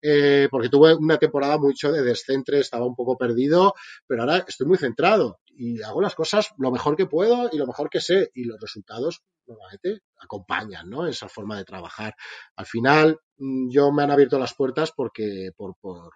Eh, 0.01 0.47
porque 0.49 0.69
tuve 0.69 0.95
una 0.95 1.17
temporada 1.17 1.57
mucho 1.57 1.91
de 1.91 2.03
descentre, 2.03 2.59
estaba 2.59 2.85
un 2.85 2.95
poco 2.95 3.17
perdido, 3.17 3.73
pero 4.07 4.23
ahora 4.23 4.45
estoy 4.47 4.67
muy 4.67 4.77
centrado 4.77 5.39
y 5.55 5.81
hago 5.81 6.01
las 6.01 6.15
cosas 6.15 6.49
lo 6.57 6.71
mejor 6.71 6.95
que 6.95 7.05
puedo 7.05 7.49
y 7.51 7.57
lo 7.57 7.67
mejor 7.67 7.89
que 7.89 8.01
sé 8.01 8.31
y 8.33 8.45
los 8.45 8.59
resultados 8.59 9.21
normalmente 9.45 10.01
acompañan, 10.19 10.89
¿no? 10.89 11.07
Esa 11.07 11.27
forma 11.29 11.57
de 11.57 11.65
trabajar. 11.65 12.15
Al 12.55 12.65
final, 12.65 13.19
mm, 13.37 13.69
yo 13.69 13.91
me 13.91 14.03
han 14.03 14.11
abierto 14.11 14.39
las 14.39 14.53
puertas 14.53 14.91
porque 14.95 15.51
por, 15.55 15.75
por 15.79 16.11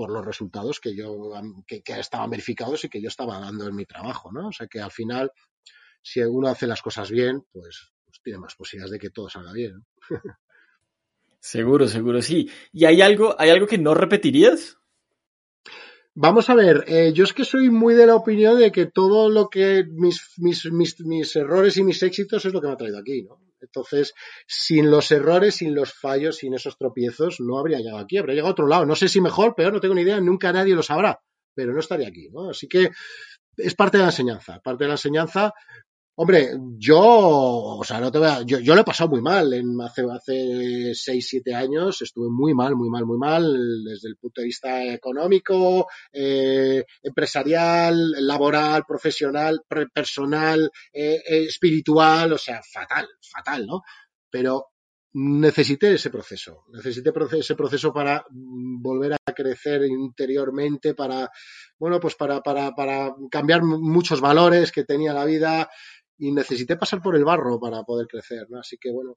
por 0.00 0.10
los 0.10 0.24
resultados 0.24 0.80
que 0.80 0.96
yo 0.96 1.30
que, 1.66 1.82
estaban 1.98 2.30
verificados 2.30 2.82
y 2.84 2.88
que 2.88 3.02
yo 3.02 3.08
estaba 3.08 3.38
dando 3.38 3.68
en 3.68 3.74
mi 3.74 3.84
trabajo, 3.84 4.32
¿no? 4.32 4.48
O 4.48 4.52
sea 4.52 4.66
que 4.66 4.80
al 4.80 4.90
final, 4.90 5.30
si 6.00 6.22
uno 6.22 6.48
hace 6.48 6.66
las 6.66 6.80
cosas 6.80 7.10
bien, 7.10 7.42
pues, 7.52 7.92
pues 8.06 8.18
tiene 8.24 8.38
más 8.38 8.54
posibilidades 8.54 8.92
de 8.92 8.98
que 8.98 9.10
todo 9.10 9.28
salga 9.28 9.52
bien. 9.52 9.84
seguro, 11.38 11.86
seguro, 11.86 12.22
sí. 12.22 12.48
¿Y 12.72 12.86
hay 12.86 13.02
algo, 13.02 13.36
hay 13.38 13.50
algo 13.50 13.66
que 13.66 13.76
no 13.76 13.92
repetirías? 13.92 14.78
Vamos 16.14 16.48
a 16.48 16.54
ver, 16.54 16.84
eh, 16.86 17.12
yo 17.12 17.24
es 17.24 17.34
que 17.34 17.44
soy 17.44 17.68
muy 17.68 17.92
de 17.92 18.06
la 18.06 18.14
opinión 18.14 18.58
de 18.58 18.72
que 18.72 18.86
todo 18.86 19.28
lo 19.28 19.50
que 19.50 19.84
mis, 19.86 20.32
mis, 20.38 20.64
mis, 20.72 20.98
mis, 21.00 21.36
errores 21.36 21.76
y 21.76 21.84
mis 21.84 22.02
éxitos 22.02 22.46
es 22.46 22.54
lo 22.54 22.62
que 22.62 22.68
me 22.68 22.72
ha 22.72 22.78
traído 22.78 22.98
aquí, 22.98 23.22
¿no? 23.22 23.38
Entonces, 23.60 24.14
sin 24.46 24.90
los 24.90 25.10
errores, 25.10 25.56
sin 25.56 25.74
los 25.74 25.92
fallos, 25.92 26.36
sin 26.36 26.54
esos 26.54 26.76
tropiezos, 26.76 27.40
no 27.40 27.58
habría 27.58 27.78
llegado 27.78 27.98
aquí, 27.98 28.18
habría 28.18 28.34
llegado 28.34 28.50
a 28.50 28.52
otro 28.52 28.66
lado. 28.66 28.86
No 28.86 28.96
sé 28.96 29.08
si 29.08 29.20
mejor, 29.20 29.54
peor, 29.54 29.72
no 29.72 29.80
tengo 29.80 29.94
ni 29.94 30.02
idea, 30.02 30.20
nunca 30.20 30.52
nadie 30.52 30.74
lo 30.74 30.82
sabrá, 30.82 31.20
pero 31.54 31.72
no 31.72 31.80
estaría 31.80 32.08
aquí, 32.08 32.28
¿no? 32.30 32.50
Así 32.50 32.68
que 32.68 32.90
es 33.56 33.74
parte 33.74 33.98
de 33.98 34.04
la 34.04 34.10
enseñanza, 34.10 34.60
parte 34.60 34.84
de 34.84 34.88
la 34.88 34.94
enseñanza 34.94 35.52
Hombre, 36.22 36.50
yo, 36.76 36.98
o 37.00 37.82
sea, 37.82 37.98
no 37.98 38.12
te 38.12 38.18
voy 38.18 38.28
a, 38.28 38.42
yo, 38.42 38.58
yo 38.58 38.74
lo 38.74 38.82
he 38.82 38.84
pasado 38.84 39.08
muy 39.08 39.22
mal. 39.22 39.54
En, 39.54 39.80
hace, 39.80 40.02
hace 40.02 40.94
6, 40.94 41.26
7 41.26 41.54
años 41.54 42.02
estuve 42.02 42.28
muy 42.28 42.52
mal, 42.52 42.76
muy 42.76 42.90
mal, 42.90 43.06
muy 43.06 43.16
mal, 43.16 43.82
desde 43.82 44.10
el 44.10 44.18
punto 44.18 44.42
de 44.42 44.48
vista 44.48 44.84
económico, 44.84 45.88
eh, 46.12 46.84
empresarial, 47.02 48.10
laboral, 48.26 48.84
profesional, 48.86 49.62
personal, 49.94 50.70
eh, 50.92 51.22
espiritual, 51.24 52.34
o 52.34 52.38
sea, 52.38 52.60
fatal, 52.70 53.08
fatal, 53.22 53.66
¿no? 53.66 53.80
Pero 54.28 54.66
necesité 55.12 55.94
ese 55.94 56.10
proceso, 56.10 56.64
necesité 56.72 57.12
ese 57.32 57.54
proceso 57.56 57.92
para 57.92 58.24
mm, 58.30 58.82
volver 58.82 59.14
a 59.14 59.32
crecer 59.32 59.84
interiormente, 59.84 60.94
para, 60.94 61.30
bueno, 61.78 61.98
pues 61.98 62.14
para, 62.14 62.40
para, 62.42 62.72
para 62.72 63.14
cambiar 63.30 63.62
muchos 63.62 64.20
valores 64.20 64.70
que 64.70 64.84
tenía 64.84 65.12
la 65.12 65.24
vida 65.24 65.68
y 66.20 66.30
necesité 66.32 66.76
pasar 66.76 67.02
por 67.02 67.16
el 67.16 67.24
barro 67.24 67.58
para 67.58 67.82
poder 67.82 68.06
crecer, 68.06 68.46
¿no? 68.50 68.60
Así 68.60 68.76
que 68.78 68.92
bueno, 68.92 69.16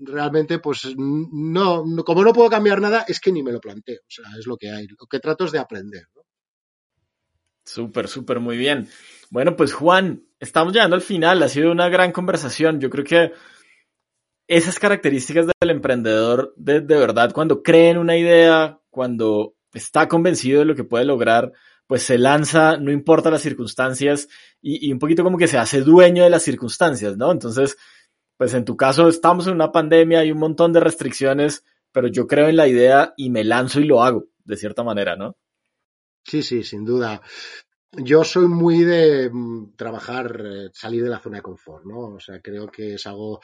realmente 0.00 0.58
pues 0.58 0.94
no, 0.96 1.84
como 2.04 2.24
no 2.24 2.32
puedo 2.32 2.50
cambiar 2.50 2.80
nada, 2.80 3.04
es 3.06 3.20
que 3.20 3.30
ni 3.30 3.42
me 3.42 3.52
lo 3.52 3.60
planteo, 3.60 4.00
o 4.00 4.10
sea, 4.10 4.24
es 4.38 4.46
lo 4.46 4.56
que 4.56 4.70
hay, 4.70 4.86
lo 4.86 5.06
que 5.06 5.20
trato 5.20 5.44
es 5.44 5.52
de 5.52 5.58
aprender, 5.58 6.04
¿no? 6.16 6.22
Súper, 7.64 8.08
súper, 8.08 8.40
muy 8.40 8.56
bien. 8.56 8.88
Bueno, 9.28 9.54
pues 9.54 9.74
Juan, 9.74 10.24
estamos 10.40 10.72
llegando 10.72 10.96
al 10.96 11.02
final, 11.02 11.42
ha 11.42 11.48
sido 11.50 11.70
una 11.70 11.90
gran 11.90 12.12
conversación, 12.12 12.80
yo 12.80 12.88
creo 12.88 13.04
que 13.04 13.32
esas 14.46 14.78
características 14.78 15.46
del 15.60 15.70
emprendedor 15.70 16.54
de, 16.56 16.80
de 16.80 16.96
verdad, 16.96 17.32
cuando 17.34 17.62
cree 17.62 17.90
en 17.90 17.98
una 17.98 18.16
idea, 18.16 18.80
cuando 18.88 19.54
está 19.74 20.08
convencido 20.08 20.60
de 20.60 20.64
lo 20.64 20.74
que 20.74 20.84
puede 20.84 21.04
lograr, 21.04 21.52
pues 21.88 22.02
se 22.02 22.18
lanza, 22.18 22.76
no 22.76 22.92
importa 22.92 23.30
las 23.30 23.40
circunstancias, 23.40 24.28
y, 24.60 24.92
un 24.92 24.98
poquito 24.98 25.24
como 25.24 25.38
que 25.38 25.48
se 25.48 25.56
hace 25.56 25.80
dueño 25.80 26.22
de 26.22 26.30
las 26.30 26.42
circunstancias, 26.42 27.16
¿no? 27.16 27.32
Entonces, 27.32 27.78
pues 28.36 28.52
en 28.52 28.66
tu 28.66 28.76
caso 28.76 29.08
estamos 29.08 29.46
en 29.46 29.54
una 29.54 29.72
pandemia, 29.72 30.20
hay 30.20 30.30
un 30.30 30.38
montón 30.38 30.72
de 30.74 30.80
restricciones, 30.80 31.64
pero 31.90 32.06
yo 32.08 32.26
creo 32.26 32.48
en 32.48 32.56
la 32.56 32.68
idea 32.68 33.14
y 33.16 33.30
me 33.30 33.42
lanzo 33.42 33.80
y 33.80 33.84
lo 33.84 34.02
hago, 34.02 34.26
de 34.44 34.56
cierta 34.56 34.84
manera, 34.84 35.16
¿no? 35.16 35.36
Sí, 36.24 36.42
sí, 36.42 36.62
sin 36.62 36.84
duda. 36.84 37.22
Yo 37.92 38.22
soy 38.22 38.48
muy 38.48 38.84
de 38.84 39.30
mm, 39.32 39.74
trabajar, 39.74 40.42
eh, 40.44 40.68
salir 40.74 41.02
de 41.02 41.08
la 41.08 41.20
zona 41.20 41.38
de 41.38 41.42
confort, 41.42 41.86
¿no? 41.86 42.00
O 42.00 42.20
sea, 42.20 42.38
creo 42.42 42.68
que 42.68 42.94
es 42.94 43.06
algo 43.06 43.40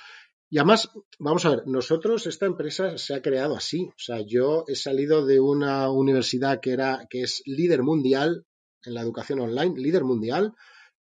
y 0.55 0.59
además, 0.59 0.89
vamos 1.19 1.45
a 1.47 1.51
ver, 1.51 1.67
nosotros, 1.67 2.29
esta 2.29 2.47
empresa 2.47 2.97
se 2.97 3.13
ha 3.13 3.21
creado 3.21 3.57
así. 3.57 3.89
O 3.89 3.99
sea, 3.99 4.21
yo 4.21 4.65
he 4.69 4.77
salido 4.77 5.27
de 5.27 5.41
una 5.41 5.91
universidad 5.91 6.61
que 6.61 6.71
era, 6.71 7.09
que 7.11 7.23
es 7.23 7.43
líder 7.45 7.83
mundial 7.83 8.47
en 8.85 8.95
la 8.95 9.01
educación 9.01 9.41
online, 9.41 9.75
líder 9.77 10.05
mundial, 10.05 10.55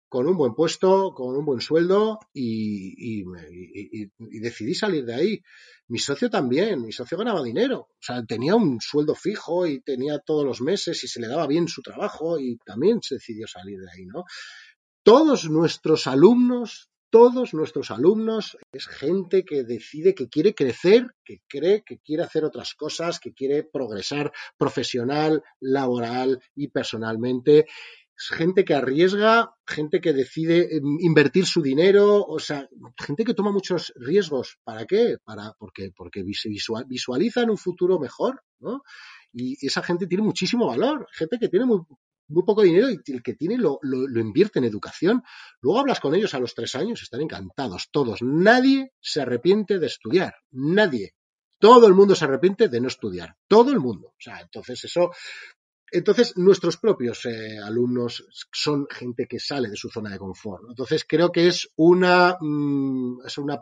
con 0.10 0.28
un 0.28 0.36
buen 0.36 0.56
puesto, 0.56 1.14
con 1.14 1.38
un 1.38 1.46
buen 1.46 1.62
sueldo 1.62 2.18
y, 2.34 3.24
decidí 4.18 4.74
salir 4.74 5.06
de 5.06 5.14
ahí. 5.14 5.44
Mi 5.90 6.00
socio 6.00 6.28
también, 6.28 6.82
mi 6.82 6.92
socio 6.92 7.16
ganaba 7.16 7.44
dinero, 7.44 7.82
o 7.82 8.02
sea, 8.02 8.26
tenía 8.26 8.56
un 8.56 8.82
sueldo 8.82 9.14
fijo 9.14 9.68
y 9.68 9.80
tenía 9.80 10.18
todos 10.18 10.44
los 10.44 10.60
meses 10.60 11.04
y 11.04 11.08
se 11.08 11.22
le 11.22 11.28
daba 11.28 11.46
bien 11.46 11.68
su 11.68 11.84
trabajo 11.84 12.40
y 12.40 12.58
también 12.66 13.04
se 13.04 13.14
decidió 13.14 13.46
salir 13.46 13.78
de 13.78 13.92
ahí, 13.92 14.08
¿no? 14.08 14.24
Todos 15.04 15.48
nuestros 15.52 16.08
alumnos 16.08 16.90
todos 17.16 17.54
nuestros 17.54 17.92
alumnos 17.92 18.58
es 18.74 18.88
gente 18.88 19.46
que 19.46 19.64
decide 19.64 20.14
que 20.14 20.28
quiere 20.28 20.54
crecer, 20.54 21.16
que 21.24 21.40
cree 21.48 21.82
que 21.82 22.00
quiere 22.00 22.24
hacer 22.24 22.44
otras 22.44 22.74
cosas, 22.74 23.22
que 23.22 23.34
quiere 23.34 23.64
progresar 23.64 24.34
profesional, 24.58 25.42
laboral 25.62 26.42
y 26.56 26.68
personalmente. 26.68 27.68
Es 28.18 28.36
gente 28.36 28.66
que 28.66 28.74
arriesga, 28.74 29.56
gente 29.66 30.02
que 30.02 30.12
decide 30.12 30.76
em, 30.76 30.98
invertir 31.00 31.46
su 31.46 31.62
dinero, 31.62 32.22
o 32.22 32.38
sea, 32.38 32.68
gente 32.98 33.24
que 33.24 33.34
toma 33.34 33.54
muchos 33.54 33.94
riesgos. 33.96 34.58
¿Para 34.66 34.86
qué? 34.86 35.16
Para, 35.24 35.54
porque, 35.58 35.92
porque 35.96 36.22
visualizan 36.22 37.50
un 37.50 37.58
futuro 37.58 37.98
mejor, 37.98 38.42
¿no? 38.60 38.82
Y 39.32 39.66
esa 39.66 39.82
gente 39.84 40.06
tiene 40.06 40.26
muchísimo 40.26 40.68
valor. 40.68 41.08
Gente 41.14 41.38
que 41.40 41.48
tiene 41.48 41.66
muy, 41.66 41.80
muy 42.28 42.44
poco 42.44 42.64
dinero 42.64 42.90
y 42.90 43.00
el 43.12 43.24
que 43.24 43.34
tiene 43.34 43.58
lo, 43.58 43.80
lo, 43.82 44.20
invierte 44.20 44.60
en 44.60 44.66
educación. 44.66 45.24
Luego 45.62 45.80
hablas 45.80 46.00
con 46.00 46.16
ellos 46.16 46.34
a 46.34 46.40
los 46.40 46.54
tres 46.54 46.76
años, 46.76 47.02
están 47.02 47.22
encantados, 47.22 47.90
todos. 47.92 48.22
Nadie 48.22 48.94
se 49.00 49.22
arrepiente 49.22 49.80
de 49.80 49.88
estudiar, 49.88 50.36
nadie. 50.52 51.14
Todo 51.60 51.88
el 51.88 51.94
mundo 51.94 52.16
se 52.16 52.26
arrepiente 52.26 52.68
de 52.68 52.82
no 52.82 52.88
estudiar, 52.88 53.36
todo 53.48 53.72
el 53.72 53.80
mundo. 53.80 54.10
O 54.10 54.20
sea, 54.20 54.42
entonces 54.42 54.84
eso, 54.84 55.12
entonces 55.92 56.36
nuestros 56.38 56.78
propios 56.78 57.26
eh, 57.26 57.58
alumnos 57.64 58.28
son 58.52 58.88
gente 58.90 59.28
que 59.28 59.40
sale 59.40 59.70
de 59.70 59.78
su 59.78 59.90
zona 59.90 60.12
de 60.12 60.18
confort. 60.20 60.64
Entonces 60.70 61.06
creo 61.08 61.32
que 61.32 61.48
es 61.48 61.70
una, 61.76 62.38
mm, 62.40 63.26
es 63.26 63.38
una 63.38 63.62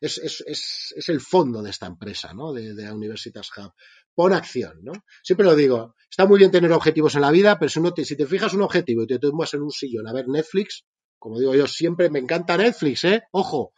es, 0.00 1.08
el 1.08 1.20
fondo 1.20 1.62
de 1.62 1.70
esta 1.70 1.86
empresa, 1.86 2.32
¿no? 2.34 2.52
De, 2.52 2.74
de 2.74 2.92
Universitas 2.92 3.48
Hub 3.56 3.72
pon 4.14 4.32
acción, 4.32 4.80
¿no? 4.82 4.92
Siempre 5.22 5.46
lo 5.46 5.54
digo, 5.54 5.94
está 6.10 6.26
muy 6.26 6.38
bien 6.38 6.50
tener 6.50 6.72
objetivos 6.72 7.14
en 7.14 7.22
la 7.22 7.30
vida, 7.30 7.58
pero 7.58 7.68
si, 7.68 7.80
te, 7.94 8.04
si 8.04 8.16
te 8.16 8.26
fijas 8.26 8.52
un 8.54 8.62
objetivo 8.62 9.02
y 9.02 9.06
te 9.06 9.18
tomas 9.18 9.54
en 9.54 9.62
un 9.62 9.70
sillón 9.70 10.06
a 10.08 10.12
ver 10.12 10.28
Netflix, 10.28 10.84
como 11.18 11.38
digo 11.38 11.54
yo, 11.54 11.66
siempre 11.66 12.08
me 12.08 12.18
encanta 12.18 12.56
Netflix, 12.56 13.04
¿eh? 13.04 13.22
Ojo, 13.30 13.74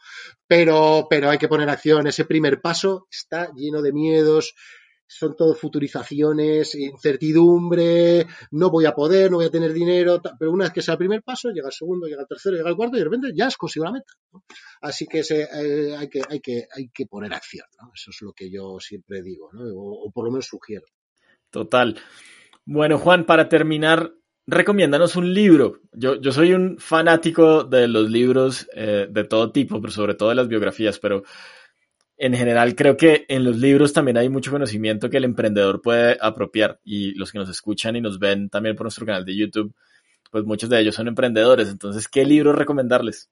pero, 0.47 1.07
pero 1.09 1.29
hay 1.29 1.37
que 1.37 1.49
poner 1.49 1.69
acción. 1.69 2.07
Ese 2.07 2.23
primer 2.23 2.61
paso 2.61 3.07
está 3.11 3.51
lleno 3.53 3.81
de 3.81 3.91
miedos, 3.91 4.55
son 5.13 5.35
todo 5.35 5.53
futurizaciones, 5.53 6.73
incertidumbre, 6.75 8.25
no 8.51 8.69
voy 8.71 8.85
a 8.85 8.93
poder, 8.93 9.29
no 9.29 9.37
voy 9.37 9.45
a 9.45 9.51
tener 9.51 9.71
dinero, 9.71 10.21
pero 10.39 10.51
una 10.51 10.65
vez 10.65 10.73
que 10.73 10.81
sea 10.81 10.93
el 10.93 10.97
primer 10.97 11.21
paso, 11.21 11.49
llega 11.49 11.67
el 11.67 11.73
segundo, 11.73 12.07
llega 12.07 12.21
el 12.21 12.27
tercero, 12.27 12.55
llega 12.55 12.69
el 12.69 12.75
cuarto 12.75 12.95
y 12.95 12.99
de 12.99 13.05
repente 13.05 13.31
ya 13.35 13.47
has 13.47 13.57
conseguido 13.57 13.85
la 13.85 13.99
meta. 13.99 14.13
Así 14.81 15.05
que, 15.05 15.19
eh, 15.19 15.95
hay 15.95 16.09
que, 16.09 16.21
hay, 16.27 16.39
que 16.39 16.65
hay 16.75 16.89
que 16.89 17.05
poner 17.05 17.33
acción, 17.33 17.65
¿no? 17.79 17.91
Eso 17.93 18.09
es 18.09 18.21
lo 18.21 18.33
que 18.33 18.49
yo 18.49 18.79
siempre 18.79 19.21
digo, 19.21 19.49
¿no? 19.53 19.61
o, 19.75 20.11
por 20.11 20.25
lo 20.25 20.31
menos 20.31 20.47
sugiero. 20.47 20.85
Total. 21.51 21.99
Bueno, 22.65 22.97
Juan, 22.97 23.25
para 23.25 23.49
terminar, 23.49 24.13
recomiéndanos 24.47 25.15
un 25.15 25.33
libro. 25.33 25.81
Yo, 25.91 26.19
yo 26.19 26.31
soy 26.31 26.53
un 26.53 26.77
fanático 26.79 27.63
de 27.63 27.87
los 27.87 28.09
libros 28.09 28.67
eh, 28.73 29.07
de 29.09 29.23
todo 29.25 29.51
tipo, 29.51 29.79
pero 29.79 29.91
sobre 29.91 30.15
todo 30.15 30.29
de 30.29 30.35
las 30.35 30.47
biografías, 30.47 30.97
pero 30.97 31.23
en 32.17 32.33
general 32.33 32.75
creo 32.75 32.95
que 32.95 33.25
en 33.27 33.43
los 33.43 33.57
libros 33.57 33.93
también 33.93 34.17
hay 34.17 34.29
mucho 34.29 34.51
conocimiento 34.51 35.09
que 35.09 35.17
el 35.17 35.23
emprendedor 35.23 35.81
puede 35.81 36.17
apropiar 36.21 36.79
y 36.83 37.13
los 37.15 37.31
que 37.31 37.39
nos 37.39 37.49
escuchan 37.49 37.95
y 37.95 38.01
nos 38.01 38.19
ven 38.19 38.49
también 38.49 38.75
por 38.75 38.85
nuestro 38.85 39.05
canal 39.05 39.25
de 39.25 39.35
YouTube, 39.35 39.73
pues 40.31 40.43
muchos 40.45 40.69
de 40.69 40.79
ellos 40.79 40.95
son 40.95 41.07
emprendedores. 41.07 41.69
Entonces, 41.69 42.07
¿qué 42.07 42.25
libro 42.25 42.53
recomendarles? 42.53 43.29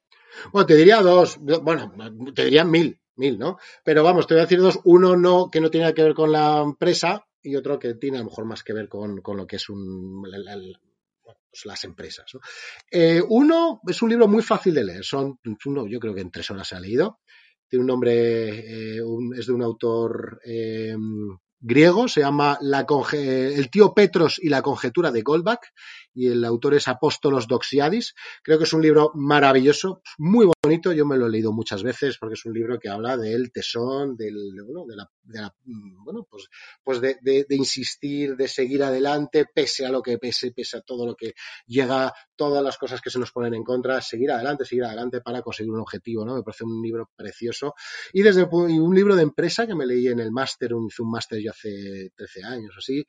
Bueno, 0.51 0.65
te 0.65 0.75
diría 0.75 1.01
dos, 1.01 1.37
bueno, 1.39 1.93
te 2.33 2.45
diría 2.45 2.63
mil, 2.63 2.99
mil, 3.15 3.37
¿no? 3.37 3.57
Pero 3.83 4.03
vamos, 4.03 4.27
te 4.27 4.33
voy 4.33 4.41
a 4.41 4.45
decir 4.45 4.59
dos. 4.59 4.79
Uno 4.85 5.15
no, 5.15 5.49
que 5.51 5.61
no 5.61 5.69
tiene 5.69 5.93
que 5.93 6.03
ver 6.03 6.13
con 6.13 6.31
la 6.31 6.61
empresa 6.61 7.25
y 7.41 7.55
otro 7.55 7.79
que 7.79 7.95
tiene 7.95 8.17
a 8.17 8.21
lo 8.21 8.27
mejor 8.27 8.45
más 8.45 8.63
que 8.63 8.73
ver 8.73 8.87
con, 8.87 9.21
lo 9.23 9.47
que 9.47 9.55
es 9.55 9.69
un, 9.69 10.23
pues 10.23 11.65
las 11.65 11.83
empresas. 11.83 12.31
Eh, 12.89 13.21
uno 13.27 13.81
es 13.87 14.01
un 14.01 14.09
libro 14.09 14.27
muy 14.27 14.41
fácil 14.41 14.73
de 14.73 14.83
leer, 14.83 15.03
son, 15.03 15.39
uno, 15.65 15.87
yo 15.87 15.99
creo 15.99 16.13
que 16.13 16.21
en 16.21 16.31
tres 16.31 16.49
horas 16.51 16.67
se 16.67 16.75
ha 16.75 16.79
leído, 16.79 17.19
tiene 17.71 17.83
un 17.83 17.87
nombre, 17.87 18.97
eh, 18.97 19.01
es 19.37 19.47
de 19.47 19.53
un 19.53 19.61
autor 19.61 20.41
eh, 20.43 20.93
griego, 21.57 22.09
se 22.09 22.19
llama 22.19 22.57
la 22.59 22.85
El 23.55 23.69
tío 23.69 23.93
Petros 23.93 24.39
y 24.43 24.49
la 24.49 24.61
conjetura 24.61 25.09
de 25.09 25.21
Goldbach, 25.21 25.61
y 26.13 26.27
el 26.27 26.43
autor 26.45 26.75
es 26.75 26.87
Apóstolos 26.87 27.47
Doxiadis. 27.47 28.15
Creo 28.43 28.57
que 28.57 28.65
es 28.65 28.73
un 28.73 28.81
libro 28.81 29.11
maravilloso, 29.15 30.01
muy 30.17 30.49
bonito, 30.63 30.91
yo 30.91 31.05
me 31.05 31.17
lo 31.17 31.27
he 31.27 31.29
leído 31.29 31.51
muchas 31.51 31.83
veces 31.83 32.17
porque 32.17 32.33
es 32.33 32.45
un 32.45 32.53
libro 32.53 32.79
que 32.79 32.89
habla 32.89 33.17
del 33.17 33.51
tesón, 33.51 34.15
del, 34.15 34.35
bueno, 34.65 34.85
de 34.87 34.95
la, 34.95 35.09
bueno, 36.03 36.27
pues, 36.29 36.47
pues 36.83 37.01
de, 37.01 37.17
de, 37.21 37.55
insistir, 37.55 38.35
de 38.35 38.47
seguir 38.47 38.83
adelante, 38.83 39.45
pese 39.53 39.85
a 39.85 39.89
lo 39.89 40.01
que 40.01 40.17
pese, 40.17 40.51
pese 40.51 40.77
a 40.77 40.81
todo 40.81 41.05
lo 41.05 41.15
que 41.15 41.33
llega, 41.65 42.13
todas 42.35 42.63
las 42.63 42.77
cosas 42.77 43.01
que 43.01 43.09
se 43.09 43.19
nos 43.19 43.31
ponen 43.31 43.53
en 43.53 43.63
contra, 43.63 44.01
seguir 44.01 44.31
adelante, 44.31 44.65
seguir 44.65 44.85
adelante 44.85 45.21
para 45.21 45.41
conseguir 45.41 45.71
un 45.71 45.81
objetivo, 45.81 46.25
¿no? 46.25 46.35
Me 46.35 46.43
parece 46.43 46.63
un 46.63 46.81
libro 46.81 47.09
precioso. 47.15 47.73
Y 48.13 48.21
desde 48.21 48.43
un 48.43 48.95
libro 48.95 49.15
de 49.15 49.23
empresa 49.23 49.67
que 49.67 49.75
me 49.75 49.85
leí 49.85 50.07
en 50.07 50.19
el 50.19 50.31
máster, 50.31 50.73
un, 50.73 50.89
un 50.97 51.11
máster 51.11 51.39
yo 51.39 51.51
hace 51.51 52.11
13 52.15 52.43
años 52.43 52.75
así, 52.77 53.05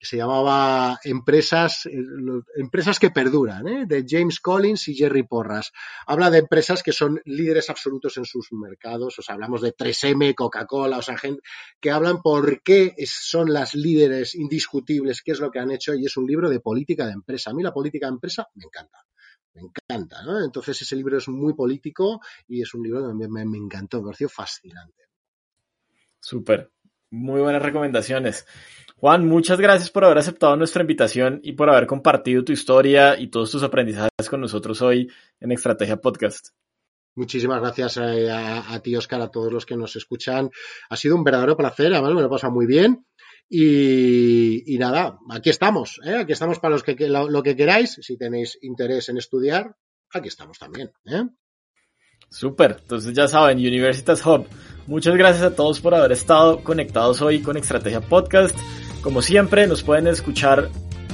se 0.00 0.16
llamaba 0.16 0.98
Empresas, 1.04 1.86
eh, 1.86 2.02
Empresas 2.56 2.98
que 2.98 3.10
perduran, 3.10 3.68
¿eh? 3.68 3.84
de 3.86 4.04
James 4.08 4.40
Collins 4.40 4.88
y 4.88 4.94
Jerry 4.94 5.24
Porras. 5.24 5.72
Habla 6.06 6.30
de 6.30 6.38
empresas 6.38 6.82
que 6.82 6.92
son 6.92 7.20
líderes 7.26 7.68
absolutos 7.68 8.16
en 8.16 8.24
sus 8.24 8.52
mercados, 8.52 9.18
o 9.18 9.22
sea, 9.22 9.34
hablamos 9.34 9.60
de 9.60 9.74
3M, 9.74 10.34
Coca-Cola, 10.34 10.98
o 10.98 11.02
sea, 11.02 11.18
gente 11.18 11.42
que 11.80 11.90
hablan 11.90 12.22
por 12.22 12.62
qué 12.62 12.94
son 13.06 13.52
las 13.52 13.74
líderes 13.74 14.34
indiscutibles, 14.34 15.22
qué 15.22 15.32
es 15.32 15.40
lo 15.40 15.50
que 15.50 15.58
han 15.58 15.70
hecho, 15.70 15.94
y 15.94 16.06
es 16.06 16.16
un 16.16 16.26
libro 16.26 16.48
de 16.48 16.60
política 16.60 17.06
de 17.06 17.12
empresa. 17.12 17.50
A 17.50 17.54
mí 17.54 17.62
la 17.62 17.72
política 17.72 18.06
de 18.06 18.12
empresa 18.12 18.48
me 18.54 18.64
encanta. 18.64 19.04
Me 19.52 19.62
encanta, 19.62 20.22
¿no? 20.22 20.42
Entonces 20.42 20.80
ese 20.80 20.94
libro 20.94 21.18
es 21.18 21.28
muy 21.28 21.54
político 21.54 22.20
y 22.46 22.62
es 22.62 22.72
un 22.72 22.84
libro 22.84 23.08
que 23.08 23.28
me, 23.28 23.44
me 23.44 23.58
encantó, 23.58 23.98
me 23.98 24.06
pareció 24.06 24.28
fascinante. 24.28 25.08
Súper. 26.20 26.70
Muy 27.10 27.40
buenas 27.40 27.62
recomendaciones. 27.62 28.46
Juan, 28.96 29.26
muchas 29.26 29.58
gracias 29.60 29.90
por 29.90 30.04
haber 30.04 30.18
aceptado 30.18 30.54
nuestra 30.56 30.82
invitación 30.82 31.40
y 31.42 31.52
por 31.52 31.68
haber 31.68 31.86
compartido 31.86 32.44
tu 32.44 32.52
historia 32.52 33.18
y 33.18 33.28
todos 33.28 33.50
tus 33.50 33.64
aprendizajes 33.64 34.28
con 34.28 34.40
nosotros 34.40 34.80
hoy 34.80 35.10
en 35.40 35.50
Estrategia 35.50 35.96
Podcast. 35.96 36.50
Muchísimas 37.16 37.60
gracias 37.60 37.96
eh, 37.96 38.30
a, 38.30 38.78
ti, 38.80 38.94
Oscar, 38.94 39.20
a 39.22 39.30
todos 39.30 39.52
los 39.52 39.66
que 39.66 39.76
nos 39.76 39.96
escuchan. 39.96 40.50
Ha 40.88 40.96
sido 40.96 41.16
un 41.16 41.24
verdadero 41.24 41.56
placer, 41.56 41.92
además 41.92 42.14
me 42.14 42.20
lo 42.20 42.28
he 42.28 42.30
pasado 42.30 42.52
muy 42.52 42.66
bien. 42.66 43.04
Y, 43.48 44.76
nada, 44.78 45.18
aquí 45.30 45.50
estamos, 45.50 46.00
¿eh? 46.04 46.14
aquí 46.14 46.32
estamos 46.32 46.60
para 46.60 46.74
los 46.74 46.84
que, 46.84 46.94
lo, 47.08 47.42
que 47.42 47.56
queráis. 47.56 47.98
Si 48.00 48.16
tenéis 48.16 48.56
interés 48.62 49.08
en 49.08 49.18
estudiar, 49.18 49.74
aquí 50.12 50.28
estamos 50.28 50.58
también. 50.58 50.92
¿eh? 51.06 51.24
Súper, 52.28 52.76
entonces 52.80 53.12
ya 53.12 53.26
saben, 53.26 53.58
Universitas 53.58 54.24
Hub. 54.24 54.46
Muchas 54.86 55.16
gracias 55.16 55.44
a 55.44 55.54
todos 55.54 55.80
por 55.80 55.94
haber 55.94 56.12
estado 56.12 56.62
conectados 56.62 57.22
hoy 57.22 57.40
con 57.40 57.56
Estrategia 57.56 58.00
Podcast. 58.00 58.56
Como 59.02 59.22
siempre, 59.22 59.66
nos 59.66 59.82
pueden 59.82 60.06
escuchar 60.06 60.68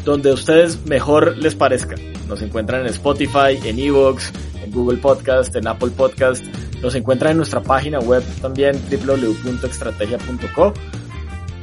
donde 0.05 0.31
a 0.31 0.35
ustedes 0.35 0.87
mejor 0.87 1.37
les 1.37 1.55
parezca. 1.55 1.97
Nos 2.29 2.43
encuentran 2.43 2.83
en 2.83 2.87
Spotify, 2.89 3.59
en 3.64 3.79
Evox, 3.79 4.33
en 4.64 4.73
Google 4.73 4.99
Podcast, 4.99 5.55
en 5.57 5.67
Apple 5.67 5.91
Podcast. 5.91 6.45
Nos 6.81 6.95
encuentran 6.95 7.33
en 7.33 7.37
nuestra 7.39 7.62
página 7.62 7.99
web 7.99 8.23
también 8.41 8.81
www.extrategia.co 8.91 10.73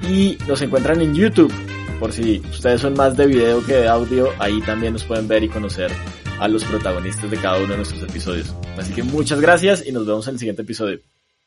y 0.09 0.37
nos 0.47 0.61
encuentran 0.61 1.01
en 1.01 1.15
YouTube. 1.15 1.53
Por 1.99 2.11
si 2.11 2.41
ustedes 2.51 2.81
son 2.81 2.93
más 2.93 3.15
de 3.15 3.27
video 3.27 3.65
que 3.65 3.75
de 3.75 3.87
audio, 3.87 4.29
ahí 4.39 4.61
también 4.61 4.93
nos 4.93 5.03
pueden 5.03 5.27
ver 5.27 5.43
y 5.43 5.49
conocer 5.49 5.91
a 6.39 6.47
los 6.47 6.63
protagonistas 6.65 7.31
de 7.31 7.37
cada 7.37 7.57
uno 7.57 7.69
de 7.69 7.77
nuestros 7.77 8.03
episodios. 8.03 8.53
Así 8.77 8.93
que 8.93 9.03
muchas 9.03 9.39
gracias 9.39 9.85
y 9.85 9.91
nos 9.91 10.05
vemos 10.05 10.27
en 10.27 10.33
el 10.33 10.39
siguiente 10.39 10.63
episodio. 10.63 10.99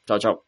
Cho. 0.06 0.44